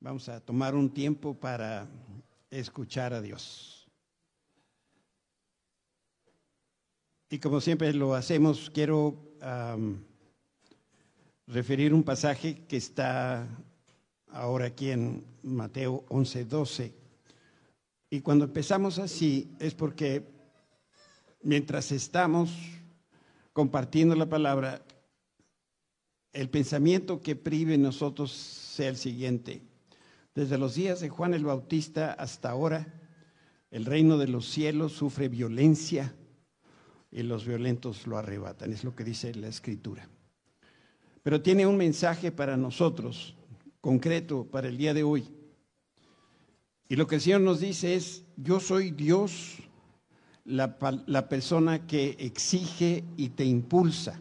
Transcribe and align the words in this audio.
Vamos 0.00 0.28
a 0.28 0.38
tomar 0.38 0.76
un 0.76 0.90
tiempo 0.90 1.34
para 1.34 1.88
escuchar 2.50 3.12
a 3.12 3.20
Dios. 3.20 3.88
Y 7.28 7.40
como 7.40 7.60
siempre 7.60 7.92
lo 7.92 8.14
hacemos, 8.14 8.70
quiero 8.70 9.16
referir 11.48 11.92
un 11.92 12.04
pasaje 12.04 12.64
que 12.66 12.76
está 12.76 13.48
ahora 14.28 14.66
aquí 14.66 14.92
en 14.92 15.24
Mateo 15.42 16.04
11, 16.10 16.44
12. 16.44 16.94
Y 18.10 18.20
cuando 18.20 18.44
empezamos 18.44 19.00
así 19.00 19.50
es 19.58 19.74
porque 19.74 20.22
mientras 21.42 21.90
estamos 21.90 22.54
compartiendo 23.52 24.14
la 24.14 24.26
palabra, 24.26 24.80
el 26.32 26.48
pensamiento 26.50 27.20
que 27.20 27.34
prive 27.34 27.76
nosotros 27.76 28.30
sea 28.30 28.90
el 28.90 28.96
siguiente. 28.96 29.67
Desde 30.38 30.56
los 30.56 30.76
días 30.76 31.00
de 31.00 31.08
Juan 31.08 31.34
el 31.34 31.44
Bautista 31.44 32.12
hasta 32.12 32.50
ahora, 32.50 32.86
el 33.72 33.84
reino 33.84 34.18
de 34.18 34.28
los 34.28 34.48
cielos 34.48 34.92
sufre 34.92 35.28
violencia 35.28 36.14
y 37.10 37.24
los 37.24 37.44
violentos 37.44 38.06
lo 38.06 38.16
arrebatan. 38.16 38.72
Es 38.72 38.84
lo 38.84 38.94
que 38.94 39.02
dice 39.02 39.34
la 39.34 39.48
escritura. 39.48 40.08
Pero 41.24 41.42
tiene 41.42 41.66
un 41.66 41.76
mensaje 41.76 42.30
para 42.30 42.56
nosotros, 42.56 43.34
concreto, 43.80 44.44
para 44.44 44.68
el 44.68 44.78
día 44.78 44.94
de 44.94 45.02
hoy. 45.02 45.28
Y 46.88 46.94
lo 46.94 47.08
que 47.08 47.16
el 47.16 47.20
Señor 47.20 47.40
nos 47.40 47.58
dice 47.58 47.96
es, 47.96 48.22
yo 48.36 48.60
soy 48.60 48.92
Dios, 48.92 49.56
la, 50.44 50.78
la 51.08 51.28
persona 51.28 51.84
que 51.84 52.14
exige 52.20 53.02
y 53.16 53.30
te 53.30 53.44
impulsa. 53.44 54.20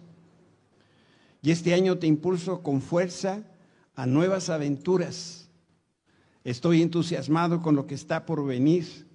Y 1.43 1.51
este 1.51 1.75
año 1.75 1.99
te 1.99 2.07
impulso 2.07 2.63
con 2.63 2.81
fuerza 2.81 3.43
a 3.93 4.07
nuevas 4.07 4.49
aventuras 4.49 5.46
Estoy 6.47 6.81
entusiasmado 6.81 7.61
con 7.61 7.75
lo 7.75 7.87
que 7.87 7.93
está 7.93 8.25
por 8.25 8.45
venir. 8.45 9.05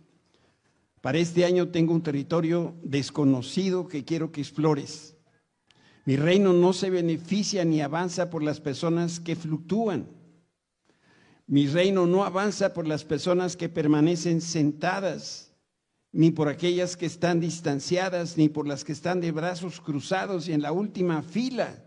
Para 1.00 1.16
este 1.16 1.46
año 1.46 1.68
tengo 1.68 1.94
un 1.94 2.02
territorio 2.02 2.74
desconocido 2.82 3.88
que 3.88 4.04
quiero 4.04 4.30
que 4.30 4.42
explores. 4.42 5.16
Mi 6.04 6.16
reino 6.16 6.52
no 6.52 6.74
se 6.74 6.90
beneficia 6.90 7.64
ni 7.64 7.80
avanza 7.80 8.28
por 8.28 8.42
las 8.42 8.60
personas 8.60 9.18
que 9.18 9.34
fluctúan. 9.34 10.10
Mi 11.46 11.66
reino 11.68 12.06
no 12.06 12.24
avanza 12.24 12.74
por 12.74 12.86
las 12.86 13.02
personas 13.02 13.56
que 13.56 13.70
permanecen 13.70 14.42
sentadas, 14.42 15.54
ni 16.12 16.32
por 16.32 16.50
aquellas 16.50 16.98
que 16.98 17.06
están 17.06 17.40
distanciadas, 17.40 18.36
ni 18.36 18.50
por 18.50 18.68
las 18.68 18.84
que 18.84 18.92
están 18.92 19.22
de 19.22 19.32
brazos 19.32 19.80
cruzados 19.80 20.48
y 20.48 20.52
en 20.52 20.60
la 20.60 20.72
última 20.72 21.22
fila. 21.22 21.81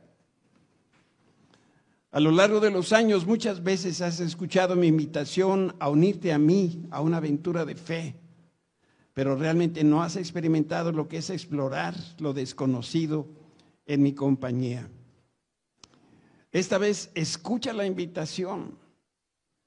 A 2.16 2.22
lo 2.22 2.32
largo 2.32 2.62
de 2.62 2.72
los 2.72 2.94
años 2.94 3.28
muchas 3.28 3.62
veces 3.62 4.00
has 4.00 4.22
escuchado 4.22 4.78
mi 4.78 4.88
invitación 4.88 5.76
a 5.80 5.90
unirte 5.90 6.32
a 6.32 6.40
mí, 6.40 6.88
a 6.90 7.02
una 7.02 7.18
aventura 7.18 7.66
de 7.66 7.76
fe, 7.76 8.16
pero 9.14 9.36
realmente 9.36 9.84
no 9.84 10.02
has 10.02 10.16
experimentado 10.16 10.94
lo 10.94 11.10
que 11.10 11.18
es 11.18 11.30
explorar 11.30 11.94
lo 12.20 12.32
desconocido 12.32 13.28
en 13.86 14.02
mi 14.02 14.14
compañía. 14.14 14.90
Esta 16.54 16.78
vez 16.78 17.12
escucha 17.16 17.74
la 17.74 17.86
invitación. 17.86 18.78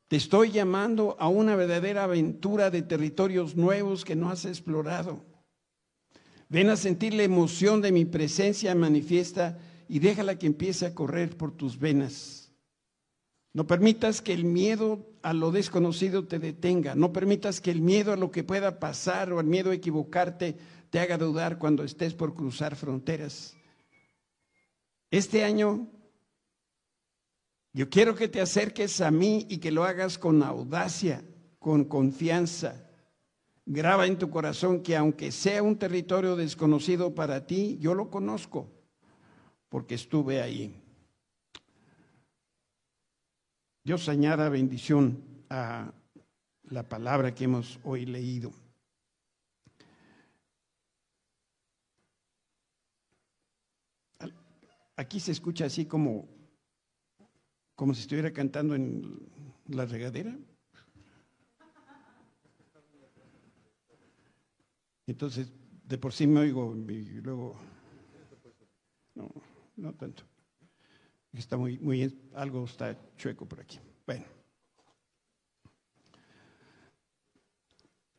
Te 0.09 0.17
estoy 0.17 0.51
llamando 0.51 1.19
a 1.19 1.29
una 1.29 1.55
verdadera 1.55 2.05
aventura 2.05 2.71
de 2.71 2.81
territorios 2.81 3.57
nuevos 3.57 4.07
que 4.07 4.17
no 4.17 4.31
has 4.31 4.47
explorado. 4.47 5.23
Ven 6.49 6.71
a 6.71 6.77
sentir 6.77 7.13
la 7.13 7.25
emoción 7.25 7.83
de 7.83 7.93
mi 7.93 8.07
presencia 8.07 8.75
manifiesta 8.75 9.59
y 9.89 9.99
déjala 9.99 10.39
que 10.39 10.47
empiece 10.47 10.87
a 10.87 10.95
correr 10.95 11.37
por 11.37 11.53
tus 11.53 11.79
venas. 11.79 12.38
No 13.53 13.67
permitas 13.67 14.21
que 14.21 14.33
el 14.33 14.45
miedo 14.45 15.07
a 15.23 15.33
lo 15.33 15.51
desconocido 15.51 16.27
te 16.27 16.39
detenga. 16.39 16.95
No 16.95 17.13
permitas 17.13 17.61
que 17.61 17.71
el 17.71 17.81
miedo 17.81 18.13
a 18.13 18.17
lo 18.17 18.31
que 18.31 18.45
pueda 18.45 18.79
pasar 18.79 19.33
o 19.33 19.41
el 19.41 19.47
miedo 19.47 19.71
a 19.71 19.75
equivocarte 19.75 20.57
te 20.91 21.01
haga 21.01 21.19
dudar 21.19 21.59
cuando 21.59 21.85
estés 21.85 22.15
por 22.15 22.35
cruzar 22.35 22.77
fronteras. 22.77 23.57
Este 25.11 25.45
año 25.45 25.89
yo 27.73 27.89
quiero 27.89 28.15
que 28.15 28.29
te 28.29 28.41
acerques 28.41 29.01
a 29.01 29.11
mí 29.11 29.47
y 29.49 29.59
que 29.59 29.71
lo 29.71 29.85
hagas 29.85 30.19
con 30.19 30.43
audacia, 30.43 31.23
con 31.59 31.85
confianza. 31.85 32.85
Graba 33.65 34.07
en 34.07 34.19
tu 34.19 34.31
corazón 34.31 34.83
que 34.83 34.97
aunque 34.97 35.31
sea 35.31 35.63
un 35.63 35.77
territorio 35.77 36.37
desconocido 36.37 37.15
para 37.15 37.47
ti, 37.47 37.79
yo 37.81 37.95
lo 37.95 38.11
conozco 38.11 38.71
porque 39.69 39.95
estuve 39.95 40.41
ahí. 40.41 40.75
Dios 43.89 44.07
añada 44.11 44.51
bendición 44.51 45.25
a 45.49 45.91
la 46.65 46.87
palabra 46.87 47.35
que 47.35 47.45
hemos 47.45 47.81
hoy 47.85 48.05
leído. 48.05 48.53
Aquí 54.95 55.19
se 55.19 55.33
escucha 55.33 55.65
así 55.65 55.87
como, 55.87 56.29
como 57.75 57.95
si 57.95 58.03
estuviera 58.03 58.31
cantando 58.31 58.75
en 58.75 59.27
la 59.69 59.87
regadera. 59.87 60.37
Entonces, 65.07 65.51
de 65.85 65.97
por 65.97 66.13
sí 66.13 66.27
me 66.27 66.41
oigo 66.41 66.77
y 66.77 67.23
luego, 67.23 67.57
no, 69.15 69.31
no 69.77 69.95
tanto. 69.95 70.25
Está 71.33 71.57
muy, 71.57 71.79
muy, 71.79 72.17
algo 72.35 72.65
está 72.65 72.97
chueco 73.17 73.47
por 73.47 73.61
aquí. 73.61 73.79
Bueno. 74.07 74.25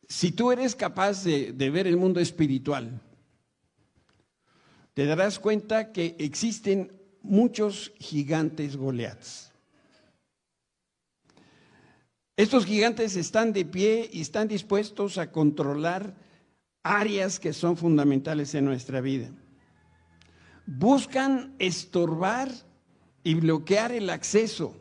Si 0.08 0.32
tú 0.32 0.50
eres 0.50 0.74
capaz 0.74 1.24
de, 1.24 1.52
de 1.52 1.70
ver 1.70 1.86
el 1.86 1.96
mundo 1.96 2.20
espiritual, 2.20 3.00
te 4.94 5.06
darás 5.06 5.38
cuenta 5.38 5.92
que 5.92 6.16
existen 6.18 6.92
muchos 7.22 7.92
gigantes 7.98 8.76
Goliaths. 8.76 9.52
Estos 12.36 12.64
gigantes 12.64 13.16
están 13.16 13.52
de 13.52 13.64
pie 13.66 14.08
y 14.10 14.22
están 14.22 14.48
dispuestos 14.48 15.18
a 15.18 15.30
controlar 15.30 16.16
áreas 16.82 17.38
que 17.38 17.52
son 17.52 17.76
fundamentales 17.76 18.54
en 18.54 18.64
nuestra 18.64 19.00
vida. 19.00 19.30
Buscan 20.64 21.54
estorbar 21.58 22.50
y 23.22 23.34
bloquear 23.34 23.92
el 23.92 24.10
acceso. 24.10 24.74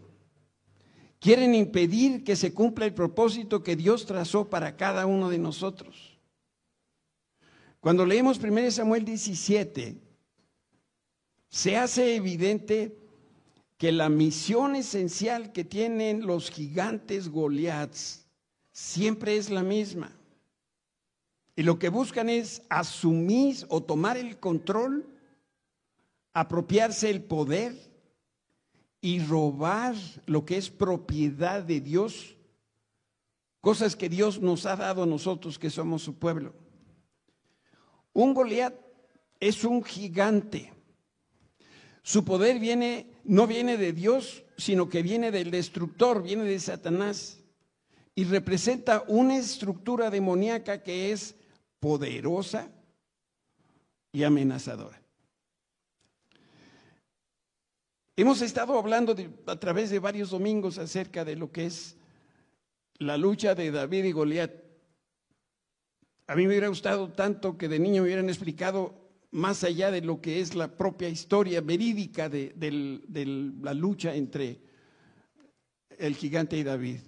Quieren 1.19 1.53
impedir 1.53 2.23
que 2.23 2.35
se 2.35 2.53
cumpla 2.53 2.85
el 2.85 2.94
propósito 2.94 3.61
que 3.61 3.75
Dios 3.75 4.05
trazó 4.05 4.50
para 4.50 4.77
cada 4.77 5.05
uno 5.05 5.29
de 5.29 5.38
nosotros. 5.38 6.17
Cuando 7.81 8.05
leemos 8.05 8.39
1 8.39 8.72
Samuel 8.72 9.05
17, 9.05 9.97
se 11.49 11.78
hace 11.78 12.16
evidente 12.16 12.97
que 13.78 13.91
la 13.91 14.09
misión 14.09 14.75
esencial 14.75 15.51
que 15.51 15.63
tienen 15.63 16.25
los 16.25 16.51
gigantes 16.51 17.29
Goliaths 17.29 18.25
siempre 18.72 19.38
es 19.38 19.49
la 19.49 19.63
misma. 19.63 20.11
Y 21.55 21.63
lo 21.63 21.79
que 21.79 21.89
buscan 21.89 22.29
es 22.29 22.61
asumir 22.69 23.66
o 23.69 23.81
tomar 23.81 24.17
el 24.17 24.38
control, 24.39 25.05
apropiarse 26.33 27.09
el 27.09 27.22
poder 27.23 27.88
y 29.01 29.19
robar 29.19 29.95
lo 30.25 30.45
que 30.45 30.57
es 30.57 30.69
propiedad 30.69 31.63
de 31.63 31.79
Dios, 31.79 32.35
cosas 33.61 33.95
que 33.95 34.09
Dios 34.09 34.41
nos 34.41 34.65
ha 34.65 34.75
dado 34.75 35.03
a 35.03 35.07
nosotros 35.07 35.57
que 35.57 35.69
somos 35.69 36.01
su 36.01 36.17
pueblo. 36.17 36.53
Un 38.13 38.33
Goliat 38.33 38.75
es 39.39 39.63
un 39.63 39.83
gigante. 39.83 40.73
Su 42.01 42.25
poder 42.25 42.59
viene 42.59 43.07
no 43.23 43.45
viene 43.45 43.77
de 43.77 43.93
Dios, 43.93 44.43
sino 44.57 44.89
que 44.89 45.03
viene 45.03 45.31
del 45.31 45.51
destructor, 45.51 46.23
viene 46.23 46.43
de 46.43 46.59
Satanás 46.59 47.40
y 48.16 48.23
representa 48.23 49.03
una 49.07 49.37
estructura 49.37 50.09
demoníaca 50.09 50.84
que 50.84 51.11
es 51.11 51.35
poderosa 51.79 52.69
y 54.11 54.23
amenazadora. 54.23 54.98
Hemos 58.19 58.41
estado 58.41 58.77
hablando 58.77 59.16
a 59.45 59.55
través 59.55 59.89
de 59.91 59.99
varios 59.99 60.31
domingos 60.31 60.77
acerca 60.77 61.23
de 61.23 61.37
lo 61.37 61.53
que 61.53 61.67
es 61.67 61.95
la 62.97 63.16
lucha 63.16 63.55
de 63.55 63.71
David 63.71 64.03
y 64.03 64.11
Goliat. 64.11 64.51
A 66.27 66.35
mí 66.35 66.41
me 66.41 66.49
hubiera 66.49 66.67
gustado 66.67 67.13
tanto 67.13 67.57
que 67.57 67.69
de 67.69 67.79
niño 67.79 68.01
me 68.01 68.07
hubieran 68.07 68.27
explicado 68.27 68.93
más 69.31 69.63
allá 69.63 69.89
de 69.89 70.01
lo 70.01 70.19
que 70.19 70.41
es 70.41 70.53
la 70.53 70.67
propia 70.67 71.07
historia 71.07 71.61
verídica 71.61 72.27
de, 72.27 72.51
de 72.57 73.25
la 73.61 73.73
lucha 73.73 74.13
entre 74.13 74.59
el 75.97 76.13
gigante 76.13 76.57
y 76.57 76.63
David. 76.63 76.99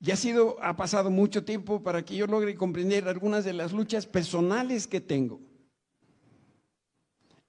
Ya 0.00 0.12
ha 0.12 0.18
sido, 0.18 0.62
ha 0.62 0.76
pasado 0.76 1.10
mucho 1.10 1.46
tiempo 1.46 1.82
para 1.82 2.04
que 2.04 2.14
yo 2.14 2.26
logre 2.26 2.54
comprender 2.56 3.08
algunas 3.08 3.46
de 3.46 3.54
las 3.54 3.72
luchas 3.72 4.04
personales 4.04 4.86
que 4.86 5.00
tengo. 5.00 5.40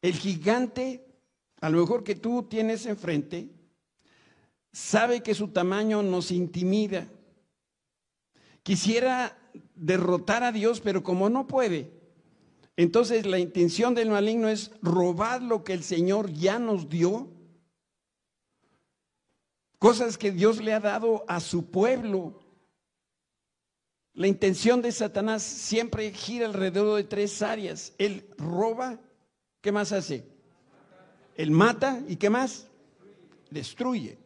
El 0.01 0.13
gigante 0.13 1.08
a 1.61 1.69
lo 1.69 1.79
mejor 1.79 2.03
que 2.03 2.15
tú 2.15 2.43
tienes 2.43 2.85
enfrente, 2.85 3.49
sabe 4.71 5.21
que 5.21 5.35
su 5.35 5.49
tamaño 5.49 6.03
nos 6.03 6.31
intimida. 6.31 7.07
Quisiera 8.63 9.37
derrotar 9.75 10.43
a 10.43 10.51
Dios, 10.51 10.79
pero 10.79 11.03
como 11.03 11.29
no 11.29 11.47
puede, 11.47 11.91
entonces 12.77 13.25
la 13.25 13.39
intención 13.39 13.93
del 13.93 14.09
maligno 14.09 14.47
es 14.47 14.71
robar 14.81 15.41
lo 15.41 15.63
que 15.63 15.73
el 15.73 15.83
Señor 15.83 16.31
ya 16.31 16.59
nos 16.59 16.87
dio, 16.87 17.29
cosas 19.79 20.17
que 20.17 20.31
Dios 20.31 20.61
le 20.63 20.73
ha 20.73 20.79
dado 20.79 21.25
a 21.27 21.39
su 21.41 21.71
pueblo. 21.71 22.39
La 24.13 24.27
intención 24.27 24.81
de 24.81 24.91
Satanás 24.91 25.43
siempre 25.43 26.11
gira 26.11 26.45
alrededor 26.45 26.97
de 26.97 27.03
tres 27.03 27.41
áreas. 27.41 27.93
Él 27.97 28.29
roba, 28.37 28.99
¿qué 29.61 29.71
más 29.71 29.91
hace? 29.91 30.38
Él 31.39 31.51
mata 31.51 32.01
y 32.05 32.17
¿qué 32.17 32.29
más? 32.29 32.67
Destruye. 33.49 34.17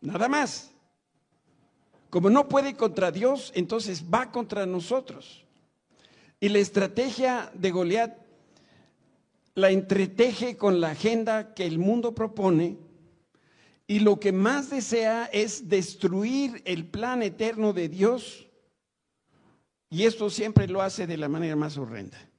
Nada 0.00 0.28
más. 0.28 0.72
Como 2.10 2.28
no 2.30 2.48
puede 2.48 2.74
contra 2.74 3.12
Dios, 3.12 3.52
entonces 3.54 4.02
va 4.12 4.32
contra 4.32 4.66
nosotros. 4.66 5.44
Y 6.40 6.48
la 6.48 6.58
estrategia 6.58 7.52
de 7.54 7.70
Goliat 7.70 8.18
la 9.54 9.70
entreteje 9.70 10.56
con 10.56 10.80
la 10.80 10.90
agenda 10.90 11.54
que 11.54 11.64
el 11.64 11.78
mundo 11.78 12.12
propone 12.12 12.76
y 13.86 14.00
lo 14.00 14.18
que 14.18 14.32
más 14.32 14.68
desea 14.68 15.26
es 15.32 15.68
destruir 15.68 16.60
el 16.64 16.86
plan 16.86 17.22
eterno 17.22 17.72
de 17.72 17.88
Dios. 17.88 18.48
Y 19.90 20.06
esto 20.06 20.28
siempre 20.28 20.66
lo 20.66 20.82
hace 20.82 21.06
de 21.06 21.16
la 21.16 21.28
manera 21.28 21.54
más 21.54 21.78
horrenda. 21.78 22.29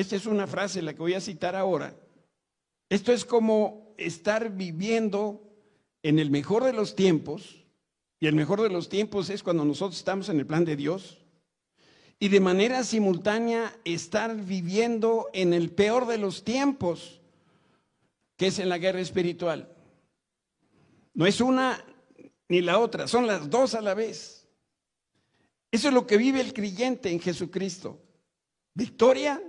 Esta 0.00 0.16
es 0.16 0.24
una 0.24 0.46
frase, 0.46 0.80
la 0.80 0.94
que 0.94 1.00
voy 1.00 1.12
a 1.12 1.20
citar 1.20 1.54
ahora. 1.54 1.94
Esto 2.88 3.12
es 3.12 3.26
como 3.26 3.92
estar 3.98 4.48
viviendo 4.48 5.46
en 6.02 6.18
el 6.18 6.30
mejor 6.30 6.64
de 6.64 6.72
los 6.72 6.96
tiempos, 6.96 7.66
y 8.18 8.26
el 8.26 8.34
mejor 8.34 8.62
de 8.62 8.70
los 8.70 8.88
tiempos 8.88 9.28
es 9.28 9.42
cuando 9.42 9.62
nosotros 9.62 9.98
estamos 9.98 10.30
en 10.30 10.38
el 10.38 10.46
plan 10.46 10.64
de 10.64 10.74
Dios, 10.74 11.18
y 12.18 12.28
de 12.28 12.40
manera 12.40 12.82
simultánea 12.82 13.78
estar 13.84 14.34
viviendo 14.34 15.28
en 15.34 15.52
el 15.52 15.70
peor 15.70 16.06
de 16.06 16.16
los 16.16 16.44
tiempos, 16.44 17.20
que 18.38 18.46
es 18.46 18.58
en 18.58 18.70
la 18.70 18.78
guerra 18.78 19.02
espiritual. 19.02 19.70
No 21.12 21.26
es 21.26 21.42
una 21.42 21.84
ni 22.48 22.62
la 22.62 22.78
otra, 22.78 23.06
son 23.06 23.26
las 23.26 23.50
dos 23.50 23.74
a 23.74 23.82
la 23.82 23.92
vez. 23.92 24.48
Eso 25.70 25.88
es 25.88 25.94
lo 25.94 26.06
que 26.06 26.16
vive 26.16 26.40
el 26.40 26.54
creyente 26.54 27.10
en 27.10 27.20
Jesucristo. 27.20 28.00
Victoria, 28.72 29.42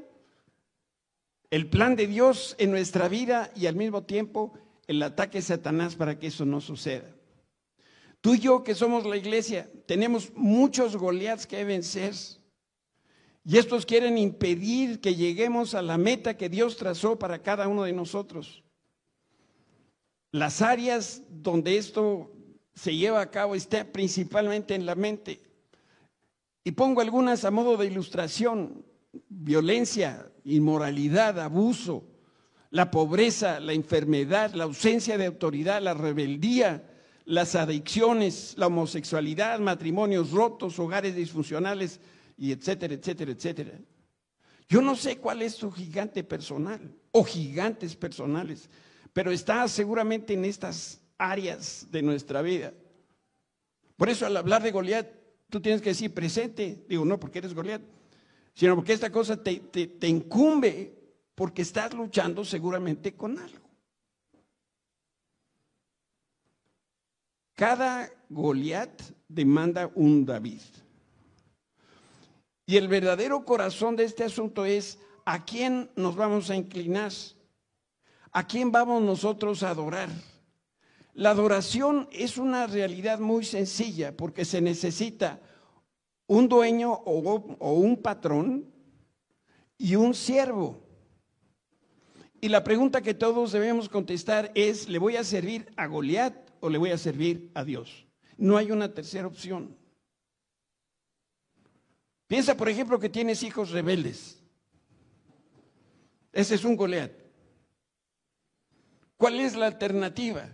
el 1.52 1.70
plan 1.70 1.96
de 1.96 2.08
Dios 2.08 2.56
en 2.58 2.72
nuestra 2.72 3.10
vida 3.10 3.52
y 3.56 3.68
al 3.68 3.76
mismo 3.76 4.04
tiempo 4.04 4.54
el 4.88 5.04
ataque 5.04 5.40
de 5.40 5.44
Satanás 5.44 5.96
para 5.96 6.18
que 6.18 6.28
eso 6.28 6.46
no 6.46 6.62
suceda. 6.62 7.14
Tú 8.22 8.36
y 8.36 8.40
yo 8.40 8.64
que 8.64 8.74
somos 8.74 9.06
la 9.06 9.18
iglesia, 9.18 9.70
tenemos 9.86 10.32
muchos 10.36 10.96
Goliaths 10.96 11.46
que 11.46 11.64
vencer. 11.66 12.14
Y 13.44 13.58
estos 13.58 13.86
quieren 13.86 14.18
impedir 14.18 15.02
que 15.02 15.16
lleguemos 15.16 15.74
a 15.74 15.82
la 15.82 15.98
meta 15.98 16.38
que 16.38 16.48
Dios 16.48 16.78
trazó 16.78 17.20
para 17.20 17.42
cada 17.42 17.68
uno 17.68 17.84
de 17.84 17.94
nosotros. 17.94 18.64
Las 20.32 20.62
áreas 20.62 21.24
donde 21.30 21.78
esto 21.78 22.32
se 22.74 22.96
lleva 22.96 23.20
a 23.20 23.32
cabo 23.32 23.56
están 23.56 23.88
principalmente 23.88 24.76
en 24.76 24.86
la 24.86 24.96
mente. 24.96 25.42
Y 26.64 26.72
pongo 26.72 27.02
algunas 27.02 27.44
a 27.44 27.52
modo 27.52 27.76
de 27.76 27.88
ilustración. 27.88 28.86
Violencia, 29.30 30.32
inmoralidad, 30.46 31.40
abuso, 31.40 32.06
la 32.70 32.90
pobreza, 32.90 33.60
la 33.60 33.74
enfermedad, 33.74 34.54
la 34.54 34.64
ausencia 34.64 35.18
de 35.18 35.26
autoridad, 35.26 35.82
la 35.82 35.94
rebeldía, 35.94 36.88
las 37.26 37.56
adicciones, 37.56 38.54
la 38.58 38.68
homosexualidad, 38.68 39.60
matrimonios 39.60 40.32
rotos, 40.32 40.80
hogares 40.80 41.16
disfuncionales, 41.16 42.00
y 42.42 42.52
etcétera, 42.52 42.96
etcétera, 42.96 43.32
etcétera. 43.32 43.80
Yo 44.68 44.82
no 44.82 44.96
sé 44.96 45.18
cuál 45.18 45.44
es 45.44 45.54
su 45.54 45.72
gigante 45.72 46.24
personal 46.24 46.96
o 47.12 47.24
gigantes 47.24 47.96
personales, 47.96 48.68
pero 49.14 49.32
está 49.32 49.68
seguramente 49.68 50.34
en 50.34 50.46
estas 50.46 51.02
áreas 51.20 51.86
de 51.92 52.02
nuestra 52.02 52.42
vida. 52.42 52.74
Por 53.96 54.10
eso 54.10 54.26
al 54.26 54.36
hablar 54.36 54.64
de 54.64 54.72
Goliat, 54.72 55.08
tú 55.50 55.62
tienes 55.62 55.82
que 55.82 55.90
decir 55.90 56.14
presente. 56.14 56.84
Digo, 56.90 57.06
no 57.06 57.20
porque 57.20 57.40
eres 57.40 57.54
Goliat, 57.54 57.82
sino 58.54 58.76
porque 58.76 58.94
esta 58.94 59.12
cosa 59.12 59.42
te, 59.42 60.08
incumbe 60.08 60.94
porque 61.36 61.62
estás 61.62 61.94
luchando 61.94 62.44
seguramente 62.44 63.16
con 63.16 63.40
algo. 63.40 63.70
Cada 67.56 68.10
Goliat 68.30 69.02
demanda 69.28 69.92
un 69.96 70.26
David. 70.26 70.62
Y 72.66 72.78
el 72.78 72.88
verdadero 72.88 73.44
corazón 73.46 73.96
de 73.96 74.06
este 74.06 74.24
asunto 74.24 74.66
es 74.66 75.00
a 75.26 75.46
quién 75.46 75.92
nos 75.96 76.16
vamos 76.16 76.50
a 76.50 76.56
inclinar, 76.56 77.12
a 78.32 78.48
quién 78.48 78.72
vamos 78.72 79.02
nosotros 79.02 79.64
a 79.64 79.70
adorar. 79.70 80.10
La 81.14 81.32
adoración 81.32 82.08
es 82.12 82.38
una 82.38 82.68
realidad 82.68 83.20
muy 83.20 83.44
sencilla 83.44 84.16
porque 84.16 84.46
se 84.46 84.62
necesita 84.62 85.42
un 86.32 86.48
dueño 86.48 86.94
o, 86.94 87.74
un 87.74 88.02
patrón 88.02 88.74
y 89.78 89.96
un 89.98 90.14
siervo. 90.14 90.82
Y 92.40 92.48
la 92.48 92.64
pregunta 92.64 93.02
que 93.02 93.14
todos 93.14 93.52
debemos 93.52 93.90
contestar 93.90 94.50
es, 94.56 94.88
¿le 94.88 94.98
voy 94.98 95.18
a 95.18 95.26
servir 95.26 95.70
a 95.76 95.88
Goliat 95.88 96.34
o 96.62 96.70
le 96.70 96.78
voy 96.78 96.92
a 96.92 96.98
servir 96.98 97.52
a 97.54 97.66
Dios? 97.66 98.08
No 98.38 98.56
hay 98.56 98.72
una 98.72 98.94
tercera 98.94 99.28
opción. 99.28 99.76
Piensa, 102.28 102.56
por 102.56 102.70
ejemplo, 102.70 102.98
que 102.98 103.10
tienes 103.10 103.44
hijos 103.44 103.72
rebeldes. 103.72 104.42
Ese 106.32 106.56
es 106.56 106.64
un 106.64 106.78
Goliat. 106.78 107.12
¿Cuál 109.18 109.42
es 109.42 109.58
la 109.58 109.66
alternativa? 109.66 110.48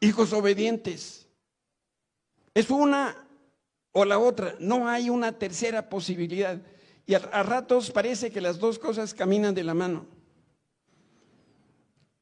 Hijos 0.00 0.32
obedientes. 0.32 1.21
Es 2.54 2.70
una 2.70 3.16
o 3.92 4.04
la 4.04 4.18
otra. 4.18 4.56
No 4.58 4.88
hay 4.88 5.10
una 5.10 5.32
tercera 5.38 5.88
posibilidad. 5.88 6.60
Y 7.06 7.14
a, 7.14 7.18
ratos 7.18 7.90
parece 7.90 8.30
que 8.30 8.40
las 8.40 8.58
dos 8.58 8.78
cosas 8.78 9.14
caminan 9.14 9.54
de 9.54 9.64
la 9.64 9.74
mano. 9.74 10.06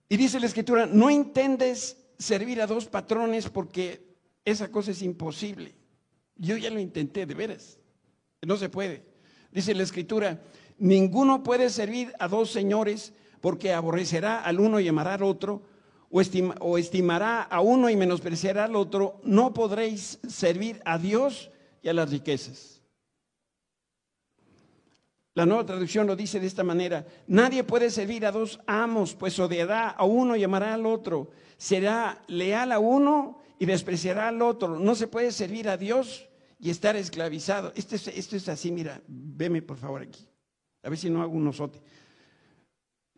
Y 0.08 0.16
dice 0.16 0.40
la 0.40 0.46
escritura, 0.46 0.87
no 0.87 1.10
intentes 1.10 1.96
servir 2.18 2.60
a 2.60 2.66
dos 2.66 2.87
patrones 2.87 3.49
porque 3.49 4.16
esa 4.44 4.70
cosa 4.70 4.90
es 4.90 5.02
imposible. 5.02 5.75
Yo 6.37 6.56
ya 6.56 6.70
lo 6.70 6.80
intenté, 6.80 7.26
de 7.26 7.34
veras. 7.34 7.78
No 8.42 8.56
se 8.56 8.68
puede. 8.68 9.04
Dice 9.52 9.75
la 9.75 9.82
escritura, 9.82 10.42
ninguno 10.78 11.42
puede 11.42 11.70
servir 11.70 12.12
a 12.18 12.28
dos 12.28 12.50
señores 12.50 13.12
porque 13.40 13.72
aborrecerá 13.72 14.40
al 14.40 14.60
uno 14.60 14.80
y 14.80 14.88
amará 14.88 15.14
al 15.14 15.22
otro, 15.22 15.62
o, 16.11 16.79
estimará 16.79 17.43
a 17.43 17.61
uno 17.61 17.88
y 17.88 17.97
menospreciará 17.97 18.64
al 18.64 18.76
otro. 18.76 19.21
No 19.23 19.55
podréis 19.55 20.19
servir 20.29 20.81
a 20.85 20.99
Dios 20.99 21.50
y 21.83 21.88
a 21.88 21.95
las 21.95 22.11
riquezas. 22.11 22.83
La 25.35 25.47
nueva 25.47 25.64
traducción 25.64 26.07
lo 26.07 26.17
dice 26.17 26.40
de 26.40 26.49
esta 26.49 26.64
manera, 26.64 27.07
nadie 27.29 27.62
puede 27.62 27.90
servir 27.90 28.26
a 28.26 28.33
dos 28.33 28.61
amos, 28.67 29.14
pues 29.14 29.38
odiará 29.38 29.88
a 29.88 30.05
uno 30.05 30.35
y 30.35 30.43
amará 30.43 30.75
al 30.75 30.85
otro, 30.85 31.31
será 31.57 32.21
leal 32.26 32.73
a 32.73 32.81
uno 32.81 33.40
y 33.59 33.64
despreciará 33.64 34.29
al 34.29 34.43
otro. 34.43 34.79
No 34.79 34.95
se 34.97 35.07
puede 35.07 35.31
servir 35.31 35.69
a 35.69 35.76
Dios 35.76 36.29
y 36.59 36.71
estar 36.71 36.97
esclavizado. 36.97 37.73
Esto 37.76 37.95
es, 37.95 38.09
esto 38.09 38.37
es 38.37 38.49
así, 38.49 38.73
mira, 38.73 39.00
veme 39.07 39.62
por 39.62 39.79
favor 39.79 40.02
aquí, 40.02 40.26
a 40.83 40.90
ver 40.90 40.99
si 40.99 41.09
no 41.09 41.23
hago 41.23 41.33
un 41.33 41.47
osote. 41.47 41.81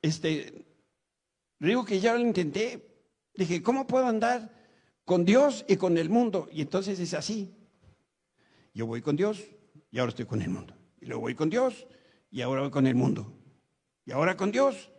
Este, 0.02 0.64
digo 1.68 1.84
que 1.84 2.00
ya 2.00 2.14
lo 2.14 2.20
intenté, 2.20 2.84
dije, 3.34 3.62
¿cómo 3.62 3.86
puedo 3.86 4.06
andar 4.06 4.50
con 5.04 5.24
Dios 5.24 5.64
y 5.68 5.76
con 5.76 5.96
el 5.96 6.10
mundo? 6.10 6.48
Y 6.50 6.62
entonces 6.62 6.98
es 6.98 7.14
así. 7.14 7.54
Yo 8.74 8.86
voy 8.86 9.02
con 9.02 9.16
Dios 9.16 9.44
y 9.90 9.98
ahora 9.98 10.10
estoy 10.10 10.26
con 10.26 10.42
el 10.42 10.50
mundo. 10.50 10.74
Y 11.00 11.06
luego 11.06 11.22
voy 11.22 11.34
con 11.34 11.50
Dios 11.50 11.86
y 12.30 12.40
ahora 12.40 12.62
voy 12.62 12.70
con 12.70 12.86
el 12.86 12.94
mundo. 12.94 13.32
Y 14.04 14.12
ahora 14.12 14.36
con 14.36 14.50
Dios. 14.50 14.90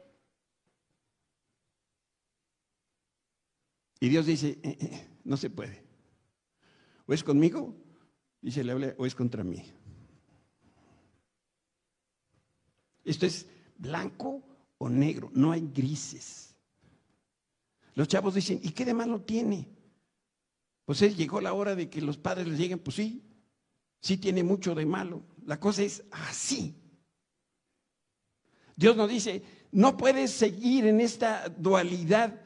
Y 4.00 4.10
Dios 4.10 4.26
dice, 4.26 4.60
eh, 4.64 4.78
eh, 4.80 5.08
no 5.24 5.38
se 5.38 5.50
puede. 5.50 5.84
O 7.06 7.14
es 7.14 7.24
conmigo, 7.24 7.76
dice 8.42 8.64
Biblia, 8.64 8.96
o 8.98 9.06
es 9.06 9.16
contra 9.16 9.44
mí. 9.44 9.64
Esto 13.04 13.26
es 13.26 13.48
blanco 13.78 14.44
o 14.78 14.90
negro, 14.90 15.30
no 15.34 15.52
hay 15.52 15.62
grises. 15.74 16.53
Los 17.96 18.08
chavos 18.08 18.34
dicen, 18.34 18.60
¿y 18.64 18.72
qué 18.72 18.86
de 18.86 18.94
malo 18.94 19.22
tiene? 19.22 19.68
Pues 20.86 21.00
llegó 21.16 21.40
la 21.40 21.54
hora 21.54 21.76
de 21.76 21.90
que 21.90 22.02
los 22.02 22.18
padres 22.18 22.48
les 22.48 22.60
lleguen, 22.60 22.80
pues 22.80 22.96
sí, 22.98 23.24
sí 24.02 24.18
tiene 24.18 24.44
mucho 24.44 24.76
de 24.76 24.86
malo. 24.86 25.24
La 25.46 25.60
cosa 25.60 25.84
es 25.84 26.04
así. 26.12 26.76
Dios 28.76 28.96
nos 28.96 29.10
dice, 29.10 29.42
No 29.72 29.98
puedes 29.98 30.32
seguir 30.32 30.86
en 30.88 31.00
esta 31.02 31.50
dualidad 31.50 32.42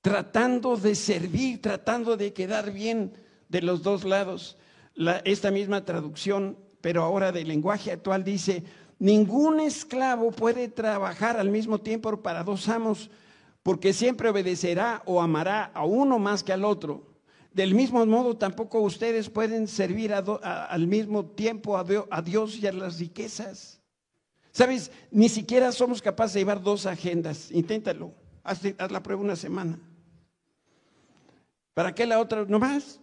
tratando 0.00 0.76
de 0.76 0.94
servir, 0.94 1.62
tratando 1.62 2.16
de 2.16 2.32
quedar 2.32 2.72
bien 2.72 3.14
de 3.48 3.62
los 3.62 3.82
dos 3.82 4.04
lados. 4.04 4.58
esta 5.24 5.50
misma 5.50 5.84
traducción, 5.84 6.58
pero 6.80 7.02
ahora 7.02 7.32
del 7.32 7.48
lenguaje 7.48 7.90
actual, 7.90 8.22
dice, 8.22 8.62
ningún 8.98 9.60
esclavo 9.60 10.30
puede 10.30 10.68
trabajar 10.68 11.38
al 11.38 11.50
mismo 11.50 11.80
tiempo 11.80 12.22
para 12.22 12.44
dos 12.44 12.68
amos, 12.68 13.10
porque 13.64 13.94
siempre 13.94 14.28
obedecerá 14.28 15.02
o 15.06 15.22
amará 15.22 15.72
a 15.72 15.86
uno 15.86 16.18
más 16.18 16.44
que 16.44 16.52
al 16.52 16.66
otro. 16.66 17.02
Del 17.50 17.74
mismo 17.74 18.04
modo, 18.04 18.36
tampoco 18.36 18.80
ustedes 18.80 19.30
pueden 19.30 19.68
servir 19.68 20.12
al 20.12 20.86
mismo 20.86 21.24
tiempo 21.24 21.78
a 21.78 22.22
Dios 22.22 22.58
y 22.58 22.66
a 22.66 22.72
las 22.72 22.98
riquezas. 22.98 23.80
Sabes, 24.52 24.92
ni 25.10 25.30
siquiera 25.30 25.72
somos 25.72 26.02
capaces 26.02 26.34
de 26.34 26.40
llevar 26.40 26.62
dos 26.62 26.84
agendas. 26.84 27.50
Inténtalo. 27.52 28.12
Haz, 28.42 28.60
haz 28.76 28.92
la 28.92 29.02
prueba 29.02 29.22
una 29.22 29.34
semana. 29.34 29.78
¿Para 31.72 31.94
qué 31.94 32.04
la 32.04 32.20
otra? 32.20 32.44
No 32.44 32.58
más. 32.58 33.00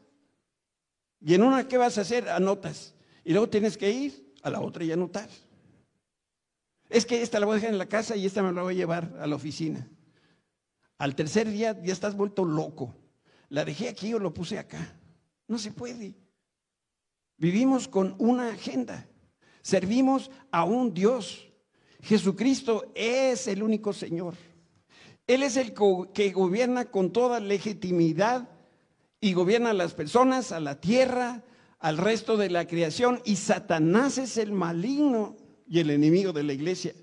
Y 1.22 1.34
en 1.34 1.42
una, 1.42 1.68
¿qué 1.68 1.80
vas 1.80 1.98
a 1.98 2.02
hacer? 2.02 2.30
Anotas. 2.30 2.94
Y 3.24 3.32
luego 3.32 3.50
tienes 3.50 3.78
que 3.80 3.90
ir 3.90 4.32
a 4.44 4.52
la 4.52 4.62
otra 4.62 4.84
y 4.84 4.92
anotar. 4.92 5.28
Es 6.88 7.08
que 7.08 7.24
esta 7.24 7.40
la 7.40 7.48
voy 7.48 7.54
a 7.54 7.56
dejar 7.56 7.72
en 7.72 7.80
la 7.80 7.88
casa 7.88 8.16
y 8.16 8.28
esta 8.28 8.44
me 8.44 8.54
la 8.54 8.62
voy 8.62 8.76
a 8.76 8.78
llevar 8.78 9.18
a 9.20 9.26
la 9.26 9.36
oficina. 9.36 9.88
Al 11.02 11.16
tercer 11.16 11.50
día 11.50 11.76
ya 11.82 11.94
estás 11.94 12.16
vuelto 12.16 12.46
loco. 12.46 12.94
La 13.50 13.66
dejé 13.66 13.90
aquí 13.90 14.14
o 14.14 14.20
lo 14.20 14.36
puse 14.36 14.60
acá. 14.60 15.00
No 15.48 15.58
se 15.58 15.72
puede. 15.72 16.14
Vivimos 17.38 17.88
con 17.88 18.14
una 18.20 18.50
agenda. 18.50 19.10
Servimos 19.64 20.30
a 20.52 20.64
un 20.64 20.94
Dios. 20.94 21.50
Jesucristo 22.04 22.92
es 22.94 23.48
el 23.48 23.64
único 23.64 23.94
Señor. 23.94 24.36
Él 25.26 25.42
es 25.42 25.58
el 25.58 25.74
que 26.14 26.32
gobierna 26.34 26.86
con 26.92 27.12
toda 27.12 27.40
legitimidad 27.40 28.48
y 29.20 29.34
gobierna 29.34 29.72
a 29.72 29.74
las 29.74 29.96
personas, 29.96 30.52
a 30.52 30.60
la 30.60 30.80
tierra, 30.82 31.44
al 31.80 31.98
resto 31.98 32.38
de 32.38 32.52
la 32.52 32.68
creación. 32.68 33.24
Y 33.26 33.38
Satanás 33.38 34.20
es 34.20 34.38
el 34.38 34.52
maligno 34.52 35.36
y 35.68 35.80
el 35.80 35.90
enemigo 35.90 36.32
de 36.32 36.44
la 36.44 36.54
iglesia. 36.54 36.94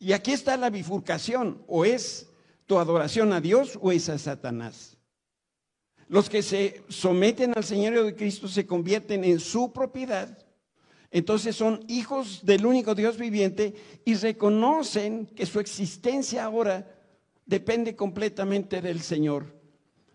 Y 0.00 0.14
aquí 0.14 0.32
está 0.32 0.56
la 0.56 0.70
bifurcación. 0.70 1.62
O 1.68 1.84
es 1.84 2.33
tu 2.66 2.78
adoración 2.78 3.32
a 3.32 3.40
Dios 3.40 3.78
o 3.80 3.92
es 3.92 4.08
a 4.08 4.18
Satanás. 4.18 4.96
Los 6.08 6.28
que 6.28 6.42
se 6.42 6.82
someten 6.88 7.52
al 7.56 7.64
Señor 7.64 8.04
de 8.04 8.14
Cristo 8.14 8.48
se 8.48 8.66
convierten 8.66 9.24
en 9.24 9.40
su 9.40 9.72
propiedad 9.72 10.44
entonces 11.14 11.54
son 11.54 11.84
hijos 11.86 12.40
del 12.42 12.66
único 12.66 12.96
Dios 12.96 13.16
viviente 13.16 13.72
y 14.04 14.14
reconocen 14.14 15.26
que 15.26 15.46
su 15.46 15.60
existencia 15.60 16.42
ahora 16.42 16.92
depende 17.46 17.94
completamente 17.94 18.82
del 18.82 19.00
Señor. 19.00 19.46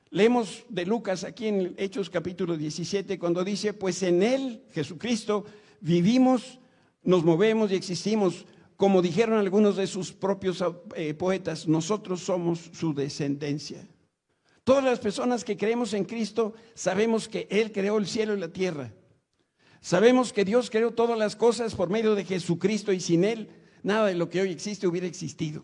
Leemos 0.09 0.65
de 0.67 0.85
Lucas 0.85 1.23
aquí 1.23 1.47
en 1.47 1.73
Hechos 1.77 2.09
capítulo 2.09 2.57
17 2.57 3.17
cuando 3.17 3.45
dice, 3.45 3.71
pues 3.71 4.03
en 4.03 4.21
Él, 4.21 4.65
Jesucristo, 4.71 5.45
vivimos, 5.79 6.59
nos 7.01 7.23
movemos 7.23 7.71
y 7.71 7.75
existimos. 7.75 8.45
Como 8.79 9.01
dijeron 9.01 9.37
algunos 9.37 9.75
de 9.75 9.87
sus 9.87 10.13
propios 10.13 10.63
eh, 10.95 11.13
poetas, 11.13 11.67
nosotros 11.67 12.21
somos 12.21 12.71
su 12.71 12.93
descendencia. 12.93 13.85
Todas 14.63 14.85
las 14.85 14.99
personas 14.99 15.43
que 15.43 15.57
creemos 15.57 15.93
en 15.93 16.05
Cristo 16.05 16.53
sabemos 16.75 17.27
que 17.27 17.45
Él 17.51 17.73
creó 17.73 17.97
el 17.97 18.07
cielo 18.07 18.33
y 18.33 18.39
la 18.39 18.47
tierra 18.47 18.93
Sabemos 19.81 20.33
que 20.33 20.45
Dios 20.45 20.69
creó 20.69 20.91
todas 20.91 21.17
las 21.17 21.35
cosas 21.35 21.75
por 21.75 21.89
medio 21.89 22.15
de 22.15 22.25
Jesucristo 22.25 22.91
y 22.91 22.99
sin 22.99 23.23
Él 23.23 23.49
nada 23.81 24.07
de 24.07 24.15
lo 24.15 24.29
que 24.29 24.41
hoy 24.41 24.51
existe 24.51 24.87
hubiera 24.87 25.07
existido. 25.07 25.63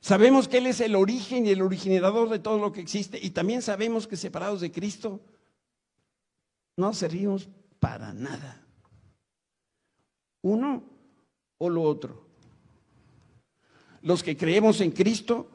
Sabemos 0.00 0.48
que 0.48 0.58
Él 0.58 0.66
es 0.66 0.80
el 0.80 0.94
origen 0.94 1.46
y 1.46 1.50
el 1.50 1.62
originador 1.62 2.28
de 2.28 2.38
todo 2.38 2.58
lo 2.58 2.72
que 2.72 2.80
existe 2.80 3.18
y 3.20 3.30
también 3.30 3.60
sabemos 3.60 4.06
que 4.06 4.16
separados 4.16 4.60
de 4.60 4.70
Cristo 4.70 5.20
no 6.76 6.94
servimos 6.94 7.48
para 7.80 8.14
nada. 8.14 8.64
Uno 10.42 10.84
o 11.60 11.68
lo 11.68 11.82
otro. 11.82 12.24
Los 14.02 14.22
que 14.22 14.36
creemos 14.36 14.80
en 14.80 14.90
Cristo, 14.90 15.48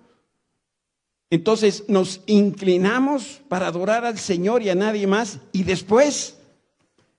entonces 1.31 1.85
nos 1.87 2.21
inclinamos 2.27 3.41
para 3.49 3.67
adorar 3.67 4.05
al 4.05 4.19
Señor 4.19 4.61
y 4.61 4.69
a 4.69 4.75
nadie 4.75 5.07
más 5.07 5.39
y 5.51 5.63
después 5.63 6.37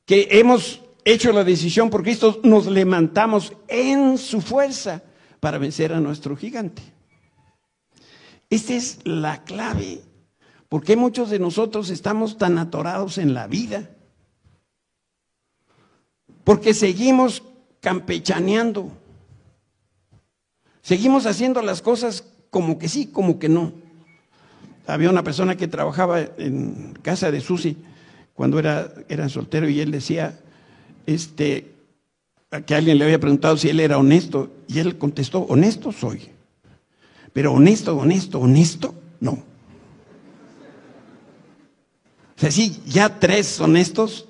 que 0.07 0.29
hemos 0.31 0.81
hecho 1.05 1.33
la 1.33 1.43
decisión 1.43 1.91
por 1.91 2.03
Cristo, 2.03 2.41
nos 2.45 2.67
levantamos 2.67 3.53
en 3.67 4.19
su 4.19 4.41
fuerza 4.41 5.03
para 5.41 5.59
vencer 5.59 5.93
a 5.93 6.01
nuestro 6.01 6.37
gigante. 6.37 6.83
Esta 8.49 8.75
es 8.75 9.01
la 9.05 9.43
clave. 9.43 10.01
¿Por 10.69 10.85
qué 10.85 10.97
muchos 10.97 11.31
de 11.31 11.41
nosotros 11.41 11.91
estamos 11.91 12.39
tan 12.39 12.59
atorados 12.59 13.19
en 13.19 13.35
la 13.35 13.49
vida? 13.49 13.91
Porque 16.45 16.73
seguimos 16.73 17.43
campechaneando. 17.87 18.91
Seguimos 20.83 21.25
haciendo 21.25 21.63
las 21.63 21.83
cosas 21.83 22.25
como 22.51 22.81
que 22.81 22.89
sí, 22.89 23.07
como 23.07 23.39
que 23.39 23.49
no. 23.49 23.75
Había 24.89 25.09
una 25.09 25.23
persona 25.23 25.57
que 25.57 25.69
trabajaba 25.69 26.21
en 26.37 26.99
casa 27.03 27.31
de 27.31 27.41
Susi 27.41 27.77
cuando 28.35 28.59
era, 28.59 28.93
era 29.09 29.29
soltero 29.29 29.69
y 29.69 29.79
él 29.79 29.93
decía, 29.93 30.37
este, 31.07 31.75
que 32.67 32.75
alguien 32.75 32.99
le 32.99 33.05
había 33.05 33.21
preguntado 33.21 33.57
si 33.57 33.69
él 33.69 33.79
era 33.79 33.99
honesto 33.99 34.51
y 34.67 34.81
él 34.81 34.99
contestó, 34.99 35.43
honesto 35.43 35.93
soy. 35.93 36.23
Pero 37.33 37.53
honesto, 37.53 37.97
honesto, 37.97 38.41
honesto, 38.41 38.97
no. 39.21 39.31
O 39.31 39.45
sea, 42.35 42.51
sí, 42.51 42.83
ya 42.85 43.21
tres 43.21 43.61
honestos, 43.61 44.27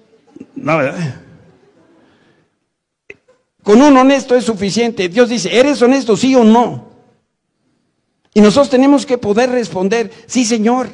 no, 0.55 0.77
¿verdad? 0.77 1.23
Con 3.67 3.83
un 3.83 3.97
honesto 3.97 4.37
es 4.37 4.45
suficiente. 4.45 5.09
Dios 5.09 5.29
dice, 5.29 5.59
¿eres 5.59 5.83
honesto, 5.83 6.17
sí 6.17 6.37
o 6.37 6.45
no? 6.45 6.87
Y 8.33 8.41
nosotros 8.41 8.71
tenemos 8.71 9.05
que 9.05 9.19
poder 9.19 9.51
responder, 9.51 10.13
sí, 10.29 10.45
Señor. 10.45 10.89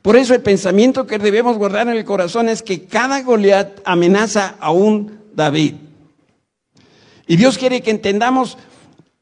Por 0.00 0.16
eso 0.16 0.32
el 0.32 0.40
pensamiento 0.40 1.06
que 1.06 1.18
debemos 1.18 1.58
guardar 1.58 1.86
en 1.86 1.96
el 1.98 2.06
corazón 2.06 2.48
es 2.48 2.62
que 2.62 2.86
cada 2.86 3.20
Goliat 3.20 3.80
amenaza 3.84 4.56
a 4.58 4.70
un 4.70 5.20
David. 5.34 5.74
Y 7.26 7.36
Dios 7.36 7.58
quiere 7.58 7.82
que 7.82 7.90
entendamos 7.90 8.56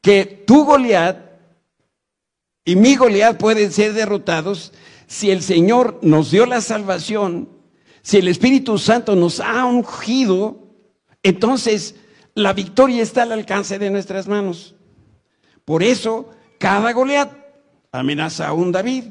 que 0.01 0.23
tu 0.23 0.63
Goliat 0.63 1.17
y 2.63 2.77
mi 2.77 2.95
Goliat 2.95 3.37
pueden 3.37 3.69
ser 3.73 3.91
derrotados 3.91 4.71
si 5.07 5.29
el 5.29 5.41
Señor 5.41 5.99
nos 6.03 6.31
dio 6.31 6.45
la 6.45 6.61
salvación, 6.61 7.49
si 8.01 8.15
el 8.15 8.29
Espíritu 8.29 8.77
Santo 8.77 9.13
nos 9.17 9.41
ha 9.41 9.65
ungido, 9.65 10.69
entonces 11.21 11.95
la 12.35 12.51
victoria 12.51 13.01
está 13.01 13.23
al 13.23 13.31
alcance 13.31 13.79
de 13.79 13.89
nuestras 13.89 14.27
manos. 14.27 14.75
Por 15.63 15.81
eso 15.81 16.31
cada 16.59 16.91
Goliat 16.91 17.31
amenaza 17.91 18.47
a 18.47 18.53
un 18.53 18.71
David 18.71 19.05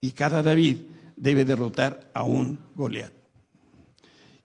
y 0.00 0.12
cada 0.12 0.42
David 0.42 0.78
debe 1.16 1.44
derrotar 1.44 2.10
a 2.14 2.22
un 2.22 2.58
Goliat. 2.74 3.12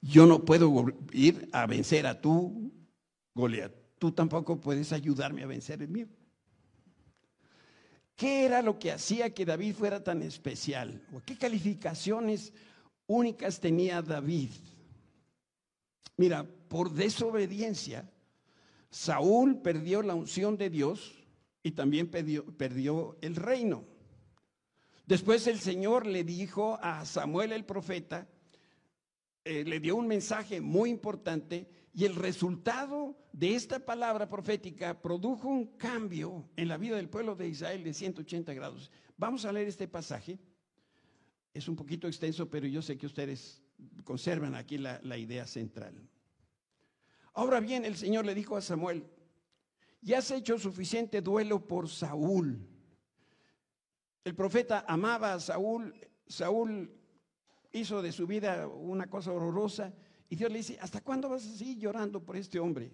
Yo 0.01 0.25
no 0.25 0.43
puedo 0.43 0.86
ir 1.13 1.47
a 1.53 1.65
vencer 1.67 2.07
a 2.07 2.19
tu 2.19 2.71
Goliat. 3.36 3.71
Tú 4.00 4.12
tampoco 4.12 4.59
puedes 4.59 4.91
ayudarme 4.93 5.43
a 5.43 5.47
vencer 5.47 5.81
el 5.81 5.89
mío. 5.89 6.07
¿Qué 8.15 8.45
era 8.45 8.63
lo 8.63 8.79
que 8.79 8.91
hacía 8.91 9.31
que 9.31 9.45
David 9.45 9.75
fuera 9.75 10.03
tan 10.03 10.24
especial? 10.24 11.03
¿O 11.13 11.21
qué 11.24 11.38
calificaciones 11.38 12.51
únicas 13.05 13.59
tenía 13.59 14.01
David? 14.01 14.50
Mira, 16.17 16.47
por 16.67 16.91
desobediencia, 16.91 18.09
Saúl 18.89 19.62
perdió 19.62 20.01
la 20.01 20.15
unción 20.15 20.57
de 20.57 20.69
Dios 20.69 21.13
y 21.63 21.71
también 21.71 22.09
perdió, 22.09 23.17
el 23.21 23.36
reino. 23.36 23.83
Después 25.05 25.47
el 25.47 25.59
Señor 25.59 26.05
le 26.05 26.24
dijo 26.24 26.79
a 26.81 27.05
Samuel 27.05 27.51
el 27.51 27.65
profeta, 27.65 28.27
eh, 29.43 29.63
le 29.65 29.79
dio 29.79 29.95
un 29.95 30.07
mensaje 30.07 30.62
muy 30.62 30.89
importante 30.89 31.69
y 31.93 32.05
el 32.05 32.15
resultado 32.15 33.17
de 33.31 33.55
esta 33.55 33.79
palabra 33.79 34.29
profética 34.29 35.01
produjo 35.01 35.47
un 35.47 35.77
cambio 35.77 36.50
en 36.55 36.67
la 36.67 36.77
vida 36.77 36.97
del 36.97 37.09
pueblo 37.09 37.36
de 37.36 37.47
Israel 37.47 37.83
de 37.83 37.93
180 37.93 38.53
grados. 38.53 38.91
Vamos 39.17 39.45
a 39.45 39.51
leer 39.51 39.67
este 39.67 39.88
pasaje. 39.88 40.39
Es 41.53 41.67
un 41.67 41.75
poquito 41.75 42.07
extenso, 42.07 42.50
pero 42.50 42.67
yo 42.67 42.81
sé 42.81 42.97
que 42.97 43.07
ustedes 43.07 43.62
conservan 44.03 44.55
aquí 44.55 44.77
la 44.77 45.17
idea 45.17 45.47
central. 45.47 46.07
Ahora 47.38 47.62
bien, 47.62 47.86
el 47.86 47.96
Señor 47.96 48.25
le 48.25 48.36
dijo 48.36 48.58
a 48.58 48.62
Samuel, 48.62 49.06
ya 50.01 50.17
has 50.17 50.29
hecho 50.32 50.60
suficiente 50.60 51.22
duelo 51.22 51.65
por 51.65 51.88
Saúl 51.88 52.67
el 54.27 54.36
profeta 54.36 54.84
amaba 54.89 55.34
a 55.34 55.39
Saúl, 55.39 55.96
Saúl 56.27 56.91
hizo 57.72 58.01
de 58.01 58.12
su 58.12 58.27
vida 58.27 58.67
una 58.67 59.10
cosa 59.10 59.32
horrorosa 59.32 59.94
y 60.27 60.36
Dios 60.36 60.51
le 60.51 60.58
dice, 60.58 60.77
¿hasta 60.82 61.00
cuándo 61.00 61.29
vas 61.29 61.46
a 61.46 61.56
seguir 61.56 61.77
llorando 61.77 62.22
por 62.22 62.36
este 62.36 62.60
hombre? 62.60 62.91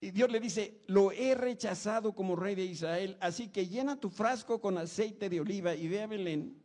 Y 0.00 0.12
Dios 0.12 0.30
le 0.30 0.38
dice, 0.38 0.84
lo 0.86 1.10
he 1.10 1.34
rechazado 1.34 2.14
como 2.14 2.36
rey 2.36 2.54
de 2.54 2.62
Israel, 2.62 3.16
así 3.20 3.48
que 3.48 3.66
llena 3.66 3.98
tu 3.98 4.08
frasco 4.08 4.60
con 4.60 4.78
aceite 4.78 5.28
de 5.28 5.40
oliva 5.40 5.74
y 5.74 5.88
ve 5.88 6.02
a 6.02 6.06
Belén. 6.06 6.62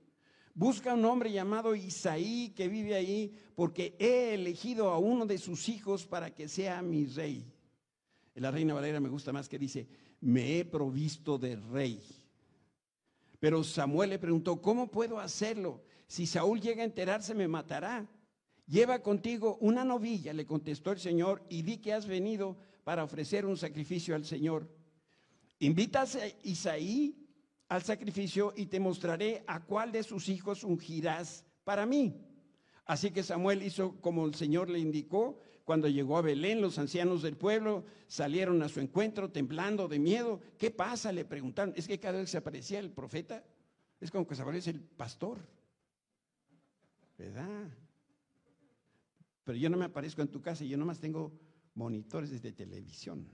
Busca 0.55 0.93
un 0.93 1.03
hombre 1.05 1.31
llamado 1.31 1.75
Isaí 1.75 2.53
que 2.55 2.67
vive 2.67 2.93
ahí, 2.93 3.35
porque 3.55 3.95
he 3.99 4.35
elegido 4.35 4.89
a 4.89 4.99
uno 4.99 5.25
de 5.25 5.39
sus 5.39 5.67
hijos 5.67 6.05
para 6.05 6.33
que 6.33 6.47
sea 6.47 6.81
mi 6.81 7.05
rey. 7.05 7.51
La 8.35 8.51
reina 8.51 8.73
Valera 8.73 8.99
me 8.99 9.09
gusta 9.09 9.31
más 9.31 9.49
que 9.49 9.57
dice, 9.57 9.87
me 10.21 10.59
he 10.59 10.65
provisto 10.65 11.37
de 11.37 11.55
rey. 11.55 12.01
Pero 13.39 13.63
Samuel 13.63 14.11
le 14.11 14.19
preguntó, 14.19 14.61
¿cómo 14.61 14.89
puedo 14.89 15.19
hacerlo? 15.19 15.83
Si 16.07 16.27
Saúl 16.27 16.61
llega 16.61 16.83
a 16.83 16.85
enterarse, 16.85 17.33
me 17.33 17.47
matará. 17.47 18.07
Lleva 18.67 18.99
contigo 18.99 19.57
una 19.59 19.83
novilla, 19.83 20.33
le 20.33 20.45
contestó 20.45 20.91
el 20.91 20.99
Señor, 20.99 21.43
y 21.49 21.63
di 21.63 21.77
que 21.77 21.93
has 21.93 22.07
venido 22.07 22.57
para 22.83 23.03
ofrecer 23.03 23.45
un 23.45 23.57
sacrificio 23.57 24.15
al 24.15 24.23
Señor. 24.23 24.69
Invita 25.59 26.03
a 26.03 26.07
Isaí 26.43 27.22
al 27.73 27.81
sacrificio 27.81 28.53
y 28.55 28.67
te 28.67 28.79
mostraré 28.79 29.43
a 29.47 29.63
cuál 29.65 29.91
de 29.91 30.03
sus 30.03 30.29
hijos 30.29 30.63
ungirás 30.63 31.43
para 31.63 31.87
mí. 31.87 32.15
Así 32.85 33.09
que 33.09 33.23
Samuel 33.23 33.63
hizo 33.63 33.99
como 33.99 34.27
el 34.27 34.35
Señor 34.35 34.69
le 34.69 34.77
indicó. 34.77 35.39
Cuando 35.63 35.87
llegó 35.87 36.17
a 36.17 36.21
Belén, 36.21 36.61
los 36.61 36.77
ancianos 36.77 37.23
del 37.23 37.35
pueblo 37.35 37.83
salieron 38.05 38.61
a 38.61 38.69
su 38.69 38.79
encuentro 38.79 39.31
temblando 39.31 39.87
de 39.87 39.97
miedo. 39.97 40.39
¿Qué 40.59 40.69
pasa? 40.69 41.11
Le 41.11 41.25
preguntaron. 41.25 41.73
Es 41.75 41.87
que 41.87 41.99
cada 41.99 42.19
vez 42.19 42.25
que 42.25 42.33
se 42.33 42.37
aparecía 42.37 42.77
el 42.77 42.91
profeta, 42.91 43.43
es 43.99 44.11
como 44.11 44.27
que 44.27 44.35
se 44.35 44.43
aparece 44.43 44.69
el 44.69 44.81
pastor. 44.81 45.39
¿Verdad? 47.17 47.69
Pero 49.45 49.57
yo 49.57 49.71
no 49.71 49.77
me 49.77 49.85
aparezco 49.85 50.21
en 50.21 50.27
tu 50.27 50.41
casa, 50.41 50.63
yo 50.63 50.77
nomás 50.77 50.99
tengo 50.99 51.31
monitores 51.73 52.39
de 52.43 52.51
televisión, 52.51 53.27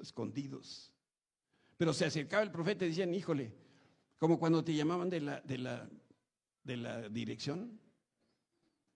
escondidos. 0.00 0.91
Pero 1.82 1.92
se 1.92 2.04
acercaba 2.04 2.44
el 2.44 2.52
profeta 2.52 2.84
y 2.84 2.90
decían, 2.90 3.12
híjole, 3.12 3.52
como 4.16 4.38
cuando 4.38 4.62
te 4.62 4.72
llamaban 4.72 5.10
de 5.10 5.20
la, 5.20 5.40
de 5.40 5.58
la, 5.58 5.90
de 6.62 6.76
la 6.76 7.08
dirección. 7.08 7.76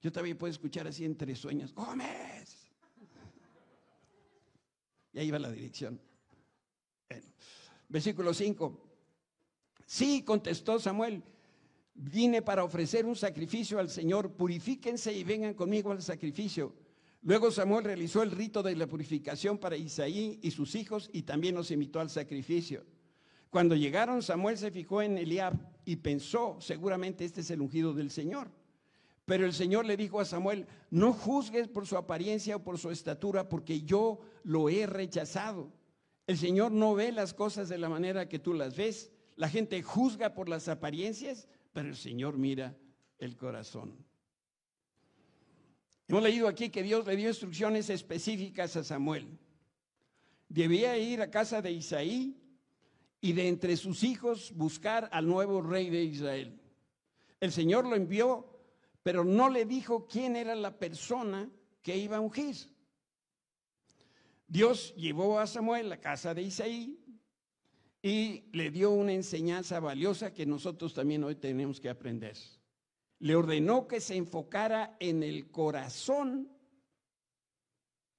Yo 0.00 0.12
también 0.12 0.38
puedo 0.38 0.52
escuchar 0.52 0.86
así 0.86 1.04
entre 1.04 1.34
sueños, 1.34 1.74
Gómez. 1.74 2.70
Y 5.12 5.18
ahí 5.18 5.32
va 5.32 5.40
la 5.40 5.50
dirección. 5.50 6.00
Versículo 7.88 8.32
5. 8.32 8.80
Sí, 9.84 10.22
contestó 10.22 10.78
Samuel, 10.78 11.24
vine 11.92 12.40
para 12.40 12.62
ofrecer 12.62 13.04
un 13.04 13.16
sacrificio 13.16 13.80
al 13.80 13.90
Señor, 13.90 14.30
purifíquense 14.30 15.12
y 15.12 15.24
vengan 15.24 15.54
conmigo 15.54 15.90
al 15.90 16.02
sacrificio. 16.02 16.72
Luego 17.26 17.50
Samuel 17.50 17.82
realizó 17.82 18.22
el 18.22 18.30
rito 18.30 18.62
de 18.62 18.76
la 18.76 18.86
purificación 18.86 19.58
para 19.58 19.76
Isaí 19.76 20.38
y 20.42 20.52
sus 20.52 20.76
hijos 20.76 21.10
y 21.12 21.22
también 21.22 21.56
los 21.56 21.72
invitó 21.72 21.98
al 21.98 22.08
sacrificio. 22.08 22.84
Cuando 23.50 23.74
llegaron, 23.74 24.22
Samuel 24.22 24.56
se 24.56 24.70
fijó 24.70 25.02
en 25.02 25.18
Eliab 25.18 25.58
y 25.84 25.96
pensó, 25.96 26.56
seguramente 26.60 27.24
este 27.24 27.40
es 27.40 27.50
el 27.50 27.62
ungido 27.62 27.92
del 27.94 28.12
Señor. 28.12 28.52
Pero 29.24 29.44
el 29.44 29.54
Señor 29.54 29.86
le 29.86 29.96
dijo 29.96 30.20
a 30.20 30.24
Samuel, 30.24 30.68
no 30.92 31.12
juzgues 31.12 31.66
por 31.66 31.84
su 31.84 31.96
apariencia 31.96 32.54
o 32.54 32.62
por 32.62 32.78
su 32.78 32.92
estatura, 32.92 33.48
porque 33.48 33.82
yo 33.82 34.20
lo 34.44 34.68
he 34.68 34.86
rechazado. 34.86 35.72
El 36.28 36.38
Señor 36.38 36.70
no 36.70 36.94
ve 36.94 37.10
las 37.10 37.34
cosas 37.34 37.68
de 37.68 37.78
la 37.78 37.88
manera 37.88 38.28
que 38.28 38.38
tú 38.38 38.54
las 38.54 38.76
ves. 38.76 39.10
La 39.34 39.48
gente 39.48 39.82
juzga 39.82 40.32
por 40.32 40.48
las 40.48 40.68
apariencias, 40.68 41.48
pero 41.72 41.88
el 41.88 41.96
Señor 41.96 42.38
mira 42.38 42.76
el 43.18 43.36
corazón. 43.36 44.05
Hemos 46.08 46.22
leído 46.22 46.46
aquí 46.46 46.70
que 46.70 46.82
Dios 46.82 47.06
le 47.06 47.16
dio 47.16 47.28
instrucciones 47.28 47.90
específicas 47.90 48.76
a 48.76 48.84
Samuel. 48.84 49.38
Debía 50.48 50.96
ir 50.98 51.20
a 51.20 51.30
casa 51.30 51.60
de 51.60 51.72
Isaí 51.72 52.36
y 53.20 53.32
de 53.32 53.48
entre 53.48 53.76
sus 53.76 54.04
hijos 54.04 54.52
buscar 54.54 55.08
al 55.12 55.26
nuevo 55.26 55.60
rey 55.60 55.90
de 55.90 56.04
Israel. 56.04 56.60
El 57.40 57.50
Señor 57.50 57.86
lo 57.86 57.96
envió, 57.96 58.46
pero 59.02 59.24
no 59.24 59.50
le 59.50 59.64
dijo 59.64 60.06
quién 60.06 60.36
era 60.36 60.54
la 60.54 60.78
persona 60.78 61.50
que 61.82 61.96
iba 61.96 62.18
a 62.18 62.20
ungir. 62.20 62.56
Dios 64.46 64.94
llevó 64.96 65.40
a 65.40 65.46
Samuel 65.48 65.90
a 65.90 66.00
casa 66.00 66.32
de 66.34 66.42
Isaí 66.42 67.00
y 68.00 68.44
le 68.52 68.70
dio 68.70 68.92
una 68.92 69.12
enseñanza 69.12 69.80
valiosa 69.80 70.32
que 70.32 70.46
nosotros 70.46 70.94
también 70.94 71.24
hoy 71.24 71.34
tenemos 71.34 71.80
que 71.80 71.88
aprender. 71.88 72.36
Le 73.18 73.34
ordenó 73.34 73.88
que 73.88 74.00
se 74.00 74.16
enfocara 74.16 74.96
en 75.00 75.22
el 75.22 75.50
corazón 75.50 76.50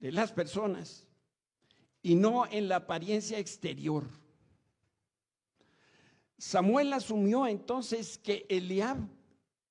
de 0.00 0.12
las 0.12 0.32
personas 0.32 1.06
y 2.02 2.14
no 2.14 2.46
en 2.46 2.68
la 2.68 2.76
apariencia 2.76 3.38
exterior. 3.38 4.04
Samuel 6.38 6.92
asumió 6.92 7.46
entonces 7.46 8.18
que 8.18 8.46
Eliab, 8.48 8.98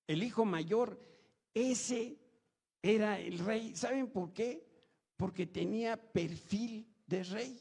el 0.08 0.24
hijo 0.24 0.44
mayor, 0.44 1.00
ese 1.54 2.18
era 2.82 3.20
el 3.20 3.40
rey. 3.40 3.76
¿Saben 3.76 4.08
por 4.08 4.34
qué? 4.34 4.66
Porque 5.16 5.48
tenía 5.48 5.98
perfil 5.98 6.88
de 7.06 7.24
rey, 7.24 7.60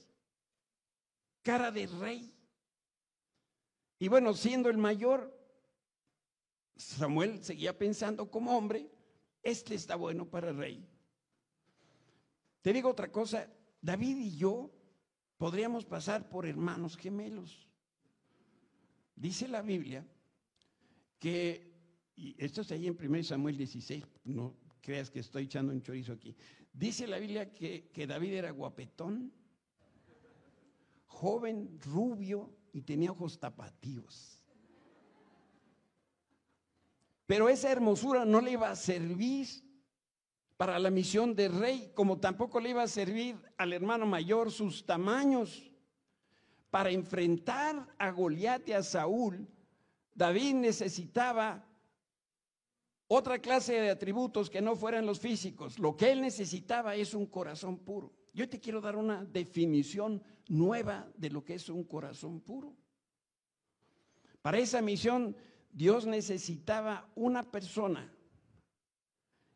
cara 1.43 1.71
de 1.71 1.87
rey. 1.87 2.35
Y 3.99 4.09
bueno, 4.09 4.35
siendo 4.35 4.69
el 4.69 4.77
mayor, 4.77 5.36
Samuel 6.77 7.43
seguía 7.43 7.77
pensando 7.77 8.31
como 8.31 8.57
hombre, 8.57 8.91
este 9.43 9.75
está 9.75 9.97
bueno 9.97 10.29
para 10.29 10.53
rey. 10.53 10.87
Te 12.63 12.73
digo 12.73 12.91
otra 12.91 13.11
cosa, 13.11 13.49
David 13.81 14.19
y 14.19 14.37
yo 14.37 14.71
podríamos 15.37 15.85
pasar 15.85 16.29
por 16.29 16.47
hermanos 16.47 16.97
gemelos. 16.97 17.69
Dice 19.15 19.49
la 19.49 19.63
Biblia 19.63 20.07
que, 21.19 21.73
y 22.17 22.35
esto 22.39 22.61
está 22.61 22.75
ahí 22.75 22.87
en 22.87 22.99
1 23.01 23.23
Samuel 23.25 23.57
16, 23.57 24.05
no 24.25 24.55
creas 24.81 25.11
que 25.11 25.21
estoy 25.21 25.45
echando 25.45 25.73
un 25.73 25.83
chorizo 25.83 26.13
aquí. 26.13 26.37
Dice 26.73 27.07
la 27.07 27.19
Biblia 27.19 27.55
que, 27.55 27.89
que 27.93 28.07
David 28.07 28.35
era 28.35 28.51
guapetón, 28.51 29.33
joven, 31.07 31.79
rubio, 31.81 32.55
y 32.73 32.83
tenía 32.83 33.11
ojos 33.11 33.41
tapatíos. 33.41 34.45
Pero 37.27 37.49
esa 37.49 37.71
hermosura 37.71 38.25
no 38.25 38.41
le 38.41 38.53
iba 38.53 38.71
a 38.71 38.77
servir 38.77 39.49
para 40.57 40.79
la 40.79 40.91
misión 40.91 41.35
de 41.35 41.49
rey, 41.49 41.93
como 41.95 42.19
tampoco 42.19 42.61
le 42.61 42.71
iba 42.71 42.83
a 42.83 42.89
servir 42.89 43.37
al 43.59 43.73
hermano 43.73 44.07
mayor 44.07 44.51
sus 44.51 44.87
tamaños. 44.87 45.71
Para 46.71 46.91
enfrentar 46.91 47.95
a 47.99 48.11
Goliat 48.11 48.69
y 48.69 48.73
a 48.73 48.83
Saúl, 48.83 49.47
David 50.15 50.55
necesitaba 50.55 51.67
otra 53.09 53.39
clase 53.39 53.75
de 53.75 53.91
atributos 53.91 54.51
que 54.51 54.61
no 54.61 54.77
fueran 54.77 55.07
los 55.07 55.21
físicos. 55.21 55.79
Lo 55.79 55.97
que 55.97 56.11
él 56.11 56.21
necesitaba 56.21 56.95
es 56.97 57.15
un 57.15 57.27
corazón 57.27 57.79
puro. 57.79 58.13
Yo 58.33 58.49
te 58.49 58.61
quiero 58.61 58.81
dar 58.81 58.97
una 58.97 59.25
definición 59.25 60.23
nueva 60.49 61.09
de 61.17 61.31
lo 61.31 61.45
que 61.45 61.55
es 61.55 61.69
un 61.69 61.85
corazón 61.85 62.41
puro. 62.41 62.75
Para 64.43 64.59
esa 64.59 64.83
misión, 64.83 65.37
Dios 65.77 66.07
necesitaba 66.07 67.07
una 67.17 67.43
persona, 67.43 68.11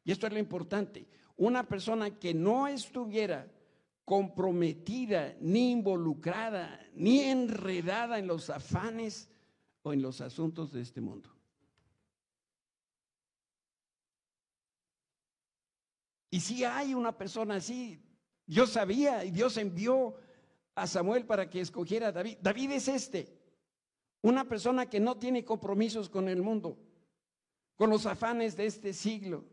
y 0.05 0.13
esto 0.13 0.27
es 0.27 0.35
lo 0.35 0.39
importante, 0.39 1.09
una 1.39 1.67
persona 1.67 2.19
que 2.19 2.35
no 2.35 2.69
estuviera 2.69 3.51
comprometida, 4.05 5.35
ni 5.41 5.71
involucrada, 5.71 6.79
ni 6.93 7.21
enredada 7.21 8.19
en 8.19 8.27
los 8.27 8.51
afanes 8.51 9.31
o 9.81 9.95
en 9.95 10.03
los 10.03 10.21
asuntos 10.21 10.73
de 10.73 10.83
este 10.83 11.01
mundo. 11.01 11.35
Y 16.29 16.41
si 16.41 16.65
hay 16.65 16.93
una 16.93 17.17
persona 17.17 17.55
así, 17.55 17.99
Dios 18.45 18.69
sabía 18.73 19.25
y 19.25 19.31
Dios 19.31 19.57
envió 19.57 20.17
a 20.75 20.87
Samuel 20.87 21.25
para 21.25 21.49
que 21.49 21.63
escogiera 21.63 22.09
a 22.09 22.13
David. 22.13 22.37
David 22.43 22.73
es 22.73 22.89
este, 22.89 23.40
una 24.23 24.47
persona 24.49 24.87
que 24.87 25.01
no 25.01 25.17
tiene 25.17 25.45
compromisos 25.45 26.09
con 26.09 26.29
el 26.29 26.43
mundo, 26.43 26.79
con 27.77 27.91
los 27.91 28.07
afanes 28.07 28.57
de 28.57 28.67
este 28.67 28.93
siglo. 28.93 29.45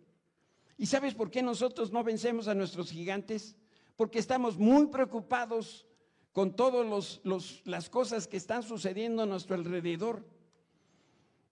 ¿Y 0.77 0.85
sabes 0.85 1.15
por 1.15 1.31
qué 1.31 1.41
nosotros 1.41 1.91
no 1.91 2.03
vencemos 2.03 2.47
a 2.47 2.53
nuestros 2.53 2.91
gigantes? 2.91 3.55
Porque 3.95 4.19
estamos 4.19 4.57
muy 4.57 4.87
preocupados 4.87 5.87
con 6.31 6.55
todas 6.55 7.19
las 7.65 7.89
cosas 7.89 8.27
que 8.27 8.37
están 8.37 8.61
sucediendo 8.61 9.23
a 9.23 9.25
nuestro 9.25 9.55
alrededor. 9.55 10.23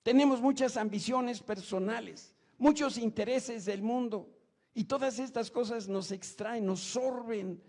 Tenemos 0.03 0.41
muchas 0.41 0.77
ambiciones 0.77 1.41
personales, 1.41 2.35
muchos 2.59 2.97
intereses 2.97 3.65
del 3.65 3.81
mundo. 3.81 4.29
Y 4.75 4.83
todas 4.83 5.17
estas 5.17 5.49
cosas 5.49 5.87
nos 5.87 6.11
extraen, 6.11 6.65
nos 6.65 6.81
sorben. 6.81 7.63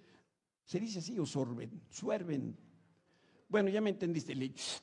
¿Se 0.64 0.80
dice 0.80 0.98
así 0.98 1.18
o 1.18 1.24
sorben? 1.24 1.80
Suerven. 1.88 2.58
Bueno, 3.48 3.68
ya 3.68 3.80
me 3.80 3.90
entendiste. 3.90 4.34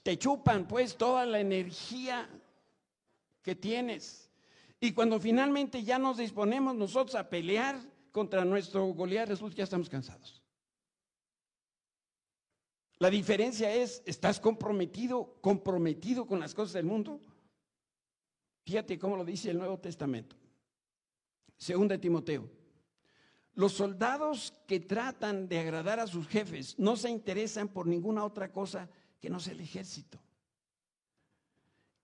Te 0.01 0.17
chupan 0.17 0.67
pues 0.67 0.95
toda 0.95 1.25
la 1.25 1.39
energía 1.39 2.29
que 3.41 3.55
tienes. 3.55 4.29
Y 4.79 4.93
cuando 4.93 5.19
finalmente 5.19 5.83
ya 5.83 5.99
nos 5.99 6.17
disponemos 6.17 6.75
nosotros 6.75 7.15
a 7.15 7.29
pelear 7.29 7.79
contra 8.11 8.45
nuestro 8.45 8.85
Goliat, 8.87 9.29
resulta 9.29 9.57
ya 9.57 9.63
estamos 9.63 9.89
cansados. 9.89 10.41
La 12.99 13.09
diferencia 13.09 13.73
es, 13.73 14.01
¿estás 14.05 14.39
comprometido, 14.39 15.35
comprometido 15.41 16.25
con 16.25 16.39
las 16.39 16.53
cosas 16.53 16.73
del 16.73 16.85
mundo? 16.85 17.19
Fíjate 18.65 18.97
cómo 18.97 19.17
lo 19.17 19.25
dice 19.25 19.51
el 19.51 19.57
Nuevo 19.57 19.77
Testamento. 19.77 20.37
Segunda 21.57 21.97
Timoteo. 21.97 22.62
Los 23.55 23.73
soldados 23.73 24.53
que 24.67 24.79
tratan 24.79 25.47
de 25.47 25.59
agradar 25.59 25.99
a 25.99 26.07
sus 26.07 26.27
jefes 26.27 26.77
no 26.79 26.95
se 26.95 27.09
interesan 27.09 27.67
por 27.67 27.85
ninguna 27.85 28.25
otra 28.25 28.51
cosa 28.51 28.89
que 29.19 29.29
no 29.29 29.39
sea 29.39 29.53
el 29.53 29.61
ejército. 29.61 30.19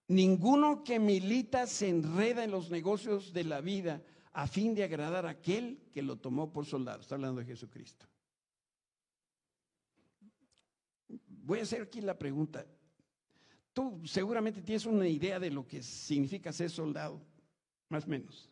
Ninguno 0.07 0.83
que 0.83 0.99
milita 0.99 1.67
se 1.67 1.89
enreda 1.89 2.43
en 2.43 2.51
los 2.51 2.69
negocios 2.69 3.33
de 3.33 3.43
la 3.43 3.61
vida 3.61 4.01
a 4.33 4.47
fin 4.47 4.73
de 4.75 4.83
agradar 4.83 5.25
a 5.25 5.31
aquel 5.31 5.79
que 5.91 6.01
lo 6.01 6.17
tomó 6.17 6.51
por 6.51 6.65
soldado. 6.65 7.01
Está 7.01 7.15
hablando 7.15 7.39
de 7.39 7.47
Jesucristo. 7.47 8.05
Voy 11.07 11.59
a 11.59 11.63
hacer 11.63 11.81
aquí 11.81 12.01
la 12.01 12.17
pregunta. 12.17 12.65
Tú 13.73 14.01
seguramente 14.05 14.61
tienes 14.61 14.85
una 14.85 15.07
idea 15.07 15.39
de 15.39 15.49
lo 15.49 15.67
que 15.67 15.81
significa 15.81 16.51
ser 16.51 16.69
soldado, 16.69 17.21
más 17.89 18.05
o 18.05 18.07
menos. 18.07 18.49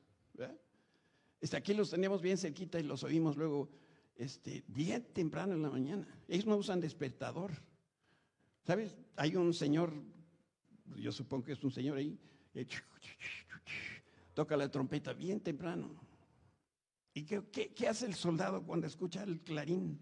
Este, 1.40 1.58
aquí 1.58 1.74
los 1.74 1.90
tenemos 1.90 2.22
bien 2.22 2.38
cerquita 2.38 2.80
y 2.80 2.84
los 2.84 3.04
oímos 3.04 3.38
luego 3.38 3.70
este, 4.16 4.64
bien 4.68 5.06
temprano 5.14 5.54
en 5.54 5.62
la 5.62 5.70
mañana. 5.70 6.08
Ellos 6.28 6.46
no 6.46 6.58
usan 6.58 6.80
despertador. 6.80 7.52
¿Sabes? 8.64 8.96
Hay 9.16 9.36
un 9.36 9.54
señor 9.54 9.94
yo 10.96 11.12
supongo 11.12 11.46
que 11.46 11.54
es 11.54 11.64
un 11.64 11.72
señor 11.72 11.98
ahí, 11.98 12.18
eh, 12.54 12.66
toca 14.34 14.56
la 14.56 14.70
trompeta 14.70 15.14
bien 15.14 15.40
temprano. 15.42 15.90
¿Y 17.14 17.24
qué, 17.24 17.88
hace 17.88 18.06
el 18.06 18.14
soldado 18.14 18.64
cuando 18.64 18.86
escucha 18.86 19.24
el 19.24 19.42
clarín? 19.42 20.00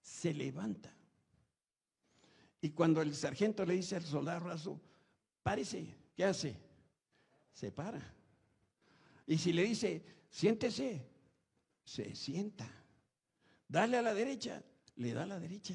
Se 0.00 0.32
levanta. 0.32 0.94
Y 2.62 2.70
cuando 2.70 3.02
el 3.02 3.14
sargento 3.14 3.64
le 3.66 3.74
dice 3.74 3.96
al 3.96 4.04
soldado 4.04 4.40
raso, 4.40 4.80
párese, 5.42 5.94
¿qué 6.16 6.24
hace? 6.24 6.56
Se 7.52 7.70
para. 7.70 8.14
Y 9.26 9.38
si 9.38 9.52
le 9.52 9.64
dice, 9.64 10.04
siéntese, 10.30 11.04
se 11.84 12.14
sienta. 12.14 12.68
Dale 13.68 13.96
a 13.96 14.02
la 14.02 14.14
derecha, 14.14 14.62
le 14.96 15.12
da 15.12 15.24
a 15.24 15.26
la 15.26 15.40
derecha. 15.40 15.74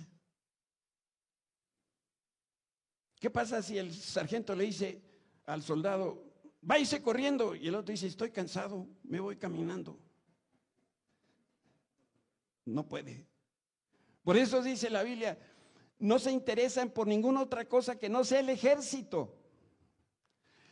¿Qué 3.20 3.30
pasa 3.30 3.62
si 3.62 3.78
el 3.78 3.94
sargento 3.94 4.56
le 4.56 4.64
dice 4.64 5.02
al 5.46 5.62
soldado, 5.62 6.24
váyase 6.62 7.02
corriendo? 7.02 7.56
Y 7.56 7.68
el 7.68 7.76
otro 7.76 7.92
dice, 7.92 8.08
estoy 8.08 8.32
cansado, 8.32 8.88
me 9.04 9.20
voy 9.20 9.38
caminando. 9.38 10.00
No 12.66 12.88
puede. 12.88 13.28
Por 14.24 14.38
eso 14.38 14.62
dice 14.62 14.90
la 14.90 15.04
Biblia, 15.04 15.38
no 16.00 16.18
se 16.20 16.32
interesan 16.32 16.90
por 16.90 17.08
ninguna 17.08 17.42
otra 17.42 17.66
cosa 17.66 18.00
que 18.00 18.10
no 18.10 18.24
sea 18.24 18.40
el 18.40 18.50
ejército. 18.50 19.38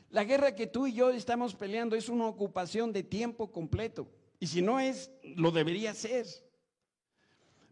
La 0.09 0.23
guerra 0.23 0.55
que 0.55 0.67
tú 0.67 0.87
y 0.87 0.93
yo 0.93 1.11
estamos 1.11 1.55
peleando 1.55 1.95
es 1.95 2.09
una 2.09 2.27
ocupación 2.27 2.91
de 2.91 3.03
tiempo 3.03 3.51
completo. 3.51 4.07
Y 4.39 4.47
si 4.47 4.61
no 4.61 4.79
es, 4.79 5.11
lo 5.35 5.51
debería 5.51 5.93
ser. 5.93 6.25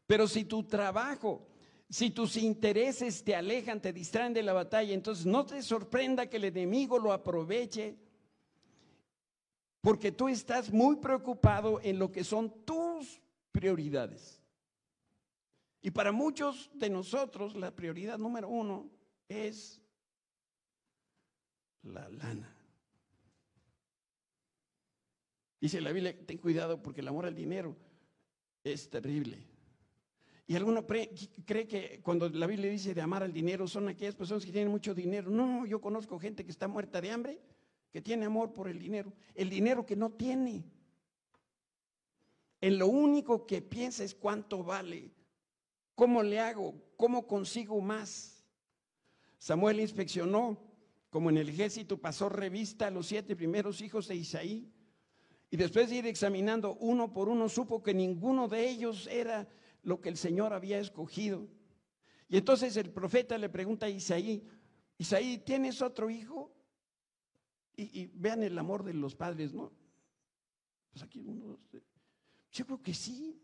Pero 0.05 0.27
si 0.27 0.43
tu 0.43 0.63
trabajo 0.63 1.47
si 1.89 2.09
tus 2.09 2.35
intereses 2.35 3.23
te 3.23 3.35
alejan, 3.35 3.81
te 3.81 3.93
distraen 3.93 4.33
de 4.33 4.43
la 4.43 4.53
batalla, 4.53 4.93
entonces 4.93 5.25
no 5.25 5.45
te 5.45 5.61
sorprenda 5.61 6.29
que 6.29 6.37
el 6.37 6.45
enemigo 6.45 6.99
lo 6.99 7.13
aproveche, 7.13 7.95
porque 9.79 10.11
tú 10.11 10.27
estás 10.27 10.71
muy 10.71 10.97
preocupado 10.97 11.79
en 11.81 11.97
lo 11.97 12.11
que 12.11 12.25
son 12.25 12.65
tus 12.65 13.21
prioridades. 13.53 14.41
Y 15.81 15.91
para 15.91 16.11
muchos 16.11 16.69
de 16.73 16.89
nosotros 16.89 17.55
la 17.55 17.71
prioridad 17.73 18.17
número 18.17 18.49
uno 18.49 18.89
es 19.29 19.79
la 21.83 22.09
lana. 22.09 22.53
Dice 25.59 25.81
la 25.81 25.91
Biblia, 25.91 26.15
ten 26.25 26.37
cuidado 26.37 26.81
porque 26.81 27.01
el 27.01 27.07
amor 27.07 27.25
al 27.25 27.35
dinero 27.35 27.75
es 28.63 28.89
terrible. 28.89 29.43
Y 30.45 30.55
alguno 30.55 30.85
cree 30.87 31.67
que 31.67 31.99
cuando 32.01 32.29
la 32.29 32.47
Biblia 32.47 32.71
dice 32.71 32.93
de 32.93 33.01
amar 33.01 33.21
al 33.21 33.33
dinero 33.33 33.67
son 33.67 33.89
aquellas 33.89 34.15
personas 34.15 34.45
que 34.45 34.51
tienen 34.51 34.71
mucho 34.71 34.93
dinero. 34.93 35.29
No, 35.29 35.65
yo 35.65 35.81
conozco 35.81 36.17
gente 36.19 36.45
que 36.45 36.51
está 36.51 36.69
muerta 36.69 37.01
de 37.01 37.11
hambre, 37.11 37.41
que 37.91 38.01
tiene 38.01 38.25
amor 38.25 38.53
por 38.53 38.69
el 38.69 38.79
dinero. 38.79 39.11
El 39.35 39.49
dinero 39.49 39.85
que 39.85 39.97
no 39.97 40.11
tiene. 40.11 40.63
En 42.61 42.77
lo 42.77 42.87
único 42.87 43.45
que 43.45 43.61
piensa 43.61 44.03
es 44.03 44.15
cuánto 44.15 44.63
vale, 44.63 45.11
cómo 45.95 46.23
le 46.23 46.39
hago, 46.39 46.73
cómo 46.95 47.27
consigo 47.27 47.81
más. 47.81 48.45
Samuel 49.37 49.81
inspeccionó, 49.81 50.57
como 51.09 51.29
en 51.29 51.37
el 51.37 51.49
ejército 51.49 51.97
pasó 51.97 52.29
revista 52.29 52.87
a 52.87 52.91
los 52.91 53.07
siete 53.07 53.35
primeros 53.35 53.81
hijos 53.81 54.07
de 54.07 54.15
Isaí. 54.15 54.71
Y 55.49 55.57
después 55.57 55.89
de 55.89 55.97
ir 55.97 56.05
examinando 56.07 56.75
uno 56.75 57.13
por 57.13 57.29
uno, 57.29 57.47
supo 57.47 57.81
que 57.81 57.93
ninguno 57.93 58.47
de 58.47 58.69
ellos 58.69 59.07
era 59.07 59.47
lo 59.83 60.01
que 60.01 60.09
el 60.09 60.17
Señor 60.17 60.53
había 60.53 60.79
escogido. 60.79 61.47
Y 62.27 62.37
entonces 62.37 62.75
el 62.75 62.91
profeta 62.91 63.37
le 63.37 63.47
pregunta 63.47 63.85
a 63.85 63.89
Isaí, 63.89 64.43
Isaí, 64.97 65.37
¿tienes 65.37 65.81
otro 65.81 66.09
hijo? 66.09 66.51
Y, 67.75 68.07
vean 68.07 68.41
el 68.41 68.57
amor 68.57 68.83
de 68.83 68.93
los 68.93 69.15
padres, 69.15 69.53
¿no? 69.53 69.71
Pues 70.91 71.03
aquí 71.03 71.23
uno, 71.25 71.59
yo 72.51 72.65
creo 72.65 72.81
que 72.81 72.93
sí. 72.93 73.39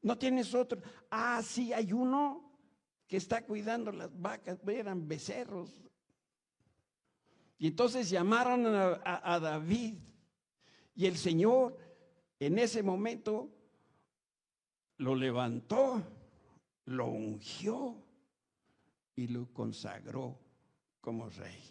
¿No 0.00 0.16
tienes 0.16 0.54
otro? 0.54 0.80
Ah, 1.10 1.42
sí, 1.44 1.72
hay 1.72 1.92
uno 1.92 2.48
que 3.08 3.16
está 3.16 3.44
cuidando 3.44 3.90
las 3.90 4.16
vacas, 4.18 4.60
eran 4.68 5.08
becerros. 5.08 5.87
Y 7.58 7.66
entonces 7.66 8.08
llamaron 8.08 8.64
a 8.66 9.40
David. 9.40 9.98
Y 10.94 11.06
el 11.06 11.16
Señor 11.16 11.76
en 12.40 12.58
ese 12.58 12.82
momento 12.82 13.50
lo 14.98 15.14
levantó, 15.14 16.02
lo 16.86 17.06
ungió 17.06 17.96
y 19.16 19.28
lo 19.28 19.52
consagró 19.52 20.38
como 21.00 21.28
rey. 21.30 21.62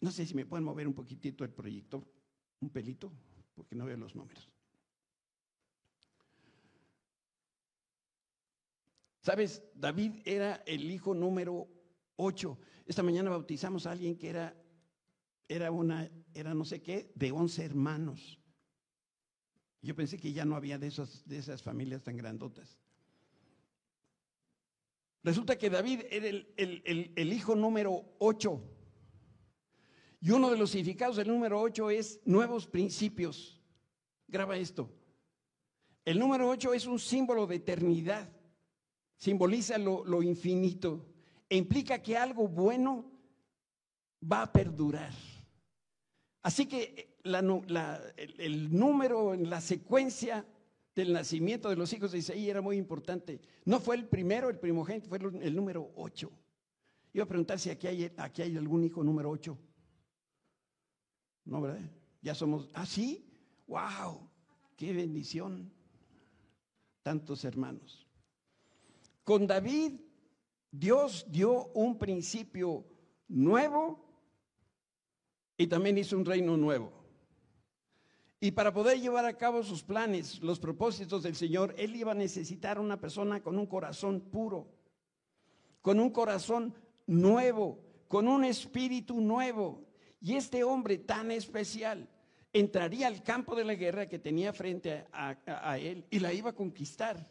No 0.00 0.10
sé 0.10 0.26
si 0.26 0.34
me 0.34 0.46
pueden 0.46 0.64
mover 0.64 0.86
un 0.86 0.94
poquitito 0.94 1.44
el 1.44 1.50
proyector, 1.50 2.06
un 2.60 2.70
pelito, 2.70 3.12
porque 3.54 3.74
no 3.74 3.86
veo 3.86 3.96
los 3.96 4.14
números. 4.14 4.48
Sabes, 9.20 9.62
David 9.74 10.22
era 10.24 10.62
el 10.66 10.90
hijo 10.90 11.12
número 11.14 11.68
8. 12.16 12.58
Esta 12.88 13.02
mañana 13.02 13.28
bautizamos 13.28 13.86
a 13.86 13.92
alguien 13.92 14.16
que 14.16 14.30
era, 14.30 14.56
era 15.46 15.70
una, 15.70 16.10
era 16.32 16.54
no 16.54 16.64
sé 16.64 16.80
qué, 16.80 17.12
de 17.14 17.30
11 17.30 17.62
hermanos. 17.62 18.40
Yo 19.82 19.94
pensé 19.94 20.16
que 20.16 20.32
ya 20.32 20.46
no 20.46 20.56
había 20.56 20.78
de, 20.78 20.90
de 21.26 21.38
esas 21.38 21.62
familias 21.62 22.02
tan 22.02 22.16
grandotas. 22.16 22.78
Resulta 25.22 25.58
que 25.58 25.68
David 25.68 26.00
era 26.10 26.28
el, 26.28 27.32
hijo 27.34 27.54
número 27.54 28.16
8. 28.20 28.58
Y 30.22 30.30
uno 30.30 30.50
de 30.50 30.56
los 30.56 30.70
significados 30.70 31.16
del 31.16 31.28
número 31.28 31.60
8 31.60 31.90
es 31.90 32.22
nuevos 32.24 32.66
principios. 32.66 33.60
Graba 34.26 34.56
esto. 34.56 34.90
El 36.06 36.18
número 36.18 36.48
8 36.48 36.72
es 36.72 36.86
un 36.86 36.98
símbolo 36.98 37.46
de 37.46 37.56
eternidad. 37.56 38.32
Simboliza 39.18 39.76
lo, 39.76 40.06
lo 40.06 40.22
infinito. 40.22 41.04
Implica 41.50 42.02
que 42.02 42.16
algo 42.16 42.46
bueno 42.46 43.10
va 44.22 44.42
a 44.42 44.52
perdurar. 44.52 45.12
Así 46.42 46.66
que 46.66 47.18
el, 47.24 48.76
número 48.76 49.34
en 49.34 49.50
la 49.50 49.60
secuencia 49.60 50.46
del 50.94 51.12
nacimiento 51.12 51.68
de 51.68 51.76
los 51.76 51.92
hijos 51.92 52.12
de 52.12 52.18
Isaí 52.18 52.50
era 52.50 52.60
muy 52.60 52.76
importante. 52.76 53.40
No 53.64 53.80
fue 53.80 53.96
el 53.96 54.06
primero, 54.06 54.48
el 54.48 54.58
primogénito, 54.58 55.08
fue 55.08 55.18
el, 55.18 55.54
número 55.54 55.92
8. 55.96 56.30
Iba 57.14 57.24
a 57.24 57.28
preguntar 57.28 57.58
si 57.58 57.70
aquí 57.70 57.86
hay, 57.86 58.12
aquí 58.16 58.42
hay 58.42 58.56
algún 58.56 58.84
hijo 58.84 59.02
número 59.02 59.30
8. 59.30 59.58
No, 61.46 61.60
¿verdad? 61.62 61.80
Ya 62.20 62.34
somos, 62.34 62.68
ah, 62.74 62.84
sí, 62.84 63.24
wow, 63.66 64.28
qué 64.76 64.92
bendición. 64.92 65.72
Tantos 67.02 67.44
hermanos. 67.44 68.06
Con 69.24 69.46
David, 69.46 69.92
Dios 70.70 71.26
dio 71.28 71.68
un 71.74 71.98
principio 71.98 72.84
nuevo 73.28 74.04
y 75.56 75.66
también 75.66 75.98
hizo 75.98 76.16
un 76.16 76.24
reino 76.24 76.56
nuevo. 76.56 76.92
Y 78.40 78.52
para 78.52 78.72
poder 78.72 79.00
llevar 79.00 79.24
a 79.24 79.36
cabo 79.36 79.64
sus 79.64 79.82
planes, 79.82 80.40
los 80.40 80.60
propósitos 80.60 81.24
del 81.24 81.34
Señor, 81.34 81.74
Él 81.76 81.96
iba 81.96 82.12
a 82.12 82.14
necesitar 82.14 82.78
una 82.78 83.00
persona 83.00 83.42
con 83.42 83.58
un 83.58 83.66
corazón 83.66 84.20
puro, 84.20 84.68
con 85.82 85.98
un 85.98 86.10
corazón 86.10 86.74
nuevo, 87.06 87.80
con 88.06 88.28
un 88.28 88.44
espíritu 88.44 89.20
nuevo. 89.20 89.84
Y 90.20 90.34
este 90.34 90.62
hombre 90.62 90.98
tan 90.98 91.32
especial 91.32 92.08
entraría 92.52 93.08
al 93.08 93.22
campo 93.24 93.56
de 93.56 93.64
la 93.64 93.74
guerra 93.74 94.08
que 94.08 94.20
tenía 94.20 94.52
frente 94.52 95.06
a, 95.12 95.78
él 95.78 96.06
y 96.08 96.20
la 96.20 96.32
iba 96.32 96.50
a 96.50 96.54
conquistar. 96.54 97.28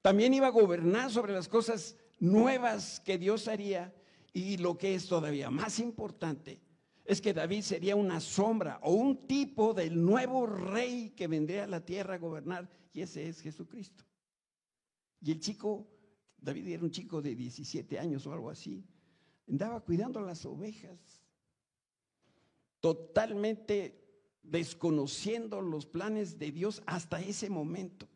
También 0.00 0.32
iba 0.32 0.46
a 0.46 0.50
gobernar 0.50 1.10
sobre 1.10 1.34
las 1.34 1.48
cosas 1.48 1.96
nuevas 2.18 3.00
que 3.00 3.18
Dios 3.18 3.48
haría 3.48 3.94
y 4.32 4.56
lo 4.58 4.76
que 4.76 4.94
es 4.94 5.08
todavía 5.08 5.50
más 5.50 5.78
importante 5.78 6.60
es 7.06 7.20
que 7.20 7.32
David 7.32 7.62
sería 7.62 7.94
una 7.94 8.20
sombra 8.20 8.80
o 8.82 8.92
un 8.92 9.26
tipo 9.26 9.72
del 9.72 10.04
nuevo 10.04 10.46
rey 10.46 11.10
que 11.10 11.28
vendría 11.28 11.64
a 11.64 11.68
la 11.68 11.84
tierra 11.84 12.14
a 12.14 12.18
gobernar 12.18 12.68
y 12.92 13.00
ese 13.00 13.28
es 13.28 13.40
Jesucristo. 13.40 14.04
Y 15.20 15.30
el 15.30 15.40
chico, 15.40 15.86
David 16.36 16.68
era 16.68 16.82
un 16.82 16.90
chico 16.90 17.22
de 17.22 17.34
17 17.34 17.98
años 17.98 18.26
o 18.26 18.32
algo 18.32 18.50
así, 18.50 18.84
andaba 19.48 19.80
cuidando 19.80 20.20
las 20.20 20.44
ovejas, 20.44 21.22
totalmente 22.80 24.02
desconociendo 24.42 25.60
los 25.60 25.86
planes 25.86 26.38
de 26.38 26.50
Dios 26.52 26.82
hasta 26.86 27.20
ese 27.20 27.48
momento. 27.50 28.08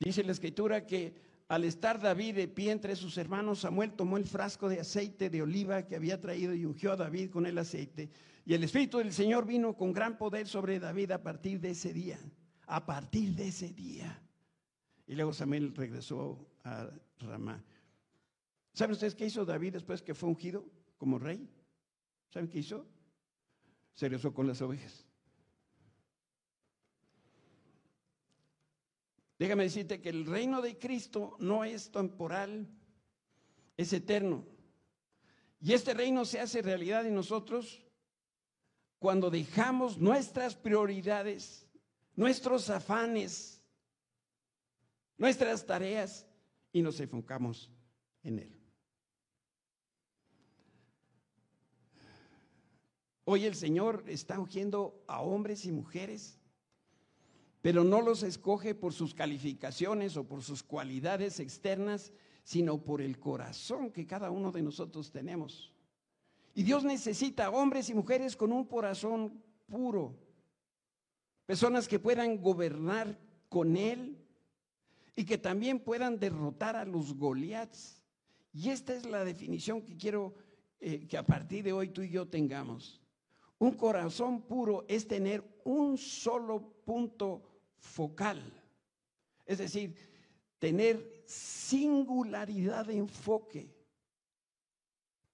Dice 0.00 0.24
la 0.24 0.32
escritura 0.32 0.84
que 0.84 1.14
al 1.52 1.64
estar 1.64 2.00
David 2.00 2.36
de 2.36 2.48
pie 2.48 2.70
entre 2.70 2.96
sus 2.96 3.18
hermanos, 3.18 3.58
Samuel 3.58 3.92
tomó 3.92 4.16
el 4.16 4.24
frasco 4.24 4.70
de 4.70 4.80
aceite 4.80 5.28
de 5.28 5.42
oliva 5.42 5.86
que 5.86 5.96
había 5.96 6.18
traído 6.18 6.54
y 6.54 6.64
ungió 6.64 6.92
a 6.92 6.96
David 6.96 7.28
con 7.28 7.44
el 7.44 7.58
aceite. 7.58 8.08
Y 8.46 8.54
el 8.54 8.64
Espíritu 8.64 8.96
del 8.96 9.12
Señor 9.12 9.44
vino 9.44 9.76
con 9.76 9.92
gran 9.92 10.16
poder 10.16 10.48
sobre 10.48 10.80
David 10.80 11.10
a 11.10 11.22
partir 11.22 11.60
de 11.60 11.72
ese 11.72 11.92
día. 11.92 12.18
A 12.66 12.86
partir 12.86 13.34
de 13.34 13.48
ese 13.48 13.70
día. 13.70 14.18
Y 15.06 15.14
luego 15.14 15.34
Samuel 15.34 15.74
regresó 15.74 16.48
a 16.64 16.88
Ramá. 17.18 17.62
¿Saben 18.72 18.92
ustedes 18.92 19.14
qué 19.14 19.26
hizo 19.26 19.44
David 19.44 19.74
después 19.74 20.00
que 20.00 20.14
fue 20.14 20.30
ungido 20.30 20.64
como 20.96 21.18
rey? 21.18 21.46
¿Saben 22.30 22.48
qué 22.48 22.60
hizo? 22.60 22.86
Se 23.92 24.06
regresó 24.06 24.32
con 24.32 24.46
las 24.46 24.62
ovejas. 24.62 25.04
Déjame 29.42 29.64
decirte 29.64 30.00
que 30.00 30.10
el 30.10 30.24
reino 30.24 30.62
de 30.62 30.78
Cristo 30.78 31.36
no 31.40 31.64
es 31.64 31.90
temporal, 31.90 32.64
es 33.76 33.92
eterno. 33.92 34.46
Y 35.60 35.72
este 35.72 35.94
reino 35.94 36.24
se 36.24 36.38
hace 36.38 36.62
realidad 36.62 37.04
en 37.06 37.16
nosotros 37.16 37.84
cuando 39.00 39.30
dejamos 39.30 39.98
nuestras 39.98 40.54
prioridades, 40.54 41.66
nuestros 42.14 42.70
afanes, 42.70 43.60
nuestras 45.18 45.66
tareas 45.66 46.24
y 46.72 46.80
nos 46.80 47.00
enfocamos 47.00 47.68
en 48.22 48.38
Él. 48.38 48.56
Hoy 53.24 53.46
el 53.46 53.56
Señor 53.56 54.04
está 54.06 54.38
ungiendo 54.38 55.02
a 55.08 55.20
hombres 55.20 55.64
y 55.64 55.72
mujeres 55.72 56.38
pero 57.62 57.84
no 57.84 58.00
los 58.00 58.24
escoge 58.24 58.74
por 58.74 58.92
sus 58.92 59.14
calificaciones 59.14 60.16
o 60.16 60.24
por 60.24 60.42
sus 60.42 60.64
cualidades 60.64 61.38
externas, 61.38 62.12
sino 62.42 62.82
por 62.82 63.00
el 63.00 63.20
corazón 63.20 63.92
que 63.92 64.04
cada 64.04 64.32
uno 64.32 64.50
de 64.50 64.62
nosotros 64.62 65.12
tenemos. 65.12 65.72
Y 66.54 66.64
Dios 66.64 66.84
necesita 66.84 67.50
hombres 67.50 67.88
y 67.88 67.94
mujeres 67.94 68.36
con 68.36 68.52
un 68.52 68.64
corazón 68.64 69.40
puro, 69.68 70.18
personas 71.46 71.86
que 71.86 72.00
puedan 72.00 72.42
gobernar 72.42 73.16
con 73.48 73.76
Él 73.76 74.18
y 75.14 75.24
que 75.24 75.38
también 75.38 75.78
puedan 75.78 76.18
derrotar 76.18 76.74
a 76.74 76.84
los 76.84 77.14
Goliaths. 77.14 78.02
Y 78.52 78.70
esta 78.70 78.92
es 78.92 79.06
la 79.06 79.24
definición 79.24 79.82
que 79.82 79.96
quiero 79.96 80.34
eh, 80.80 81.06
que 81.06 81.16
a 81.16 81.24
partir 81.24 81.62
de 81.62 81.72
hoy 81.72 81.88
tú 81.88 82.02
y 82.02 82.10
yo 82.10 82.26
tengamos. 82.26 83.00
Un 83.58 83.72
corazón 83.72 84.42
puro 84.42 84.84
es 84.88 85.06
tener 85.06 85.44
un 85.64 85.96
solo 85.96 86.74
punto 86.84 87.51
focal. 87.82 88.40
Es 89.44 89.58
decir, 89.58 89.94
tener 90.58 91.24
singularidad 91.26 92.86
de 92.86 92.96
enfoque. 92.96 93.68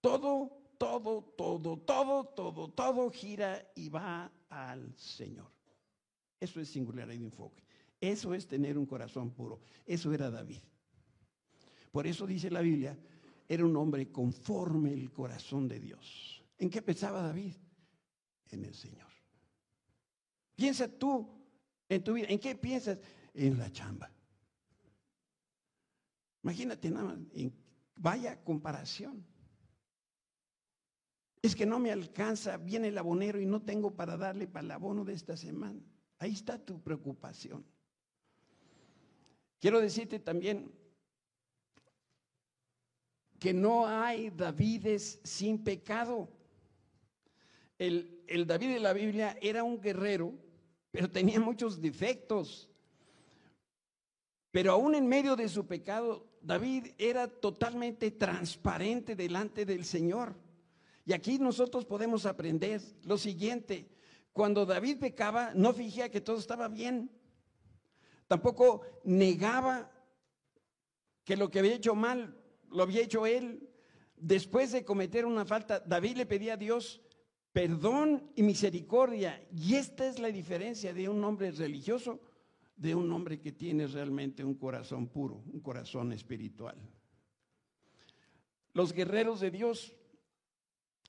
Todo, 0.01 0.51
todo, 0.79 1.23
todo, 1.37 1.77
todo, 1.79 2.25
todo, 2.25 2.69
todo 2.71 3.11
gira 3.11 3.71
y 3.77 3.89
va 3.91 4.33
al 4.49 4.97
Señor. 4.97 5.51
Eso 6.41 6.61
es 6.61 6.69
singularidad 6.69 7.19
de 7.19 7.27
enfoque. 7.27 7.63
Eso 8.01 8.33
es 8.33 8.47
tener 8.47 8.79
un 8.79 8.87
corazón 8.87 9.31
puro. 9.31 9.61
Eso 9.85 10.13
era 10.13 10.31
David. 10.31 10.61
Por 11.93 12.07
eso 12.07 12.27
dice 12.27 12.51
la 12.51 12.61
Biblia, 12.61 12.97
era 13.49 13.65
un 13.65 13.77
hombre 13.77 14.11
conforme 14.11 14.93
el 14.93 15.11
corazón 15.11 15.69
de 15.69 15.81
Dios. 15.81 16.43
¿En 16.59 16.71
qué 16.71 16.81
pensaba 16.81 17.23
David? 17.23 17.55
En 18.51 18.65
el 18.65 18.75
Señor. 18.75 19.09
Piensa 20.55 20.89
tú 20.89 21.38
en 21.89 22.03
tu 22.03 22.15
vida. 22.15 22.27
¿En 22.29 22.39
qué 22.39 22.55
piensas? 22.55 22.99
En 23.35 23.59
la 23.59 23.71
chamba. 23.71 24.11
Imagínate 26.43 26.91
nada 26.91 27.05
más, 27.05 27.19
vaya 27.97 28.43
comparación. 28.43 29.25
Es 31.43 31.55
que 31.55 31.67
no 31.67 31.79
me 31.79 31.93
alcanza, 31.93 32.57
viene 32.57 32.89
el 32.89 32.99
abonero 32.99 33.41
y 33.41 33.47
no 33.47 33.63
tengo 33.63 33.95
para 33.95 34.17
darle 34.17 34.47
para 34.47 34.65
el 34.65 34.71
abono 34.73 35.05
de 35.05 35.15
esta 35.15 35.37
semana. 35.37 35.81
Ahí 36.19 36.33
está 36.33 36.59
tu 36.59 36.81
preocupación. 36.83 37.65
Quiero 39.61 39.81
decirte 39.81 40.19
también 40.19 40.73
que 43.39 43.53
no 43.53 43.87
hay 43.87 44.31
Davides 44.31 45.21
sin 45.23 45.63
pecado. 45.63 46.29
El, 47.79 48.25
el 48.27 48.47
David 48.47 48.75
de 48.75 48.81
la 48.81 48.93
Biblia 48.93 49.37
era 49.41 49.63
un 49.63 49.81
guerrero 49.81 50.35
pero 50.91 51.11
tenía 51.11 51.41
muchos 51.41 51.81
defectos. 51.81 52.69
Pero 54.51 54.73
aún 54.73 54.95
en 54.95 55.07
medio 55.07 55.37
de 55.37 55.49
su 55.49 55.67
pecado, 55.67 56.27
David 56.41 56.89
era 56.99 57.29
totalmente 57.29 58.11
transparente 58.11 59.15
delante 59.15 59.65
del 59.65 59.85
Señor. 59.85 60.35
Y 61.05 61.13
aquí 61.13 61.39
nosotros 61.39 61.85
podemos 61.85 62.27
aprender 62.27 62.81
lo 63.05 63.19
siguiente. 63.19 63.89
Cuando 64.33 64.67
David 64.67 64.99
pecaba, 64.99 65.53
no 65.55 65.73
fingía 65.73 66.11
que 66.11 66.21
todo 66.21 66.39
estaba 66.39 66.69
bien. 66.69 67.11
Tampoco 68.27 68.83
negaba 69.05 69.91
que 71.25 71.37
lo 71.37 71.51
que 71.51 71.59
había 71.59 71.75
hecho 71.75 71.95
mal 71.95 72.37
lo 72.71 72.83
había 72.83 73.03
hecho 73.03 73.27
él. 73.27 73.69
Después 74.17 74.73
de 74.73 74.85
cometer 74.85 75.25
una 75.25 75.45
falta, 75.45 75.81
David 75.81 76.17
le 76.17 76.27
pedía 76.27 76.55
a 76.55 76.57
Dios 76.57 77.01
perdón 77.59 78.23
y 78.37 78.45
misericordia. 78.45 79.45
Y 79.53 79.75
esta 79.75 80.07
es 80.07 80.21
la 80.21 80.29
diferencia 80.29 80.95
de 80.95 81.09
un 81.09 81.25
hombre 81.25 81.51
religioso 81.51 82.21
de 82.77 82.95
un 82.95 83.11
hombre 83.11 83.41
que 83.41 83.51
tiene 83.51 83.89
realmente 83.89 84.45
un 84.45 84.55
corazón 84.55 85.09
puro, 85.09 85.43
un 85.53 85.59
corazón 85.59 86.13
espiritual. 86.13 86.77
Los 88.75 88.93
guerreros 88.93 89.41
de 89.41 89.51
Dios 89.51 89.93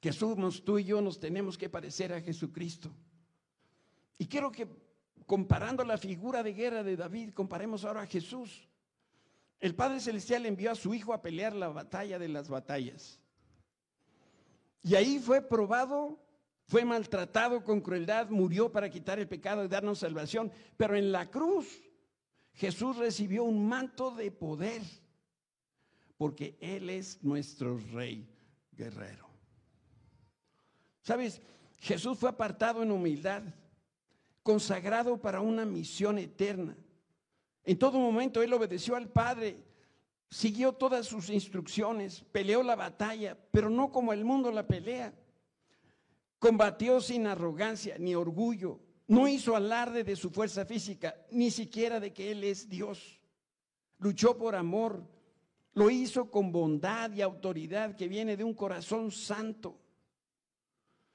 que 0.02 0.12
somos 0.12 0.66
tú 0.66 0.80
y 0.80 0.86
yo 0.86 1.02
nos 1.02 1.20
tenemos 1.20 1.56
que 1.56 1.70
parecer 1.70 2.14
a 2.14 2.22
Jesucristo. 2.22 2.90
Y 4.18 4.26
quiero 4.26 4.52
que 4.52 4.68
comparando 5.28 5.84
la 5.84 6.00
figura 6.00 6.42
de 6.42 6.54
guerra 6.54 6.82
de 6.82 6.98
David, 6.98 7.32
comparemos 7.36 7.86
ahora 7.86 8.02
a 8.02 8.08
Jesús. 8.08 8.68
El 9.60 9.76
Padre 9.76 10.00
Celestial 10.00 10.48
envió 10.48 10.72
a 10.72 10.76
su 10.76 10.96
Hijo 10.96 11.14
a 11.14 11.22
pelear 11.22 11.54
la 11.54 11.68
batalla 11.68 12.18
de 12.18 12.28
las 12.28 12.50
batallas. 12.50 13.20
Y 14.82 14.96
ahí 14.96 15.20
fue 15.20 15.44
probado 15.44 16.18
fue 16.70 16.86
maltratado 16.86 17.64
con 17.64 17.82
crueldad, 17.82 18.30
murió 18.30 18.72
para 18.72 18.92
quitar 18.92 19.18
el 19.18 19.28
pecado 19.28 19.66
y 19.66 19.68
darnos 19.68 19.98
salvación. 19.98 20.52
Pero 20.78 20.96
en 20.96 21.12
la 21.12 21.32
cruz 21.32 21.82
Jesús 22.54 22.96
recibió 22.98 23.44
un 23.44 23.68
manto 23.68 24.12
de 24.12 24.30
poder, 24.30 24.84
porque 26.16 26.60
Él 26.62 26.92
es 26.92 27.24
nuestro 27.24 27.80
rey 27.92 28.30
guerrero. 28.72 29.28
¿Sabes? 31.02 31.42
Jesús 31.80 32.20
fue 32.20 32.30
apartado 32.30 32.84
en 32.84 32.92
humildad, 32.92 33.42
consagrado 34.44 35.20
para 35.20 35.42
una 35.42 35.66
misión 35.66 36.20
eterna. 36.20 36.78
En 37.64 37.80
todo 37.80 37.98
momento 37.98 38.44
Él 38.44 38.54
obedeció 38.54 38.96
al 38.96 39.10
Padre, 39.10 39.58
siguió 40.30 40.74
todas 40.74 41.08
sus 41.08 41.32
instrucciones, 41.32 42.24
peleó 42.32 42.62
la 42.62 42.76
batalla, 42.76 43.36
pero 43.50 43.72
no 43.72 43.92
como 43.92 44.14
el 44.14 44.24
mundo 44.24 44.52
la 44.52 44.68
pelea. 44.68 45.16
Combatió 46.40 47.02
sin 47.02 47.28
arrogancia 47.28 47.98
ni 48.00 48.16
orgullo. 48.16 48.80
No 49.08 49.28
hizo 49.28 49.56
alarde 49.56 50.04
de 50.04 50.16
su 50.16 50.30
fuerza 50.30 50.66
física, 50.66 51.16
ni 51.32 51.52
siquiera 51.52 52.00
de 52.00 52.14
que 52.14 52.32
Él 52.32 52.44
es 52.44 52.70
Dios. 52.70 53.20
Luchó 54.00 54.38
por 54.38 54.56
amor. 54.56 55.04
Lo 55.74 55.90
hizo 55.90 56.32
con 56.32 56.52
bondad 56.52 57.12
y 57.12 57.22
autoridad 57.22 57.96
que 57.96 58.08
viene 58.08 58.38
de 58.38 58.44
un 58.44 58.54
corazón 58.54 59.12
santo. 59.12 59.80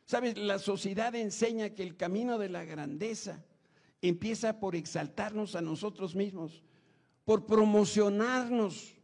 Sabes, 0.05 0.37
la 0.37 0.59
sociedad 0.59 1.15
enseña 1.15 1.71
que 1.71 1.83
el 1.83 1.97
camino 1.97 2.39
de 2.39 2.51
la 2.51 2.65
grandeza 2.65 3.43
empieza 4.03 4.61
por 4.61 4.77
exaltarnos 4.77 5.57
a 5.57 5.63
nosotros 5.63 6.15
mismos, 6.15 6.63
por 7.25 7.47
promocionarnos. 7.47 8.95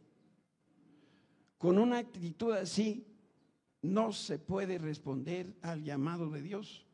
Con 1.57 1.77
una 1.79 1.99
actitud 1.99 2.53
así, 2.53 3.10
no 3.81 4.13
se 4.13 4.39
puede 4.39 4.77
responder 4.77 5.55
al 5.61 5.83
llamado 5.83 6.29
de 6.29 6.41
Dios. 6.41 6.85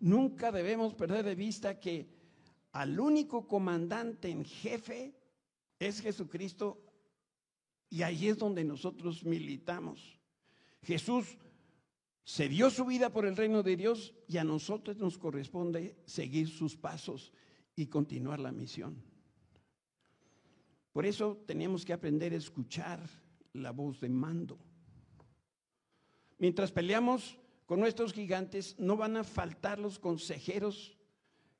Nunca 0.00 0.50
debemos 0.50 0.94
perder 0.94 1.24
de 1.24 1.34
vista 1.34 1.78
que 1.78 2.08
al 2.72 2.98
único 2.98 3.46
comandante 3.46 4.30
en 4.30 4.44
jefe 4.44 5.14
es 5.78 6.00
Jesucristo 6.00 6.82
y 7.88 8.02
ahí 8.02 8.28
es 8.28 8.38
donde 8.38 8.64
nosotros 8.64 9.24
militamos. 9.24 10.18
Jesús 10.82 11.38
se 12.24 12.48
dio 12.48 12.70
su 12.70 12.84
vida 12.84 13.10
por 13.10 13.26
el 13.26 13.36
reino 13.36 13.62
de 13.62 13.76
Dios 13.76 14.14
y 14.26 14.38
a 14.38 14.44
nosotros 14.44 14.96
nos 14.96 15.18
corresponde 15.18 15.96
seguir 16.06 16.48
sus 16.48 16.76
pasos 16.76 17.32
y 17.76 17.86
continuar 17.86 18.40
la 18.40 18.52
misión. 18.52 19.02
Por 20.92 21.06
eso 21.06 21.42
tenemos 21.46 21.84
que 21.84 21.92
aprender 21.92 22.32
a 22.32 22.36
escuchar 22.36 23.00
la 23.52 23.70
voz 23.70 24.00
de 24.00 24.08
mando. 24.08 24.58
Mientras 26.42 26.72
peleamos 26.72 27.38
con 27.66 27.78
nuestros 27.78 28.12
gigantes, 28.12 28.74
no 28.76 28.96
van 28.96 29.16
a 29.16 29.22
faltar 29.22 29.78
los 29.78 30.00
consejeros 30.00 30.98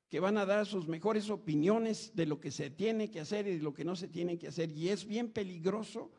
que 0.09 0.19
van 0.19 0.37
a 0.37 0.45
dar 0.45 0.65
sus 0.65 0.89
mejores 0.89 1.29
opiniones 1.29 2.11
de 2.15 2.25
lo 2.25 2.41
que 2.41 2.51
se 2.51 2.69
tiene 2.69 3.09
que 3.09 3.21
hacer 3.21 3.47
y 3.47 3.55
de 3.55 3.63
lo 3.63 3.73
que 3.73 3.85
no 3.85 3.95
se 3.95 4.09
tiene 4.09 4.37
que 4.37 4.49
hacer. 4.49 4.71
Y 4.71 4.89
es 4.89 5.05
bien 5.05 5.31
peligroso 5.31 6.11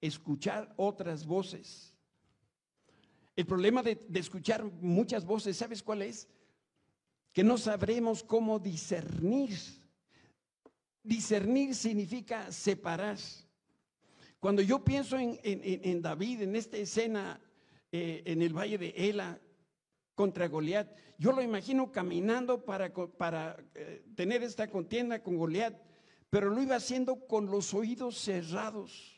escuchar 0.00 0.72
otras 0.76 1.26
voces. 1.26 1.96
El 3.34 3.44
problema 3.44 3.82
de, 3.82 4.00
escuchar 4.14 4.62
muchas 4.62 5.24
voces, 5.24 5.56
¿sabes 5.56 5.82
cuál 5.82 6.02
es? 6.02 6.28
Que 7.32 7.42
no 7.42 7.58
sabremos 7.58 8.22
cómo 8.22 8.60
discernir 8.60 9.58
Discernir 11.02 11.74
significa 11.74 12.52
separar. 12.52 13.18
Cuando 14.38 14.62
yo 14.62 14.84
pienso 14.84 15.18
en, 15.18 16.00
David, 16.00 16.42
en 16.42 16.54
esta 16.54 16.76
escena 16.76 17.40
eh, 17.92 18.22
en 18.24 18.42
el 18.42 18.56
valle 18.56 18.78
de 18.78 18.94
Ela 18.96 19.38
contra 20.14 20.48
Goliat, 20.48 20.88
yo 21.18 21.32
lo 21.32 21.42
imagino 21.42 21.92
caminando 21.92 22.64
para, 22.64 22.92
para 22.92 23.56
eh, 23.74 24.04
tener 24.16 24.42
esta 24.42 24.68
contienda 24.68 25.22
con 25.22 25.36
Goliat, 25.36 25.74
pero 26.30 26.50
lo 26.50 26.62
iba 26.62 26.76
haciendo 26.76 27.26
con 27.26 27.46
los 27.46 27.74
oídos 27.74 28.18
cerrados. 28.18 29.14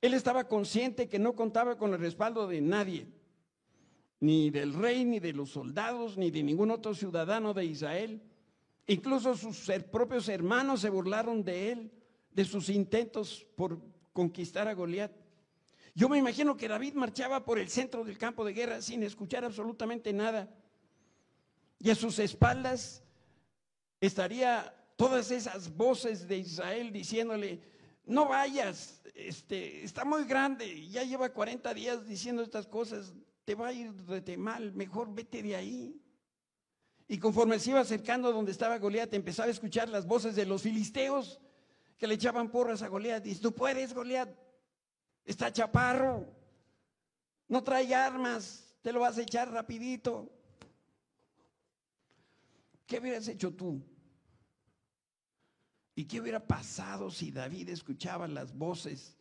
Él 0.00 0.14
estaba 0.14 0.48
consciente 0.48 1.08
que 1.08 1.18
no 1.18 1.34
contaba 1.34 1.78
con 1.78 1.92
el 1.92 2.00
respaldo 2.00 2.46
de 2.48 2.60
nadie, 2.60 3.06
ni 4.18 4.50
del 4.50 4.74
rey, 4.74 5.04
ni 5.04 5.20
de 5.20 5.32
los 5.32 5.50
soldados, 5.50 6.18
ni 6.18 6.30
de 6.30 6.42
ningún 6.42 6.70
otro 6.70 6.94
ciudadano 6.94 7.54
de 7.54 7.64
Israel. 7.64 8.22
Incluso 8.86 9.36
sus 9.36 9.70
propios 9.90 10.28
hermanos 10.28 10.80
se 10.80 10.90
burlaron 10.90 11.44
de 11.44 11.72
él, 11.72 11.92
de 12.32 12.44
sus 12.44 12.68
intentos 12.68 13.46
por 13.56 13.80
conquistar 14.12 14.68
a 14.68 14.74
Goliat. 14.74 15.12
Yo 15.94 16.08
me 16.08 16.18
imagino 16.18 16.56
que 16.56 16.68
David 16.68 16.94
marchaba 16.94 17.44
por 17.44 17.58
el 17.58 17.68
centro 17.68 18.04
del 18.04 18.18
campo 18.18 18.44
de 18.44 18.52
guerra 18.52 18.82
sin 18.82 19.02
escuchar 19.02 19.44
absolutamente 19.44 20.12
nada. 20.12 20.48
Y 21.78 21.90
a 21.90 21.94
sus 21.94 22.18
espaldas 22.18 23.02
estaría 24.00 24.74
todas 24.96 25.30
esas 25.30 25.74
voces 25.74 26.28
de 26.28 26.38
Israel 26.38 26.92
diciéndole, 26.92 27.60
no 28.04 28.28
vayas, 28.28 29.00
este, 29.14 29.84
está 29.84 30.04
muy 30.04 30.24
grande, 30.24 30.88
ya 30.88 31.04
lleva 31.04 31.32
40 31.32 31.72
días 31.74 32.06
diciendo 32.06 32.42
estas 32.42 32.66
cosas, 32.66 33.14
te 33.44 33.54
va 33.54 33.68
a 33.68 33.72
ir 33.72 33.92
de 33.92 34.36
mal, 34.36 34.72
mejor 34.74 35.12
vete 35.14 35.42
de 35.42 35.56
ahí. 35.56 36.00
Y 37.08 37.18
conforme 37.18 37.58
se 37.58 37.70
iba 37.70 37.80
acercando 37.80 38.28
a 38.28 38.32
donde 38.32 38.52
estaba 38.52 38.78
Goliat, 38.78 39.12
empezaba 39.14 39.48
a 39.48 39.50
escuchar 39.50 39.88
las 39.88 40.06
voces 40.06 40.36
de 40.36 40.46
los 40.46 40.62
filisteos 40.62 41.40
que 41.98 42.06
le 42.06 42.14
echaban 42.14 42.50
porras 42.50 42.82
a 42.82 42.88
Goliat. 42.88 43.24
Dice, 43.24 43.40
tú 43.40 43.52
puedes, 43.52 43.92
Goliat, 43.92 44.28
está 45.24 45.52
chaparro, 45.52 46.26
no 47.48 47.62
trae 47.62 47.94
armas, 47.94 48.76
te 48.82 48.92
lo 48.92 49.00
vas 49.00 49.18
a 49.18 49.22
echar 49.22 49.50
rapidito. 49.50 50.30
¿Qué 52.86 52.98
hubieras 52.98 53.28
hecho 53.28 53.52
tú? 53.52 53.82
¿Y 55.94 56.04
qué 56.04 56.20
hubiera 56.20 56.44
pasado 56.46 57.10
si 57.10 57.30
David 57.30 57.68
escuchaba 57.68 58.26
las 58.26 58.56
voces 58.56 59.16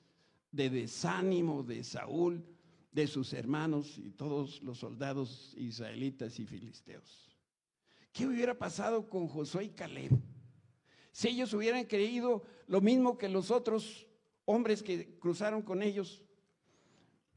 de 0.52 0.70
desánimo 0.70 1.64
de 1.64 1.84
Saúl, 1.84 2.46
de 2.92 3.06
sus 3.06 3.34
hermanos 3.34 3.98
y 3.98 4.12
todos 4.12 4.64
los 4.64 4.80
soldados 4.80 5.54
israelitas 5.58 6.40
y 6.40 6.46
filisteos? 6.46 7.38
¿Qué 8.12 8.26
hubiera 8.26 8.58
pasado 8.58 9.10
con 9.10 9.28
Josué 9.28 9.66
y 9.66 9.70
Caleb? 9.70 10.12
Si 11.12 11.28
ellos 11.28 11.54
hubieran 11.54 11.86
creído 11.86 12.44
lo 12.68 12.82
mismo 12.82 13.18
que 13.18 13.30
los 13.30 13.52
otros 13.52 14.08
hombres 14.50 14.82
que 14.82 15.20
cruzaron 15.20 15.62
con 15.62 15.84
ellos, 15.84 16.24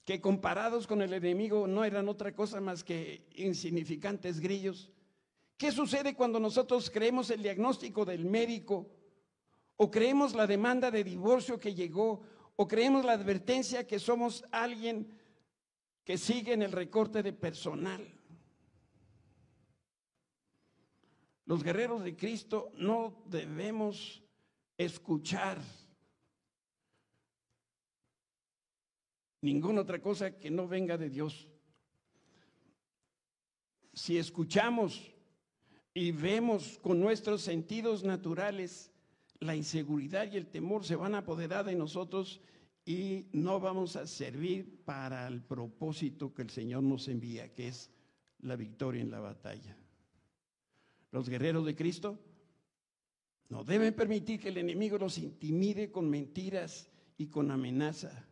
que 0.02 0.18
comparados 0.18 0.86
con 0.86 1.02
el 1.02 1.12
enemigo 1.12 1.66
no 1.66 1.84
eran 1.84 2.08
otra 2.08 2.34
cosa 2.34 2.58
más 2.58 2.82
que 2.82 3.28
insignificantes 3.36 4.40
grillos. 4.40 4.90
¿Qué 5.58 5.70
sucede 5.70 6.14
cuando 6.14 6.40
nosotros 6.40 6.88
creemos 6.88 7.28
el 7.28 7.42
diagnóstico 7.42 8.06
del 8.06 8.24
médico 8.24 8.88
o 9.76 9.90
creemos 9.90 10.34
la 10.34 10.46
demanda 10.46 10.90
de 10.90 11.04
divorcio 11.04 11.60
que 11.60 11.74
llegó 11.74 12.22
o 12.56 12.66
creemos 12.66 13.04
la 13.04 13.12
advertencia 13.12 13.86
que 13.86 13.98
somos 13.98 14.42
alguien 14.50 15.06
que 16.04 16.16
sigue 16.16 16.54
en 16.54 16.62
el 16.62 16.72
recorte 16.72 17.22
de 17.22 17.34
personal? 17.34 18.02
Los 21.44 21.62
guerreros 21.62 22.02
de 22.04 22.16
Cristo 22.16 22.72
no 22.78 23.22
debemos 23.26 24.22
escuchar 24.78 25.60
ninguna 29.42 29.82
otra 29.82 30.00
cosa 30.00 30.38
que 30.38 30.50
no 30.50 30.66
venga 30.66 30.96
de 30.96 31.10
Dios. 31.10 31.46
Si 33.92 34.16
escuchamos 34.16 35.12
y 35.92 36.12
vemos 36.12 36.78
con 36.80 36.98
nuestros 36.98 37.42
sentidos 37.42 38.02
naturales, 38.02 38.90
la 39.40 39.54
inseguridad 39.54 40.32
y 40.32 40.38
el 40.38 40.46
temor 40.46 40.86
se 40.86 40.96
van 40.96 41.14
a 41.14 41.18
apoderar 41.18 41.66
de 41.66 41.74
nosotros 41.74 42.40
y 42.86 43.26
no 43.32 43.60
vamos 43.60 43.96
a 43.96 44.06
servir 44.06 44.82
para 44.84 45.28
el 45.28 45.42
propósito 45.42 46.32
que 46.32 46.42
el 46.42 46.50
Señor 46.50 46.82
nos 46.82 47.08
envía, 47.08 47.52
que 47.52 47.68
es 47.68 47.90
la 48.40 48.56
victoria 48.56 49.02
en 49.02 49.10
la 49.10 49.20
batalla 49.20 49.76
los 51.12 51.28
guerreros 51.28 51.64
de 51.64 51.76
Cristo, 51.76 52.18
no 53.50 53.62
deben 53.62 53.94
permitir 53.94 54.40
que 54.40 54.48
el 54.48 54.56
enemigo 54.56 54.98
los 54.98 55.18
intimide 55.18 55.92
con 55.92 56.08
mentiras 56.08 56.88
y 57.18 57.26
con 57.26 57.50
amenaza. 57.50 58.26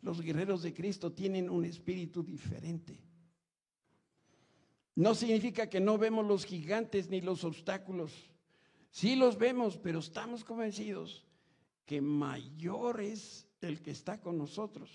Los 0.00 0.20
guerreros 0.20 0.62
de 0.62 0.72
Cristo 0.72 1.12
tienen 1.12 1.50
un 1.50 1.64
espíritu 1.64 2.22
diferente. 2.22 3.00
No 4.94 5.14
significa 5.14 5.68
que 5.68 5.80
no 5.80 5.98
vemos 5.98 6.26
los 6.26 6.44
gigantes 6.44 7.08
ni 7.08 7.20
los 7.20 7.44
obstáculos. 7.44 8.12
Sí 8.90 9.16
los 9.16 9.38
vemos, 9.38 9.78
pero 9.78 10.00
estamos 10.00 10.44
convencidos 10.44 11.24
que 11.86 12.00
mayor 12.00 13.00
es 13.00 13.48
el 13.60 13.80
que 13.80 13.90
está 13.90 14.20
con 14.20 14.36
nosotros, 14.36 14.90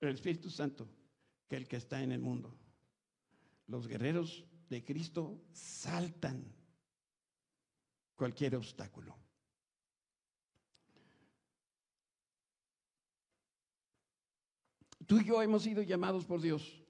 el 0.00 0.14
Espíritu 0.14 0.50
Santo, 0.50 0.88
que 1.48 1.56
el 1.56 1.68
que 1.68 1.76
está 1.76 2.02
en 2.02 2.12
el 2.12 2.20
mundo. 2.20 2.56
Los 3.66 3.86
guerreros 3.86 4.44
de 4.70 4.84
Cristo 4.84 5.40
saltan 5.52 6.44
cualquier 8.14 8.56
obstáculo. 8.56 9.16
Tú 15.08 15.18
y 15.20 15.24
yo 15.24 15.40
hemos 15.40 15.62
sido 15.62 15.82
llamados 15.82 16.26
por 16.26 16.42
Dios. 16.42 16.84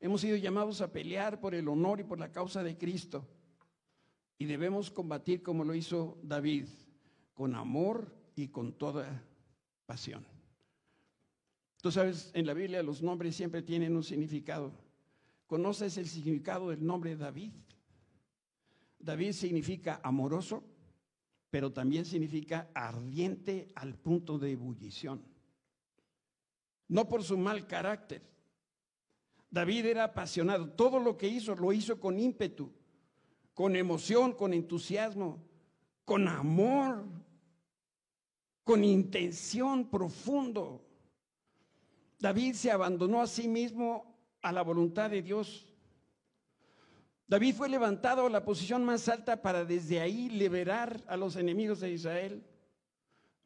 Hemos 0.00 0.20
sido 0.20 0.36
llamados 0.36 0.80
a 0.80 0.90
pelear 0.92 1.38
por 1.38 1.54
el 1.54 1.68
honor 1.68 2.00
y 2.00 2.02
por 2.02 2.18
la 2.18 2.32
causa 2.32 2.64
de 2.64 2.76
Cristo. 2.76 3.24
Y 4.36 4.46
debemos 4.46 4.90
combatir 4.90 5.44
como 5.44 5.62
lo 5.62 5.76
hizo 5.76 6.18
David, 6.24 6.66
con 7.34 7.54
amor 7.54 8.12
y 8.34 8.48
con 8.48 8.72
toda 8.72 9.22
pasión. 9.86 10.26
Tú 11.80 11.92
sabes, 11.92 12.32
en 12.34 12.46
la 12.46 12.54
Biblia 12.54 12.82
los 12.82 13.00
nombres 13.00 13.36
siempre 13.36 13.62
tienen 13.62 13.94
un 13.94 14.02
significado. 14.02 14.72
¿Conoces 15.46 15.96
el 15.98 16.08
significado 16.08 16.70
del 16.70 16.84
nombre 16.84 17.14
David? 17.14 17.52
David 18.98 19.34
significa 19.34 20.00
amoroso, 20.02 20.64
pero 21.48 21.72
también 21.72 22.04
significa 22.04 22.72
ardiente 22.74 23.68
al 23.76 23.94
punto 23.94 24.36
de 24.40 24.50
ebullición. 24.50 25.31
No 26.92 27.08
por 27.08 27.24
su 27.24 27.38
mal 27.38 27.66
carácter. 27.66 28.20
David 29.50 29.86
era 29.86 30.04
apasionado. 30.04 30.68
Todo 30.68 30.98
lo 30.98 31.16
que 31.16 31.26
hizo 31.26 31.54
lo 31.54 31.72
hizo 31.72 31.98
con 31.98 32.20
ímpetu, 32.20 32.70
con 33.54 33.76
emoción, 33.76 34.34
con 34.34 34.52
entusiasmo, 34.52 35.42
con 36.04 36.28
amor, 36.28 37.06
con 38.62 38.84
intención 38.84 39.88
profundo. 39.88 40.84
David 42.18 42.52
se 42.52 42.70
abandonó 42.70 43.22
a 43.22 43.26
sí 43.26 43.48
mismo 43.48 44.14
a 44.42 44.52
la 44.52 44.60
voluntad 44.60 45.08
de 45.08 45.22
Dios. 45.22 45.72
David 47.26 47.54
fue 47.54 47.70
levantado 47.70 48.26
a 48.26 48.30
la 48.30 48.44
posición 48.44 48.84
más 48.84 49.08
alta 49.08 49.40
para 49.40 49.64
desde 49.64 49.98
ahí 49.98 50.28
liberar 50.28 51.02
a 51.06 51.16
los 51.16 51.36
enemigos 51.36 51.80
de 51.80 51.90
Israel. 51.90 52.44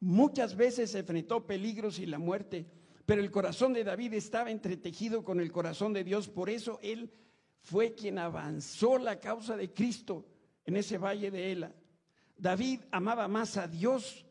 Muchas 0.01 0.53
veces 0.57 0.93
enfrentó 0.95 1.47
peligros 1.47 1.97
y 1.99 2.05
la 2.05 2.19
muerte, 2.19 2.65
pero 3.07 3.21
el 3.21 3.31
corazón 3.31 3.71
de 3.71 3.85
David 3.85 4.15
estaba 4.15 4.51
entretejido 4.51 5.23
con 5.23 5.39
el 5.39 5.49
corazón 5.49 5.93
de 5.93 6.03
Dios. 6.03 6.27
Por 6.27 6.49
eso 6.49 6.77
él 6.83 7.09
fue 7.61 7.95
quien 7.95 8.19
avanzó 8.19 8.97
la 8.97 9.17
causa 9.21 9.55
de 9.55 9.73
Cristo 9.73 10.25
en 10.65 10.75
ese 10.75 10.97
valle 10.97 11.31
de 11.31 11.53
Ela. 11.53 11.73
David 12.35 12.81
amaba 12.91 13.29
más 13.29 13.55
a 13.55 13.69
Dios 13.69 14.25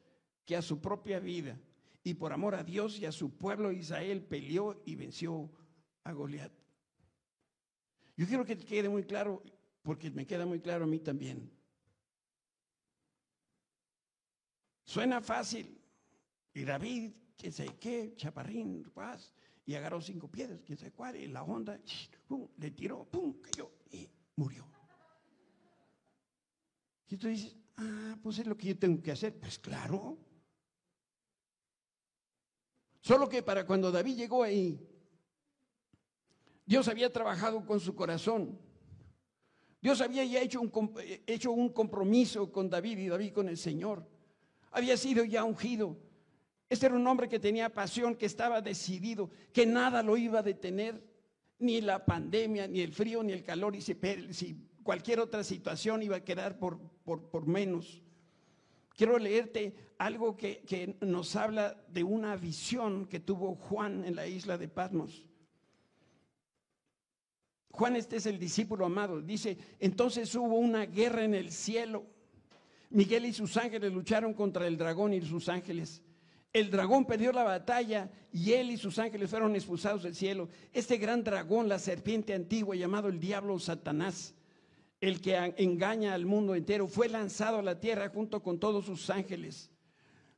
que 0.44 0.56
a 0.56 0.60
su 0.60 0.78
propia 0.78 1.18
vida. 1.20 1.58
Y 2.04 2.12
por 2.12 2.34
amor 2.34 2.54
a 2.54 2.64
Dios 2.64 2.98
y 2.98 3.06
a 3.06 3.12
su 3.12 3.34
pueblo 3.38 3.72
Israel 3.72 4.22
peleó 4.22 4.82
y 4.84 4.94
venció 4.94 5.50
a 6.04 6.12
Goliat. 6.12 6.52
Yo 8.14 8.26
quiero 8.26 8.44
que 8.44 8.56
te 8.56 8.66
quede 8.66 8.90
muy 8.90 9.04
claro, 9.04 9.42
porque 9.80 10.10
me 10.10 10.26
queda 10.26 10.44
muy 10.44 10.60
claro 10.60 10.84
a 10.84 10.86
mí 10.86 10.98
también. 10.98 11.50
Suena 14.84 15.22
fácil. 15.22 15.80
Y 16.52 16.64
David, 16.64 17.12
quién 17.36 17.52
sé 17.52 17.66
qué, 17.78 18.14
chaparrín, 18.16 18.90
paz, 18.94 19.32
y 19.64 19.74
agarró 19.74 20.00
cinco 20.00 20.28
piedras, 20.28 20.60
quién 20.64 20.78
sabe 20.78 20.92
cuál, 20.92 21.16
y 21.16 21.28
la 21.28 21.42
onda, 21.42 21.78
le 22.58 22.70
tiró, 22.70 23.04
pum, 23.04 23.40
cayó 23.40 23.70
y 23.90 24.08
murió. 24.36 24.66
Y 27.08 27.16
tú 27.16 27.28
dices, 27.28 27.56
ah, 27.76 28.16
pues 28.22 28.38
es 28.38 28.46
lo 28.46 28.56
que 28.56 28.68
yo 28.68 28.78
tengo 28.78 29.02
que 29.02 29.12
hacer. 29.12 29.38
Pues 29.38 29.58
claro. 29.58 30.18
Solo 33.00 33.28
que 33.28 33.42
para 33.42 33.64
cuando 33.64 33.92
David 33.92 34.16
llegó 34.16 34.42
ahí, 34.42 34.80
Dios 36.64 36.88
había 36.88 37.12
trabajado 37.12 37.64
con 37.64 37.78
su 37.78 37.94
corazón. 37.94 38.58
Dios 39.80 40.00
había 40.00 40.24
ya 40.24 40.40
hecho 40.40 40.60
un, 40.60 40.72
hecho 41.26 41.52
un 41.52 41.68
compromiso 41.68 42.50
con 42.50 42.68
David 42.68 42.98
y 42.98 43.08
David 43.08 43.32
con 43.32 43.48
el 43.48 43.56
Señor. 43.56 44.04
Había 44.72 44.96
sido 44.96 45.24
ya 45.24 45.44
ungido. 45.44 45.96
Este 46.68 46.86
era 46.86 46.96
un 46.96 47.06
hombre 47.06 47.28
que 47.28 47.38
tenía 47.38 47.72
pasión, 47.72 48.16
que 48.16 48.26
estaba 48.26 48.60
decidido, 48.60 49.30
que 49.52 49.66
nada 49.66 50.02
lo 50.02 50.16
iba 50.16 50.40
a 50.40 50.42
detener, 50.42 51.02
ni 51.58 51.80
la 51.80 52.04
pandemia, 52.04 52.66
ni 52.66 52.80
el 52.80 52.92
frío, 52.92 53.22
ni 53.22 53.32
el 53.32 53.44
calor, 53.44 53.76
y 53.76 53.80
si, 53.80 53.96
cualquier 54.82 55.20
otra 55.20 55.44
situación 55.44 56.02
iba 56.02 56.16
a 56.16 56.24
quedar 56.24 56.58
por, 56.58 56.80
por, 57.04 57.46
menos. 57.46 58.02
Quiero 58.96 59.18
leerte 59.18 59.74
algo 59.98 60.36
que, 60.36 60.62
que, 60.66 60.96
nos 61.00 61.36
habla 61.36 61.82
de 61.88 62.02
una 62.02 62.36
visión 62.36 63.06
que 63.06 63.20
tuvo 63.20 63.54
Juan 63.54 64.04
en 64.04 64.16
la 64.16 64.26
isla 64.26 64.58
de 64.58 64.68
Patmos. 64.68 65.26
Juan 67.70 67.94
este 67.94 68.16
es 68.16 68.26
el 68.26 68.38
discípulo 68.38 68.86
amado. 68.86 69.20
Dice, 69.20 69.58
entonces 69.78 70.34
hubo 70.34 70.56
una 70.56 70.86
guerra 70.86 71.24
en 71.24 71.34
el 71.34 71.52
cielo. 71.52 72.06
Miguel 72.90 73.26
y 73.26 73.32
sus 73.32 73.56
ángeles 73.56 73.92
lucharon 73.92 74.32
contra 74.32 74.66
el 74.66 74.78
dragón 74.78 75.12
y 75.12 75.20
sus 75.20 75.48
ángeles. 75.48 76.02
El 76.56 76.70
dragón 76.70 77.04
perdió 77.04 77.32
la 77.32 77.42
batalla 77.42 78.10
y 78.32 78.54
él 78.54 78.70
y 78.70 78.78
sus 78.78 78.98
ángeles 78.98 79.28
fueron 79.28 79.54
expulsados 79.54 80.04
del 80.04 80.14
cielo. 80.14 80.48
Este 80.72 80.96
gran 80.96 81.22
dragón, 81.22 81.68
la 81.68 81.78
serpiente 81.78 82.32
antigua 82.32 82.74
llamado 82.74 83.08
el 83.08 83.20
diablo 83.20 83.58
Satanás, 83.58 84.34
el 85.02 85.20
que 85.20 85.36
engaña 85.58 86.14
al 86.14 86.24
mundo 86.24 86.54
entero, 86.54 86.88
fue 86.88 87.10
lanzado 87.10 87.58
a 87.58 87.62
la 87.62 87.78
tierra 87.78 88.08
junto 88.08 88.42
con 88.42 88.58
todos 88.58 88.86
sus 88.86 89.10
ángeles. 89.10 89.70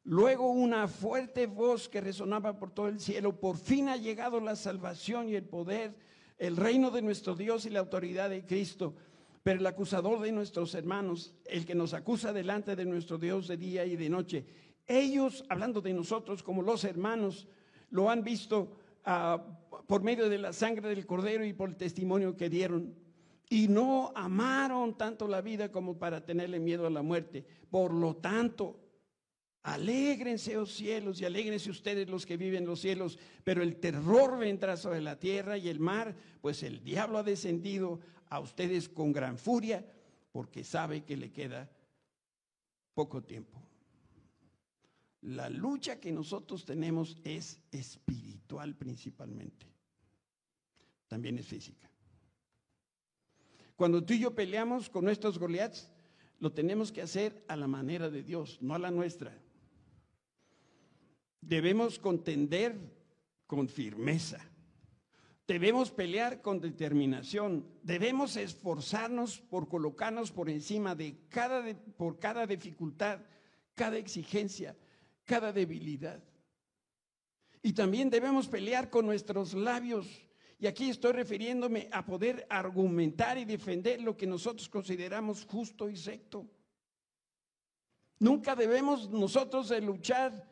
Luego 0.02 0.50
una 0.50 0.88
fuerte 0.88 1.46
voz 1.46 1.88
que 1.88 2.00
resonaba 2.00 2.58
por 2.58 2.72
todo 2.72 2.88
el 2.88 2.98
cielo, 2.98 3.38
por 3.38 3.56
fin 3.56 3.88
ha 3.88 3.96
llegado 3.96 4.40
la 4.40 4.56
salvación 4.56 5.28
y 5.28 5.36
el 5.36 5.44
poder 5.44 5.94
el 6.36 6.56
reino 6.56 6.90
de 6.90 7.02
nuestro 7.02 7.36
Dios 7.36 7.64
y 7.64 7.70
la 7.70 7.78
autoridad 7.78 8.28
de 8.28 8.44
Cristo. 8.44 8.96
Pero 9.44 9.60
el 9.60 9.66
acusador 9.66 10.20
de 10.20 10.32
nuestros 10.32 10.74
hermanos, 10.74 11.32
el 11.46 11.64
que 11.64 11.76
nos 11.76 11.94
acusa 11.94 12.32
delante 12.32 12.74
de 12.74 12.84
nuestro 12.84 13.18
Dios 13.18 13.46
de 13.46 13.56
día 13.56 13.86
y 13.86 13.94
de 13.94 14.08
noche, 14.08 14.44
ellos, 14.89 15.45
hablando 15.49 15.80
de 15.80 15.93
nosotros 15.93 16.43
como 16.43 16.62
los 16.62 16.82
hermanos, 16.84 17.47
lo 17.91 18.11
han 18.11 18.24
visto 18.24 18.72
ah, 19.05 19.45
por 19.86 20.03
medio 20.03 20.28
de 20.28 20.39
la 20.39 20.53
sangre 20.53 20.89
del 20.89 21.07
cordero 21.07 21.45
y 21.45 21.53
por 21.53 21.68
el 21.68 21.76
testimonio 21.76 22.36
que 22.36 22.49
dieron. 22.49 22.95
Y 23.51 23.68
no 23.68 24.12
amaron 24.14 24.99
tanto 24.99 25.28
la 25.28 25.41
vida 25.41 25.70
como 25.70 25.99
para 25.99 26.24
tenerle 26.24 26.59
miedo 26.59 26.86
a 26.86 26.91
la 26.91 27.03
muerte. 27.03 27.47
Por 27.70 27.95
lo 27.95 28.16
tanto, 28.16 28.80
Alégrense, 29.68 30.57
oh 30.57 30.64
cielos, 30.64 31.20
y 31.20 31.26
alégrense 31.26 31.68
ustedes 31.68 32.09
los 32.09 32.24
que 32.24 32.39
viven 32.39 32.62
en 32.62 32.68
los 32.68 32.80
cielos, 32.80 33.18
pero 33.45 33.62
el 33.62 33.76
terror 33.76 34.39
vendrá 34.39 34.78
sobre 34.78 35.03
la 35.03 35.18
tierra 35.18 35.59
y 35.59 35.68
el 35.68 35.78
mar, 35.78 36.14
pues 36.41 36.62
el 36.62 36.82
diablo 36.82 37.18
ha 37.18 37.22
descendido 37.22 38.01
a 38.30 38.41
ustedes 38.41 38.89
con 38.89 39.12
gran 39.12 39.36
furia, 39.36 39.84
porque 40.32 40.64
sabe 40.64 41.05
que 41.05 41.18
le 41.18 41.32
queda 41.32 41.70
poco 42.95 43.22
tiempo. 43.22 43.61
La 45.22 45.50
lucha 45.50 45.98
que 45.98 46.12
nosotros 46.12 46.64
tenemos 46.64 47.18
es 47.24 47.60
espiritual 47.72 48.74
principalmente, 48.76 49.66
también 51.08 51.38
es 51.38 51.46
física. 51.46 51.90
Cuando 53.74 54.04
tú 54.04 54.14
y 54.14 54.20
yo 54.20 54.34
peleamos 54.34 54.90
con 54.90 55.04
nuestros 55.04 55.38
Goliaths, 55.38 55.88
lo 56.40 56.52
tenemos 56.52 56.92
que 56.92 57.02
hacer 57.02 57.44
a 57.48 57.56
la 57.56 57.66
manera 57.66 58.10
de 58.10 58.22
Dios, 58.22 58.58
no 58.60 58.74
a 58.74 58.78
la 58.78 58.90
nuestra. 58.90 59.36
Debemos 61.40 61.98
contender 61.98 62.76
con 63.46 63.68
firmeza. 63.68 64.40
Debemos 65.46 65.90
pelear 65.90 66.42
con 66.42 66.60
determinación. 66.60 67.66
Debemos 67.82 68.36
esforzarnos 68.36 69.40
por 69.40 69.68
colocarnos 69.68 70.30
por 70.30 70.50
encima 70.50 70.94
de 70.94 71.16
cada, 71.28 71.64
por 71.96 72.18
cada 72.18 72.46
dificultad, 72.46 73.20
cada 73.74 73.96
exigencia, 73.96 74.76
cada 75.29 75.53
debilidad. 75.53 76.20
Y 77.62 77.74
también 77.74 78.09
debemos 78.09 78.49
pelear 78.49 78.89
con 78.89 79.05
nuestros 79.05 79.53
labios. 79.53 80.07
Y 80.59 80.66
aquí 80.66 80.89
estoy 80.89 81.12
refiriéndome 81.12 81.89
a 81.93 82.05
poder 82.05 82.47
argumentar 82.49 83.37
y 83.37 83.45
defender 83.45 84.01
lo 84.01 84.16
que 84.16 84.26
nosotros 84.26 84.68
consideramos 84.70 85.45
justo 85.45 85.89
y 85.91 85.97
recto. 85.97 86.47
Nunca 88.18 88.57
debemos 88.57 89.11
nosotros 89.11 89.68
de 89.68 89.83
luchar 89.83 90.49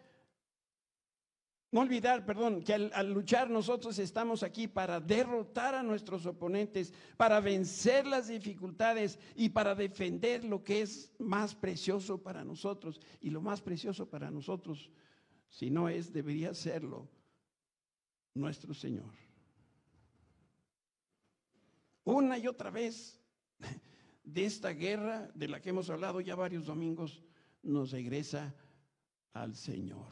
no 1.73 1.81
olvidar, 1.81 2.25
perdón, 2.25 2.63
que 2.63 2.75
al, 2.75 3.13
luchar 3.13 3.51
nosotros 3.51 3.99
estamos 3.99 4.43
aquí 4.43 4.69
para 4.69 5.01
derrotar 5.01 5.75
a 5.75 5.83
nuestros 5.83 6.25
oponentes, 6.25 6.93
para 7.17 7.41
vencer 7.41 8.07
las 8.07 8.29
dificultades 8.29 9.19
y 9.35 9.49
para 9.49 9.75
defender 9.75 10.45
lo 10.45 10.63
que 10.63 10.83
es 10.83 11.13
más 11.19 11.55
precioso 11.55 12.23
para 12.23 12.45
nosotros. 12.45 13.01
Y 13.21 13.31
lo 13.31 13.41
más 13.41 13.61
precioso 13.61 14.09
para 14.09 14.31
nosotros, 14.31 14.91
si 15.49 15.69
no 15.69 15.89
es, 15.89 16.13
debería 16.13 16.55
serlo 16.55 17.09
nuestro 18.33 18.73
Señor. 18.73 19.13
Una 22.05 22.39
y 22.39 22.47
otra 22.47 22.71
vez 22.71 23.21
de 24.23 24.45
esta 24.45 24.71
guerra 24.71 25.29
de 25.35 25.49
la 25.49 25.61
que 25.61 25.71
hemos 25.71 25.91
hablado 25.91 26.21
ya 26.21 26.37
varios 26.37 26.67
domingos, 26.67 27.25
nos 27.61 27.91
regresa 27.91 28.55
al 29.33 29.57
Señor 29.57 30.07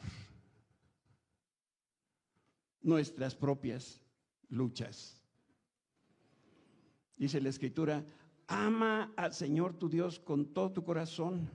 nuestras 2.85 3.35
propias 3.35 3.99
luchas. 4.47 5.19
Dice 7.17 7.41
la 7.41 7.49
escritura, 7.49 8.05
ama 8.47 9.11
al 9.17 9.33
Señor 9.33 9.73
tu 9.73 9.89
Dios 9.89 10.19
con 10.19 10.53
todo 10.53 10.71
tu 10.71 10.83
corazón, 10.83 11.49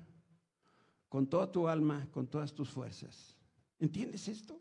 con 1.09 1.29
toda 1.29 1.51
tu 1.51 1.69
alma, 1.69 2.09
con 2.11 2.27
todas 2.27 2.53
tus 2.53 2.69
fuerzas. 2.69 3.37
¿Entiendes 3.79 4.27
esto? 4.27 4.61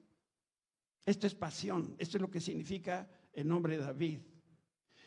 Esto 1.05 1.25
es 1.25 1.33
pasión, 1.33 1.95
esto 1.97 2.17
es 2.17 2.21
lo 2.21 2.29
que 2.29 2.39
significa 2.39 3.09
el 3.33 3.47
nombre 3.47 3.77
de 3.77 3.83
David. 3.83 4.19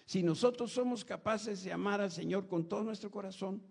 Si 0.04 0.22
nosotros 0.22 0.72
somos 0.72 1.04
capaces 1.04 1.62
de 1.62 1.72
amar 1.72 2.00
al 2.00 2.10
Señor 2.10 2.48
con 2.48 2.68
todo 2.68 2.82
nuestro 2.82 3.10
corazón, 3.10 3.62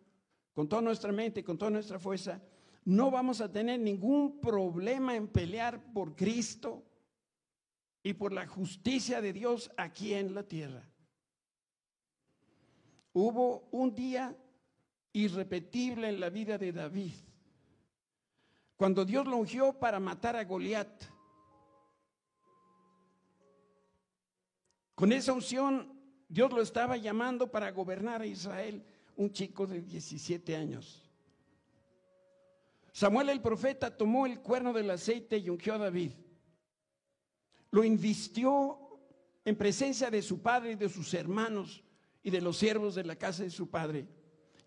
con 0.53 0.69
toda 0.69 0.81
nuestra 0.81 1.11
mente, 1.11 1.43
con 1.43 1.57
toda 1.57 1.71
nuestra 1.71 1.99
fuerza, 1.99 2.41
no 2.85 3.11
vamos 3.11 3.41
a 3.41 3.51
tener 3.51 3.81
ningún 3.81 4.39
problema 4.39 5.13
en 5.15 5.27
pelear 5.27 5.91
por 5.91 6.15
Cristo, 6.15 6.85
y 8.03 8.13
por 8.13 8.33
la 8.33 8.47
justicia 8.47 9.21
de 9.21 9.33
Dios 9.33 9.71
aquí 9.77 10.13
en 10.13 10.33
la 10.33 10.43
tierra. 10.43 10.87
Hubo 13.13 13.67
un 13.71 13.93
día 13.93 14.35
irrepetible 15.13 16.09
en 16.09 16.19
la 16.19 16.29
vida 16.29 16.57
de 16.57 16.71
David, 16.71 17.13
cuando 18.75 19.05
Dios 19.05 19.27
lo 19.27 19.37
ungió 19.37 19.73
para 19.73 19.99
matar 19.99 20.35
a 20.35 20.43
Goliat. 20.43 21.03
Con 24.95 25.11
esa 25.11 25.33
unción, 25.33 25.99
Dios 26.27 26.51
lo 26.51 26.61
estaba 26.61 26.97
llamando 26.97 27.51
para 27.51 27.71
gobernar 27.71 28.21
a 28.21 28.25
Israel, 28.25 28.83
un 29.15 29.31
chico 29.31 29.67
de 29.67 29.81
17 29.81 30.55
años. 30.55 31.03
Samuel 32.93 33.29
el 33.29 33.41
profeta 33.41 33.95
tomó 33.95 34.25
el 34.25 34.39
cuerno 34.39 34.73
del 34.73 34.89
aceite 34.89 35.37
y 35.37 35.49
ungió 35.49 35.75
a 35.75 35.77
David 35.77 36.11
lo 37.71 37.83
invistió 37.83 38.77
en 39.43 39.55
presencia 39.55 40.11
de 40.11 40.21
su 40.21 40.41
padre 40.41 40.73
y 40.73 40.75
de 40.75 40.89
sus 40.89 41.13
hermanos 41.13 41.83
y 42.21 42.29
de 42.29 42.41
los 42.41 42.57
siervos 42.57 42.95
de 42.95 43.03
la 43.03 43.15
casa 43.15 43.43
de 43.43 43.49
su 43.49 43.69
padre. 43.69 44.07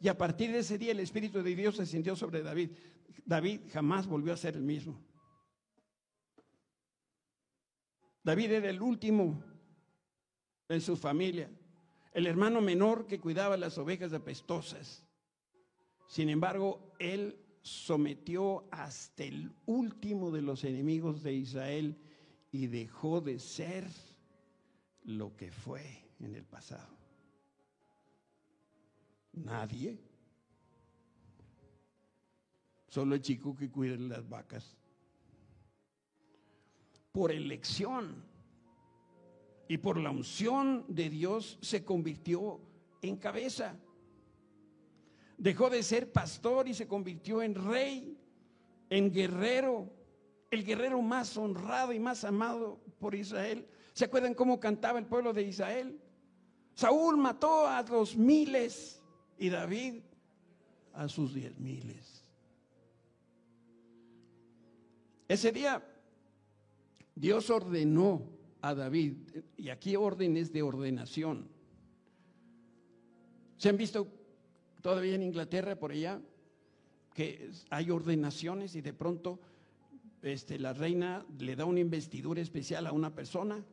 Y 0.01 0.09
a 0.09 0.19
partir 0.19 0.51
de 0.51 0.59
ese 0.59 0.79
día 0.79 0.93
el 0.93 1.01
Espíritu 1.01 1.43
de 1.43 1.55
Dios 1.55 1.77
se 1.77 1.87
sintió 1.87 2.17
sobre 2.17 2.43
David. 2.43 2.71
David 3.25 3.61
jamás 3.73 4.07
volvió 4.07 4.33
a 4.33 4.37
ser 4.37 4.57
el 4.57 4.63
mismo. 4.63 5.01
David 8.23 8.53
era 8.53 8.71
el 8.71 8.81
último 8.81 9.45
en 10.69 10.81
su 10.81 10.97
familia, 10.97 11.51
el 12.13 12.27
hermano 12.27 12.63
menor 12.63 13.07
que 13.07 13.21
cuidaba 13.21 13.59
las 13.59 13.77
ovejas 13.77 14.15
apestosas. 14.15 15.07
Sin 16.09 16.31
embargo, 16.31 16.95
él 16.99 17.39
sometió 17.61 18.67
hasta 18.71 19.25
el 19.25 19.53
último 19.67 20.31
de 20.31 20.41
los 20.43 20.65
enemigos 20.65 21.23
de 21.23 21.35
Israel 21.35 21.99
y 22.55 22.69
dejó 22.69 23.21
de 23.21 23.41
ser 23.41 23.85
lo 25.03 25.35
que 25.35 25.51
fue 25.51 25.83
en 26.21 26.37
el 26.37 26.45
pasado. 26.45 26.97
Nadie. 29.33 29.99
Solo 32.87 33.17
el 33.17 33.23
chico 33.23 33.57
que 33.57 33.73
cuida 33.73 33.97
las 33.97 34.29
vacas. 34.29 34.77
Por 37.11 37.33
elección 37.33 38.25
y 39.67 39.79
por 39.79 39.99
la 39.99 40.11
unción 40.11 40.85
de 40.87 41.11
Dios 41.11 41.59
se 41.61 41.85
convirtió 41.85 42.61
en 43.03 43.17
cabeza. 43.17 43.77
Dejó 45.37 45.71
de 45.71 45.83
ser 45.83 46.13
pastor 46.13 46.69
y 46.69 46.75
se 46.75 46.87
convirtió 46.87 47.43
en 47.43 47.57
rey, 47.57 48.17
en 48.91 49.13
guerrero, 49.13 50.04
el 50.55 50.65
guerrero 50.65 51.03
más 51.03 51.37
honrado 51.37 51.93
y 51.93 52.01
más 52.01 52.25
amado 52.25 52.81
por 52.99 53.15
Israel. 53.15 53.67
¿Se 53.93 54.07
acuerdan 54.07 54.35
cómo 54.35 54.59
cantaba 54.59 54.99
el 54.99 55.07
pueblo 55.07 55.33
de 55.33 55.43
Israel? 55.43 56.01
Saúl 56.75 57.17
mató 57.17 57.67
a 57.67 57.83
los 57.83 58.17
miles 58.17 59.01
y 59.39 59.49
David 59.49 60.03
a 60.93 61.09
sus 61.09 61.35
diez 61.35 61.59
miles. 61.59 62.25
Ese 65.29 65.53
día 65.53 65.83
Dios 67.15 67.51
ordenó 67.51 68.23
a 68.61 68.75
David, 68.75 69.17
y 69.57 69.69
aquí 69.69 69.95
órdenes 69.95 70.53
de 70.53 70.63
ordenación. 70.63 71.49
¿Se 73.59 73.69
han 73.69 73.77
visto 73.77 74.09
todavía 74.81 75.15
en 75.15 75.23
Inglaterra, 75.23 75.77
por 75.77 75.93
allá, 75.93 76.21
que 77.13 77.51
hay 77.71 77.91
ordenaciones 77.91 78.75
y 78.75 78.81
de 78.81 78.93
pronto 78.93 79.39
este, 80.25 80.59
la 80.59 80.73
reina 80.73 81.25
le 81.39 81.55
da 81.55 81.65
una 81.65 81.81
investidura 81.81 82.41
especial 82.41 82.87
a 82.87 82.93
una 82.93 83.15
persona 83.15 83.65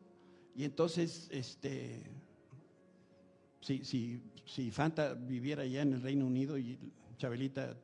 y 0.56 0.66
entonces, 0.66 1.30
este, 1.32 2.04
si, 3.62 3.84
si, 3.86 4.22
si 4.46 4.70
Fanta 4.70 5.14
viviera 5.14 5.64
allá 5.64 5.82
en 5.82 5.94
el 5.94 6.02
Reino 6.02 6.26
Unido 6.26 6.58
y 6.58 6.78
Chabelita 7.18 7.78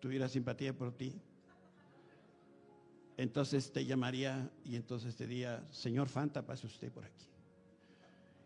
tuviera 0.00 0.28
simpatía 0.28 0.76
por 0.76 0.92
ti, 0.92 1.12
entonces 3.16 3.72
te 3.72 3.84
llamaría 3.84 4.48
y 4.64 4.76
entonces 4.76 5.16
te 5.16 5.26
diría, 5.26 5.66
señor 5.72 6.08
Fanta, 6.08 6.46
pase 6.46 6.66
usted 6.66 6.92
por 6.92 7.04
aquí. 7.04 7.26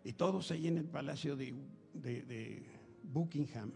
Y 0.05 0.15
todos 0.15 0.51
ahí 0.51 0.67
en 0.67 0.79
el 0.79 0.87
palacio 0.87 1.37
de 1.37 1.55
Buckingham, 3.03 3.71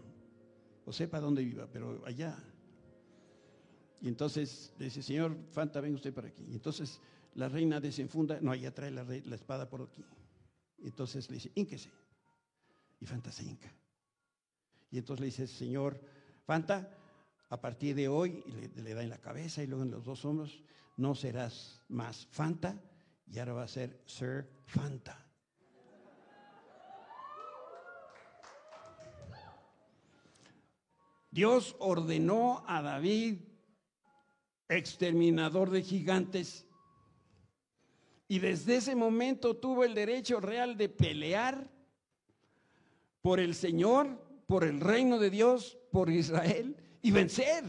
o 0.86 0.92
sepa 0.92 1.20
dónde 1.20 1.44
viva, 1.44 1.68
pero 1.70 2.02
allá. 2.06 2.38
Y 4.00 4.08
entonces 4.08 4.72
dice, 4.78 5.02
señor 5.02 5.36
Fanta, 5.52 5.80
venga 5.80 5.96
usted 5.96 6.12
por 6.12 6.26
aquí. 6.26 6.44
Y 6.48 6.54
entonces 6.54 7.00
la 7.34 7.48
reina 7.48 7.80
desenfunda, 7.80 8.38
no, 8.40 8.52
allá 8.52 8.74
trae 8.74 8.90
la, 8.90 9.04
la 9.04 9.34
espada 9.34 9.68
por 9.68 9.82
aquí. 9.82 10.04
Y 10.78 10.86
entonces 10.86 11.28
le 11.30 11.34
dice, 11.34 11.50
ínquese. 11.54 11.90
Y 13.00 13.06
Fanta 13.06 13.32
se 13.32 13.44
hinca. 13.44 13.72
Y 14.90 14.98
entonces 14.98 15.20
le 15.20 15.26
dice, 15.26 15.46
señor 15.46 16.00
Fanta, 16.44 16.96
a 17.48 17.60
partir 17.60 17.94
de 17.94 18.08
hoy, 18.08 18.42
le, 18.46 18.82
le 18.82 18.94
da 18.94 19.02
en 19.02 19.10
la 19.10 19.18
cabeza 19.18 19.62
y 19.62 19.66
luego 19.66 19.84
en 19.84 19.90
los 19.90 20.04
dos 20.04 20.24
hombros, 20.24 20.62
no 20.96 21.14
serás 21.14 21.82
más 21.88 22.26
Fanta, 22.26 22.80
y 23.30 23.38
ahora 23.38 23.52
va 23.54 23.62
a 23.64 23.68
ser 23.68 24.00
Sir 24.06 24.48
Fanta. 24.64 25.22
Dios 31.30 31.76
ordenó 31.80 32.64
a 32.66 32.80
David, 32.80 33.40
exterminador 34.68 35.70
de 35.70 35.82
gigantes, 35.82 36.66
y 38.28 38.40
desde 38.40 38.76
ese 38.76 38.96
momento 38.96 39.56
tuvo 39.56 39.84
el 39.84 39.94
derecho 39.94 40.40
real 40.40 40.76
de 40.76 40.88
pelear 40.88 41.70
por 43.22 43.38
el 43.38 43.54
Señor, 43.54 44.20
por 44.46 44.64
el 44.64 44.80
reino 44.80 45.18
de 45.18 45.30
Dios, 45.30 45.78
por 45.92 46.10
Israel 46.10 46.76
y 47.02 47.10
vencer. 47.12 47.64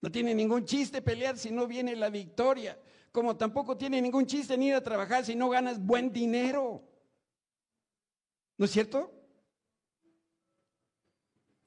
No 0.00 0.10
tiene 0.10 0.34
ningún 0.34 0.64
chiste 0.64 1.02
pelear 1.02 1.36
si 1.36 1.50
no 1.50 1.66
viene 1.66 1.94
la 1.94 2.08
victoria, 2.08 2.80
como 3.12 3.36
tampoco 3.36 3.76
tiene 3.76 4.00
ningún 4.00 4.24
chiste 4.24 4.56
ni 4.56 4.68
ir 4.68 4.74
a 4.74 4.82
trabajar 4.82 5.24
si 5.24 5.34
no 5.34 5.50
ganas 5.50 5.84
buen 5.84 6.10
dinero. 6.10 6.82
¿No 8.56 8.64
es 8.64 8.70
cierto? 8.70 9.12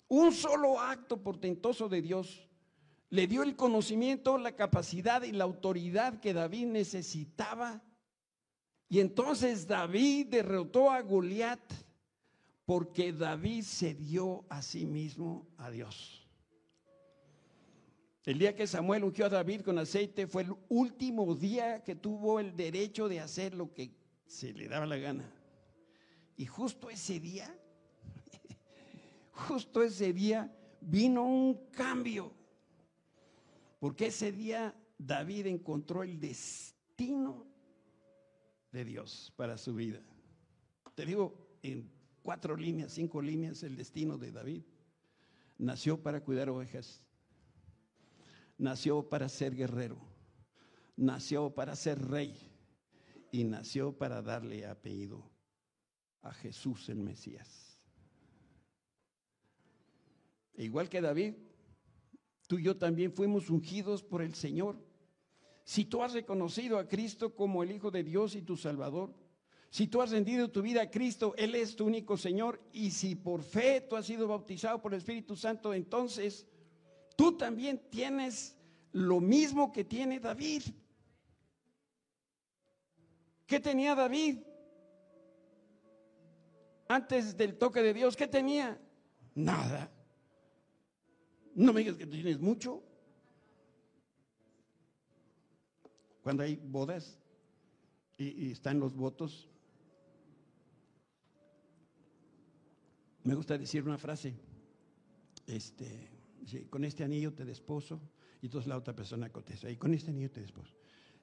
Un 0.08 0.32
solo 0.32 0.80
acto 0.80 1.22
portentoso 1.22 1.88
de 1.88 2.02
Dios 2.02 2.50
le 3.14 3.28
dio 3.28 3.44
el 3.44 3.56
conocimiento, 3.56 4.40
la 4.40 4.56
capacidad 4.56 5.22
y 5.22 5.34
la 5.34 5.44
autoridad 5.44 6.20
que 6.20 6.34
David 6.34 6.66
necesitaba. 6.66 7.80
Y 8.90 9.02
entonces 9.02 9.68
David 9.68 10.30
derrotó 10.32 10.90
a 10.90 11.00
Goliat 11.04 11.62
porque 12.66 13.14
David 13.14 13.62
se 13.62 13.94
dio 13.94 14.46
a 14.50 14.64
sí 14.64 14.88
mismo 14.88 15.46
a 15.58 15.70
Dios. 15.70 16.28
El 18.26 18.40
día 18.40 18.56
que 18.56 18.66
Samuel 18.66 19.04
ungió 19.04 19.28
a 19.28 19.30
David 19.30 19.62
con 19.62 19.78
aceite 19.78 20.26
fue 20.26 20.42
el 20.42 20.56
último 20.70 21.36
día 21.36 21.84
que 21.84 21.94
tuvo 21.94 22.40
el 22.40 22.56
derecho 22.56 23.08
de 23.08 23.20
hacer 23.20 23.54
lo 23.54 23.72
que 23.76 23.92
se 24.26 24.54
le 24.54 24.68
daba 24.68 24.88
la 24.88 24.98
gana. 24.98 25.32
Y 26.36 26.48
justo 26.48 26.90
ese 26.90 27.20
día 27.20 27.56
justo 29.34 29.84
ese 29.84 30.14
día 30.14 30.52
vino 30.82 31.28
un 31.28 31.70
cambio. 31.70 32.42
Porque 33.84 34.06
ese 34.06 34.32
día 34.32 34.74
David 34.98 35.46
encontró 35.48 36.04
el 36.04 36.18
destino 36.18 37.46
de 38.72 38.86
Dios 38.86 39.34
para 39.36 39.58
su 39.58 39.76
vida. 39.76 40.00
Te 40.96 41.06
digo 41.06 41.58
en 41.62 41.92
cuatro 42.22 42.56
líneas, 42.56 42.94
cinco 42.94 43.22
líneas, 43.22 43.62
el 43.62 43.76
destino 43.76 44.18
de 44.18 44.32
David. 44.32 44.64
Nació 45.58 46.02
para 46.02 46.24
cuidar 46.24 46.48
ovejas. 46.50 47.04
Nació 48.58 49.10
para 49.10 49.28
ser 49.28 49.54
guerrero. 49.54 49.98
Nació 50.96 51.54
para 51.54 51.76
ser 51.76 52.02
rey. 52.08 52.40
Y 53.34 53.44
nació 53.44 53.98
para 53.98 54.22
darle 54.22 54.66
apellido 54.66 55.30
a 56.22 56.34
Jesús 56.34 56.88
el 56.88 57.00
Mesías. 57.00 57.78
E 60.54 60.64
igual 60.64 60.88
que 60.88 61.02
David, 61.02 61.34
tú 62.48 62.60
y 62.60 62.64
yo 62.64 62.78
también 62.78 63.14
fuimos 63.14 63.50
ungidos 63.50 64.04
por 64.04 64.22
el 64.22 64.36
Señor. 64.36 64.78
Si 65.64 65.86
tú 65.86 66.04
has 66.04 66.14
reconocido 66.14 66.78
a 66.78 66.88
Cristo 66.88 67.36
como 67.36 67.64
el 67.64 67.72
Hijo 67.72 67.90
de 67.90 68.04
Dios 68.04 68.36
y 68.36 68.42
tu 68.42 68.58
Salvador, 68.58 69.14
si 69.70 69.88
tú 69.88 70.02
has 70.02 70.12
rendido 70.12 70.52
tu 70.52 70.62
vida 70.62 70.84
a 70.84 70.92
Cristo, 70.92 71.34
Él 71.38 71.56
es 71.56 71.76
tu 71.76 71.86
único 71.86 72.16
Señor, 72.16 72.62
y 72.74 72.92
si 72.92 73.16
por 73.16 73.42
fe 73.42 73.82
tú 73.82 73.96
has 73.96 74.06
sido 74.06 74.28
bautizado 74.28 74.82
por 74.82 74.94
el 74.94 75.00
Espíritu 75.00 75.36
Santo, 75.36 75.74
entonces 75.74 76.46
tú 77.16 77.38
también 77.38 77.82
tienes 77.90 78.56
lo 78.92 79.20
mismo 79.20 79.72
que 79.72 79.84
tiene 79.84 80.20
David. 80.20 80.62
¿Qué 83.48 83.60
tenía 83.60 83.96
David? 83.96 84.40
Antes 86.88 87.36
del 87.36 87.58
toque 87.58 87.82
de 87.82 87.94
Dios, 87.94 88.16
¿qué 88.16 88.28
tenía? 88.28 88.80
Nada. 89.34 89.92
No 91.56 91.74
me 91.74 91.82
digas 91.82 91.98
que 91.98 92.08
tienes 92.08 92.40
mucho. 92.40 92.82
Cuando 96.24 96.44
hay 96.44 96.56
bodas 96.56 97.18
y, 98.18 98.52
están 98.52 98.80
los 98.80 98.96
votos, 98.96 99.50
me 103.24 103.36
gusta 103.36 103.58
decir 103.58 103.84
una 103.84 103.98
frase. 103.98 104.34
Este, 105.46 106.10
con 106.70 106.86
este 106.86 107.04
anillo 107.04 107.34
te 107.34 107.46
desposo. 107.46 108.00
Y 108.42 108.48
entonces 108.48 108.68
la 108.68 108.78
otra 108.78 108.96
persona 108.96 109.30
contesta, 109.30 109.70
y 109.70 109.78
con 109.78 109.94
este 109.94 110.12
anillo 110.12 110.32
te 110.32 110.42
desposo. 110.42 110.74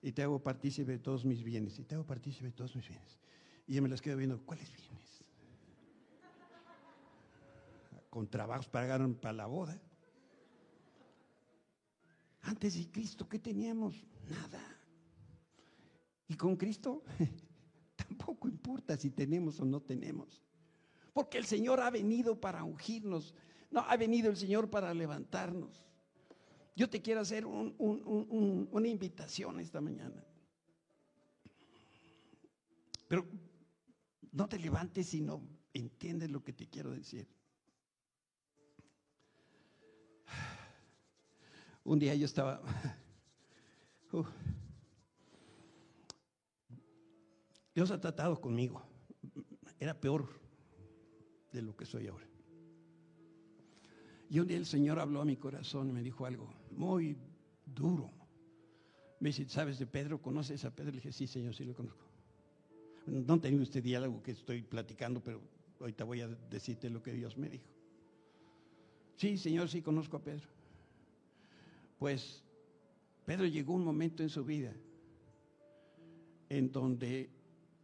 Y 0.02 0.12
te 0.12 0.22
hago 0.22 0.42
partícipe 0.42 0.92
de 0.92 0.98
todos 0.98 1.24
mis 1.24 1.42
bienes. 1.42 1.78
Y 1.78 1.84
te 1.84 1.94
hago 1.94 2.04
partícipe 2.04 2.46
de 2.46 2.52
todos 2.52 2.74
mis 2.76 2.88
bienes. 2.88 3.18
Y 3.66 3.74
yo 3.74 3.82
me 3.82 3.88
las 3.88 4.00
quedo 4.00 4.16
viendo, 4.16 4.40
¿cuáles 4.44 4.70
bienes? 4.72 5.24
Con 8.08 8.28
trabajos 8.28 8.68
pagaron 8.68 9.14
para 9.14 9.34
la 9.34 9.46
boda. 9.46 9.80
Antes 12.42 12.74
de 12.74 12.90
Cristo, 12.90 13.28
¿qué 13.28 13.38
teníamos? 13.38 14.04
Nada. 14.28 14.60
Y 16.28 16.34
con 16.34 16.56
Cristo 16.56 17.02
tampoco 17.96 18.48
importa 18.48 18.96
si 18.96 19.10
tenemos 19.10 19.60
o 19.60 19.64
no 19.64 19.80
tenemos. 19.80 20.42
Porque 21.12 21.38
el 21.38 21.44
Señor 21.44 21.80
ha 21.80 21.90
venido 21.90 22.40
para 22.40 22.64
ungirnos. 22.64 23.34
No, 23.70 23.80
ha 23.80 23.96
venido 23.96 24.30
el 24.30 24.36
Señor 24.36 24.70
para 24.70 24.94
levantarnos. 24.94 25.86
Yo 26.76 26.88
te 26.88 27.02
quiero 27.02 27.20
hacer 27.20 27.44
una 27.46 28.88
invitación 28.88 29.60
esta 29.60 29.80
mañana. 29.80 30.24
Pero 33.08 33.26
no 34.32 34.48
te 34.48 34.58
levantes 34.58 35.08
si 35.08 35.20
no 35.20 35.42
entiendes 35.74 36.30
lo 36.30 36.42
que 36.42 36.52
te 36.52 36.68
quiero 36.68 36.92
decir. 36.92 37.28
Un 41.84 41.98
día 41.98 42.14
yo 42.14 42.26
estaba... 42.26 42.62
Dios 47.74 47.90
ha 47.90 48.00
tratado 48.00 48.40
conmigo. 48.40 48.82
Era 49.78 49.98
peor 49.98 50.28
de 51.52 51.62
lo 51.62 51.76
que 51.76 51.86
soy 51.86 52.08
ahora. 52.08 52.26
Y 54.28 54.38
un 54.38 54.46
día 54.46 54.58
el 54.58 54.66
Señor 54.66 54.98
habló 54.98 55.20
a 55.20 55.24
mi 55.24 55.36
corazón 55.36 55.88
y 55.88 55.92
me 55.92 56.02
dijo 56.02 56.26
algo 56.26 56.52
muy 56.70 57.16
duro. 57.66 58.10
Me 59.18 59.30
dice, 59.30 59.48
¿sabes 59.48 59.78
de 59.78 59.86
Pedro? 59.86 60.20
¿Conoces 60.20 60.64
a 60.64 60.70
Pedro? 60.70 60.90
Le 60.90 60.96
dije, 60.96 61.12
sí, 61.12 61.26
Señor, 61.26 61.54
sí 61.54 61.64
lo 61.64 61.74
conozco. 61.74 62.06
No 63.06 63.40
tengo 63.40 63.62
este 63.62 63.80
diálogo 63.82 64.22
que 64.22 64.32
estoy 64.32 64.62
platicando, 64.62 65.22
pero 65.22 65.40
ahorita 65.80 66.04
voy 66.04 66.20
a 66.20 66.28
decirte 66.28 66.88
lo 66.90 67.02
que 67.02 67.12
Dios 67.12 67.36
me 67.36 67.48
dijo. 67.48 67.68
Sí, 69.16 69.36
Señor, 69.36 69.68
sí 69.68 69.82
conozco 69.82 70.16
a 70.16 70.22
Pedro. 70.22 70.48
Pues 72.00 72.42
Pedro 73.26 73.44
llegó 73.44 73.74
un 73.74 73.84
momento 73.84 74.22
en 74.22 74.30
su 74.30 74.42
vida 74.42 74.74
en 76.48 76.72
donde 76.72 77.30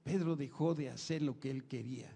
Pedro 0.03 0.37
dejó 0.37 0.75
de 0.75 0.89
hacer 0.89 1.21
lo 1.21 1.39
que 1.39 1.51
él 1.51 1.69
quería. 1.69 2.11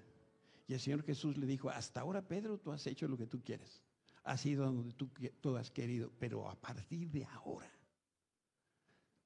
Y 0.66 0.72
el 0.72 0.80
Señor 0.80 1.02
Jesús 1.04 1.36
le 1.36 1.44
dijo, 1.44 1.68
hasta 1.68 2.00
ahora 2.00 2.26
Pedro, 2.26 2.56
tú 2.56 2.72
has 2.72 2.86
hecho 2.86 3.06
lo 3.06 3.18
que 3.18 3.26
tú 3.26 3.42
quieres. 3.44 3.82
Has 4.24 4.46
ido 4.46 4.64
donde 4.64 4.94
tú, 4.94 5.10
tú 5.42 5.54
has 5.58 5.70
querido, 5.70 6.10
pero 6.18 6.48
a 6.48 6.58
partir 6.58 7.10
de 7.10 7.26
ahora 7.26 7.70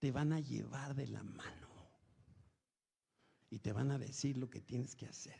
te 0.01 0.11
van 0.11 0.33
a 0.33 0.41
llevar 0.41 0.97
de 0.97 1.07
la 1.07 1.23
mano 1.23 1.69
y 3.51 3.61
te 3.61 3.73
van 3.73 3.93
a 3.93 3.99
decir 3.99 4.37
lo 4.37 4.51
que 4.51 4.61
tienes 4.61 4.97
que 4.97 5.07
hacer. 5.07 5.39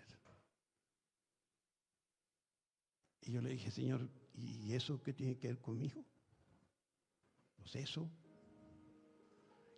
Y 3.23 3.33
yo 3.33 3.43
le 3.43 3.51
dije, 3.51 3.73
Señor, 3.73 4.09
¿y 4.35 4.73
eso 4.73 5.03
qué 5.03 5.13
tiene 5.13 5.37
que 5.37 5.49
ver 5.49 5.59
conmigo? 5.61 6.05
Eso, 7.73 8.11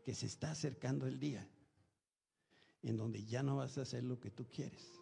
que 0.05 0.14
se 0.14 0.26
está 0.26 0.51
acercando 0.53 1.07
el 1.07 1.18
día 1.18 1.49
en 2.82 2.97
donde 2.97 3.24
ya 3.24 3.43
no 3.43 3.57
vas 3.57 3.76
a 3.78 3.82
hacer 3.82 4.05
lo 4.05 4.20
que 4.20 4.30
tú 4.30 4.47
quieres, 4.49 5.01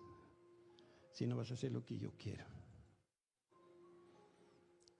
sino 1.12 1.36
vas 1.36 1.50
a 1.50 1.54
hacer 1.54 1.72
lo 1.72 1.84
que 1.84 1.98
yo 1.98 2.12
quiero. 2.16 2.44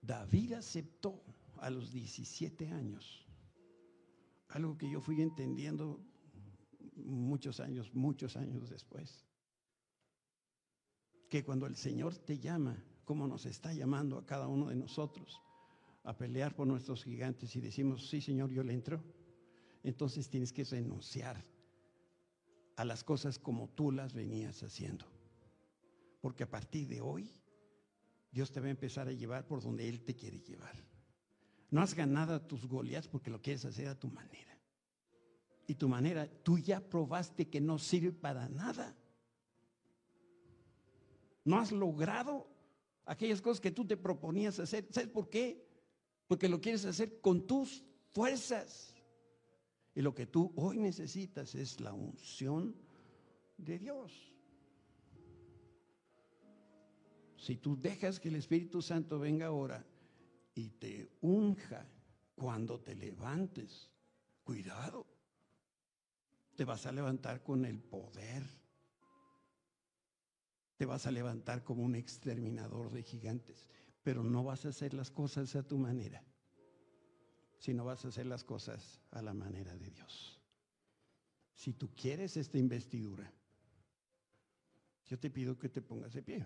David 0.01 0.53
aceptó 0.53 1.23
a 1.57 1.69
los 1.69 1.91
17 1.91 2.69
años, 2.69 3.25
algo 4.49 4.77
que 4.77 4.89
yo 4.89 5.01
fui 5.01 5.21
entendiendo 5.21 5.99
muchos 6.95 7.59
años, 7.59 7.93
muchos 7.95 8.37
años 8.37 8.69
después, 8.69 9.25
que 11.29 11.43
cuando 11.43 11.65
el 11.65 11.75
Señor 11.75 12.15
te 12.15 12.37
llama, 12.37 12.77
como 13.03 13.27
nos 13.27 13.47
está 13.47 13.73
llamando 13.73 14.19
a 14.19 14.25
cada 14.25 14.47
uno 14.47 14.67
de 14.67 14.75
nosotros, 14.75 15.41
a 16.05 16.15
pelear 16.15 16.55
por 16.55 16.67
nuestros 16.67 17.03
gigantes 17.03 17.55
y 17.55 17.61
decimos, 17.61 18.07
sí 18.07 18.21
Señor, 18.21 18.51
yo 18.51 18.63
le 18.63 18.73
entro, 18.73 19.03
entonces 19.83 20.29
tienes 20.29 20.53
que 20.53 20.63
renunciar 20.63 21.43
a 22.75 22.85
las 22.85 23.03
cosas 23.03 23.39
como 23.39 23.69
tú 23.69 23.91
las 23.91 24.13
venías 24.13 24.61
haciendo. 24.63 25.05
Porque 26.21 26.43
a 26.43 26.49
partir 26.49 26.87
de 26.87 27.01
hoy, 27.01 27.31
Dios 28.31 28.51
te 28.51 28.59
va 28.59 28.67
a 28.67 28.71
empezar 28.71 29.07
a 29.07 29.13
llevar 29.13 29.47
por 29.47 29.61
donde 29.61 29.87
Él 29.87 30.01
te 30.03 30.15
quiere 30.15 30.39
llevar. 30.39 30.75
No 31.71 31.81
has 31.81 31.93
ganado 31.93 32.41
tus 32.41 32.67
Goliaths 32.67 33.07
porque 33.07 33.31
lo 33.31 33.41
quieres 33.41 33.65
hacer 33.65 33.87
a 33.87 33.99
tu 33.99 34.09
manera. 34.09 34.57
Y 35.67 35.75
tu 35.75 35.89
manera, 35.89 36.29
tú 36.43 36.59
ya 36.59 36.79
probaste 36.79 37.49
que 37.49 37.59
no 37.59 37.79
sirve 37.79 38.11
para 38.11 38.47
nada. 38.49 38.95
No 41.43 41.57
has 41.59 41.71
logrado 41.71 42.47
aquellas 43.05 43.41
cosas 43.41 43.61
que 43.61 43.71
tú 43.71 43.85
te 43.85 43.97
proponías 43.97 44.59
hacer. 44.59 44.87
¿Sabes 44.91 45.09
por 45.09 45.29
qué? 45.29 45.65
Porque 46.27 46.49
lo 46.49 46.59
quieres 46.59 46.85
hacer 46.85 47.19
con 47.21 47.45
tus 47.45 47.83
fuerzas. 48.11 48.93
Y 49.93 50.01
lo 50.01 50.13
que 50.13 50.25
tú 50.25 50.51
hoy 50.55 50.77
necesitas 50.77 51.55
es 51.55 51.79
la 51.79 51.93
unción 51.93 52.75
de 53.57 53.79
Dios. 53.79 54.33
Si 57.37 57.57
tú 57.57 57.79
dejas 57.79 58.19
que 58.19 58.29
el 58.29 58.35
Espíritu 58.35 58.81
Santo 58.81 59.19
venga 59.19 59.47
ahora 59.47 59.85
y 60.55 60.69
te 60.69 61.11
unja 61.21 61.85
cuando 62.35 62.79
te 62.81 62.95
levantes, 62.95 63.91
cuidado, 64.43 65.05
te 66.55 66.65
vas 66.65 66.85
a 66.85 66.91
levantar 66.91 67.43
con 67.43 67.65
el 67.65 67.79
poder. 67.79 68.43
Te 70.77 70.85
vas 70.85 71.05
a 71.05 71.11
levantar 71.11 71.63
como 71.63 71.83
un 71.83 71.95
exterminador 71.95 72.91
de 72.91 73.03
gigantes 73.03 73.69
pero 74.05 74.23
no 74.23 74.43
vas 74.43 74.63
a 74.65 74.69
hacer 74.69 74.93
las 74.93 75.09
cosas 75.09 75.55
a 75.55 75.63
tu 75.63 75.79
manera, 75.79 76.23
sino 77.57 77.83
vas 77.83 78.05
a 78.05 78.09
hacer 78.09 78.27
las 78.27 78.43
cosas 78.43 79.01
a 79.09 79.19
la 79.23 79.33
manera 79.33 79.75
de 79.75 79.89
Dios. 79.89 80.39
Si 81.55 81.73
tú 81.73 81.89
quieres 81.95 82.37
esta 82.37 82.59
investidura, 82.59 83.33
yo 85.07 85.17
te 85.17 85.31
pido 85.31 85.57
que 85.57 85.69
te 85.69 85.81
pongas 85.81 86.13
de 86.13 86.21
pie. 86.21 86.45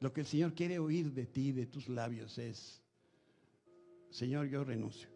Lo 0.00 0.12
que 0.12 0.22
el 0.22 0.26
Señor 0.26 0.52
quiere 0.52 0.80
oír 0.80 1.12
de 1.12 1.26
ti, 1.26 1.52
de 1.52 1.66
tus 1.66 1.88
labios, 1.88 2.38
es, 2.38 2.82
Señor, 4.10 4.46
yo 4.46 4.64
renuncio. 4.64 5.08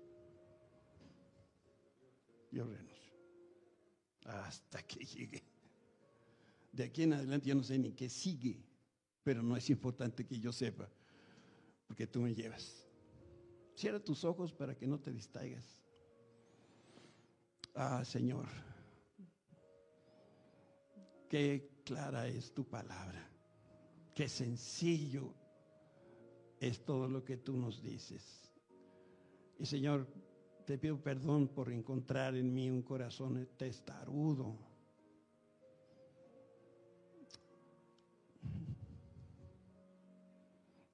Yo 2.51 2.65
renuncio. 2.65 3.15
Hasta 4.25 4.83
que 4.83 5.05
llegue. 5.05 5.43
De 6.73 6.85
aquí 6.85 7.03
en 7.03 7.15
adelante 7.15 7.49
yo 7.49 7.55
no 7.55 7.63
sé 7.63 7.79
ni 7.79 7.93
qué 7.93 8.09
sigue, 8.09 8.63
pero 9.25 9.43
no 9.43 9.57
es 9.57 9.69
importante 9.71 10.25
que 10.25 10.39
yo 10.39 10.53
sepa, 10.53 10.89
porque 11.87 12.07
tú 12.07 12.21
me 12.21 12.35
llevas. 12.35 12.87
Cierra 13.75 13.99
tus 13.99 14.25
ojos 14.25 14.53
para 14.53 14.77
que 14.77 14.87
no 14.87 15.01
te 15.01 15.13
distraigas. 15.13 15.83
Ah, 17.75 18.05
Señor, 18.05 18.47
qué 21.29 21.71
clara 21.85 22.27
es 22.29 22.53
tu 22.53 22.65
palabra, 22.69 23.29
qué 24.15 24.29
sencillo 24.29 25.35
es 26.61 26.85
todo 26.85 27.09
lo 27.09 27.25
que 27.25 27.37
tú 27.37 27.57
nos 27.57 27.83
dices. 27.83 28.50
Y 29.61 29.67
Señor, 29.67 30.07
te 30.65 30.79
pido 30.79 30.99
perdón 30.99 31.47
por 31.47 31.71
encontrar 31.71 32.35
en 32.35 32.55
mí 32.55 32.71
un 32.71 32.81
corazón 32.81 33.47
testarudo. 33.59 34.57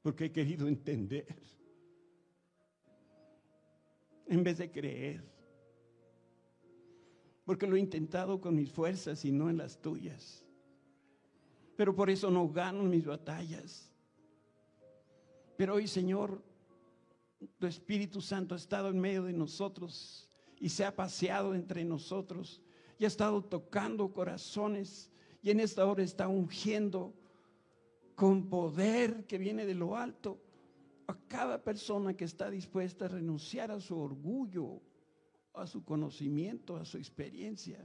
Porque 0.02 0.24
he 0.24 0.32
querido 0.32 0.66
entender 0.66 1.26
en 4.26 4.42
vez 4.42 4.58
de 4.58 4.68
creer. 4.68 5.24
Porque 7.44 7.68
lo 7.68 7.76
he 7.76 7.80
intentado 7.80 8.40
con 8.40 8.56
mis 8.56 8.72
fuerzas 8.72 9.24
y 9.24 9.30
no 9.30 9.48
en 9.48 9.58
las 9.58 9.80
tuyas. 9.80 10.44
Pero 11.76 11.94
por 11.94 12.10
eso 12.10 12.32
no 12.32 12.48
gano 12.48 12.82
mis 12.82 13.06
batallas. 13.06 13.88
Pero 15.56 15.74
hoy, 15.74 15.86
Señor, 15.86 16.42
tu 17.58 17.66
Espíritu 17.66 18.20
Santo 18.20 18.54
ha 18.54 18.58
estado 18.58 18.88
en 18.88 19.00
medio 19.00 19.24
de 19.24 19.32
nosotros 19.32 20.28
y 20.58 20.68
se 20.68 20.84
ha 20.84 20.94
paseado 20.94 21.54
entre 21.54 21.84
nosotros 21.84 22.62
y 22.98 23.04
ha 23.04 23.08
estado 23.08 23.42
tocando 23.44 24.12
corazones 24.12 25.10
y 25.42 25.50
en 25.50 25.60
esta 25.60 25.86
hora 25.86 26.02
está 26.02 26.28
ungiendo 26.28 27.14
con 28.14 28.48
poder 28.48 29.26
que 29.26 29.38
viene 29.38 29.66
de 29.66 29.74
lo 29.74 29.96
alto 29.96 30.40
a 31.06 31.14
cada 31.28 31.62
persona 31.62 32.14
que 32.14 32.24
está 32.24 32.50
dispuesta 32.50 33.04
a 33.04 33.08
renunciar 33.08 33.70
a 33.70 33.80
su 33.80 33.98
orgullo, 33.98 34.80
a 35.54 35.66
su 35.66 35.84
conocimiento, 35.84 36.76
a 36.76 36.84
su 36.84 36.96
experiencia, 36.96 37.78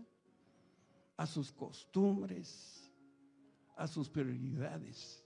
a 1.18 1.28
sus 1.28 1.52
costumbres, 1.52 2.91
a 3.76 3.88
sus 3.88 4.10
prioridades 4.10 5.24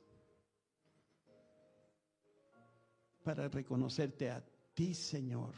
para 3.26 3.50
reconocerte 3.50 4.30
a 4.30 4.46
ti, 4.76 4.94
Señor, 4.94 5.52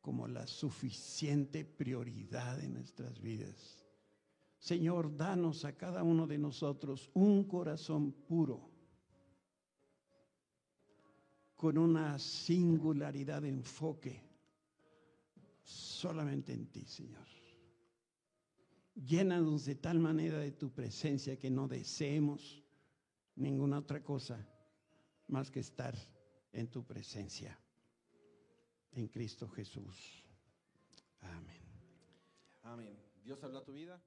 como 0.00 0.26
la 0.26 0.46
suficiente 0.46 1.62
prioridad 1.62 2.58
en 2.64 2.72
nuestras 2.72 3.20
vidas. 3.20 3.84
Señor, 4.58 5.14
danos 5.14 5.66
a 5.66 5.76
cada 5.76 6.02
uno 6.02 6.26
de 6.26 6.38
nosotros 6.38 7.10
un 7.12 7.44
corazón 7.44 8.12
puro, 8.12 8.70
con 11.54 11.76
una 11.76 12.18
singularidad 12.18 13.42
de 13.42 13.50
enfoque 13.50 14.22
solamente 15.62 16.54
en 16.54 16.66
ti, 16.68 16.86
Señor. 16.86 17.26
Llénanos 18.94 19.66
de 19.66 19.74
tal 19.74 19.98
manera 19.98 20.38
de 20.38 20.52
tu 20.52 20.70
presencia 20.70 21.38
que 21.38 21.50
no 21.50 21.68
deseemos 21.68 22.62
ninguna 23.36 23.80
otra 23.80 24.02
cosa 24.02 24.48
más 25.28 25.50
que 25.50 25.60
estar 25.60 25.94
en 26.54 26.68
tu 26.68 26.84
presencia, 26.84 27.58
en 28.92 29.08
Cristo 29.08 29.48
Jesús. 29.48 30.24
Amén. 31.20 31.62
Amén. 32.62 32.96
Dios 33.24 33.42
habla 33.42 33.64
tu 33.64 33.72
vida. 33.72 34.00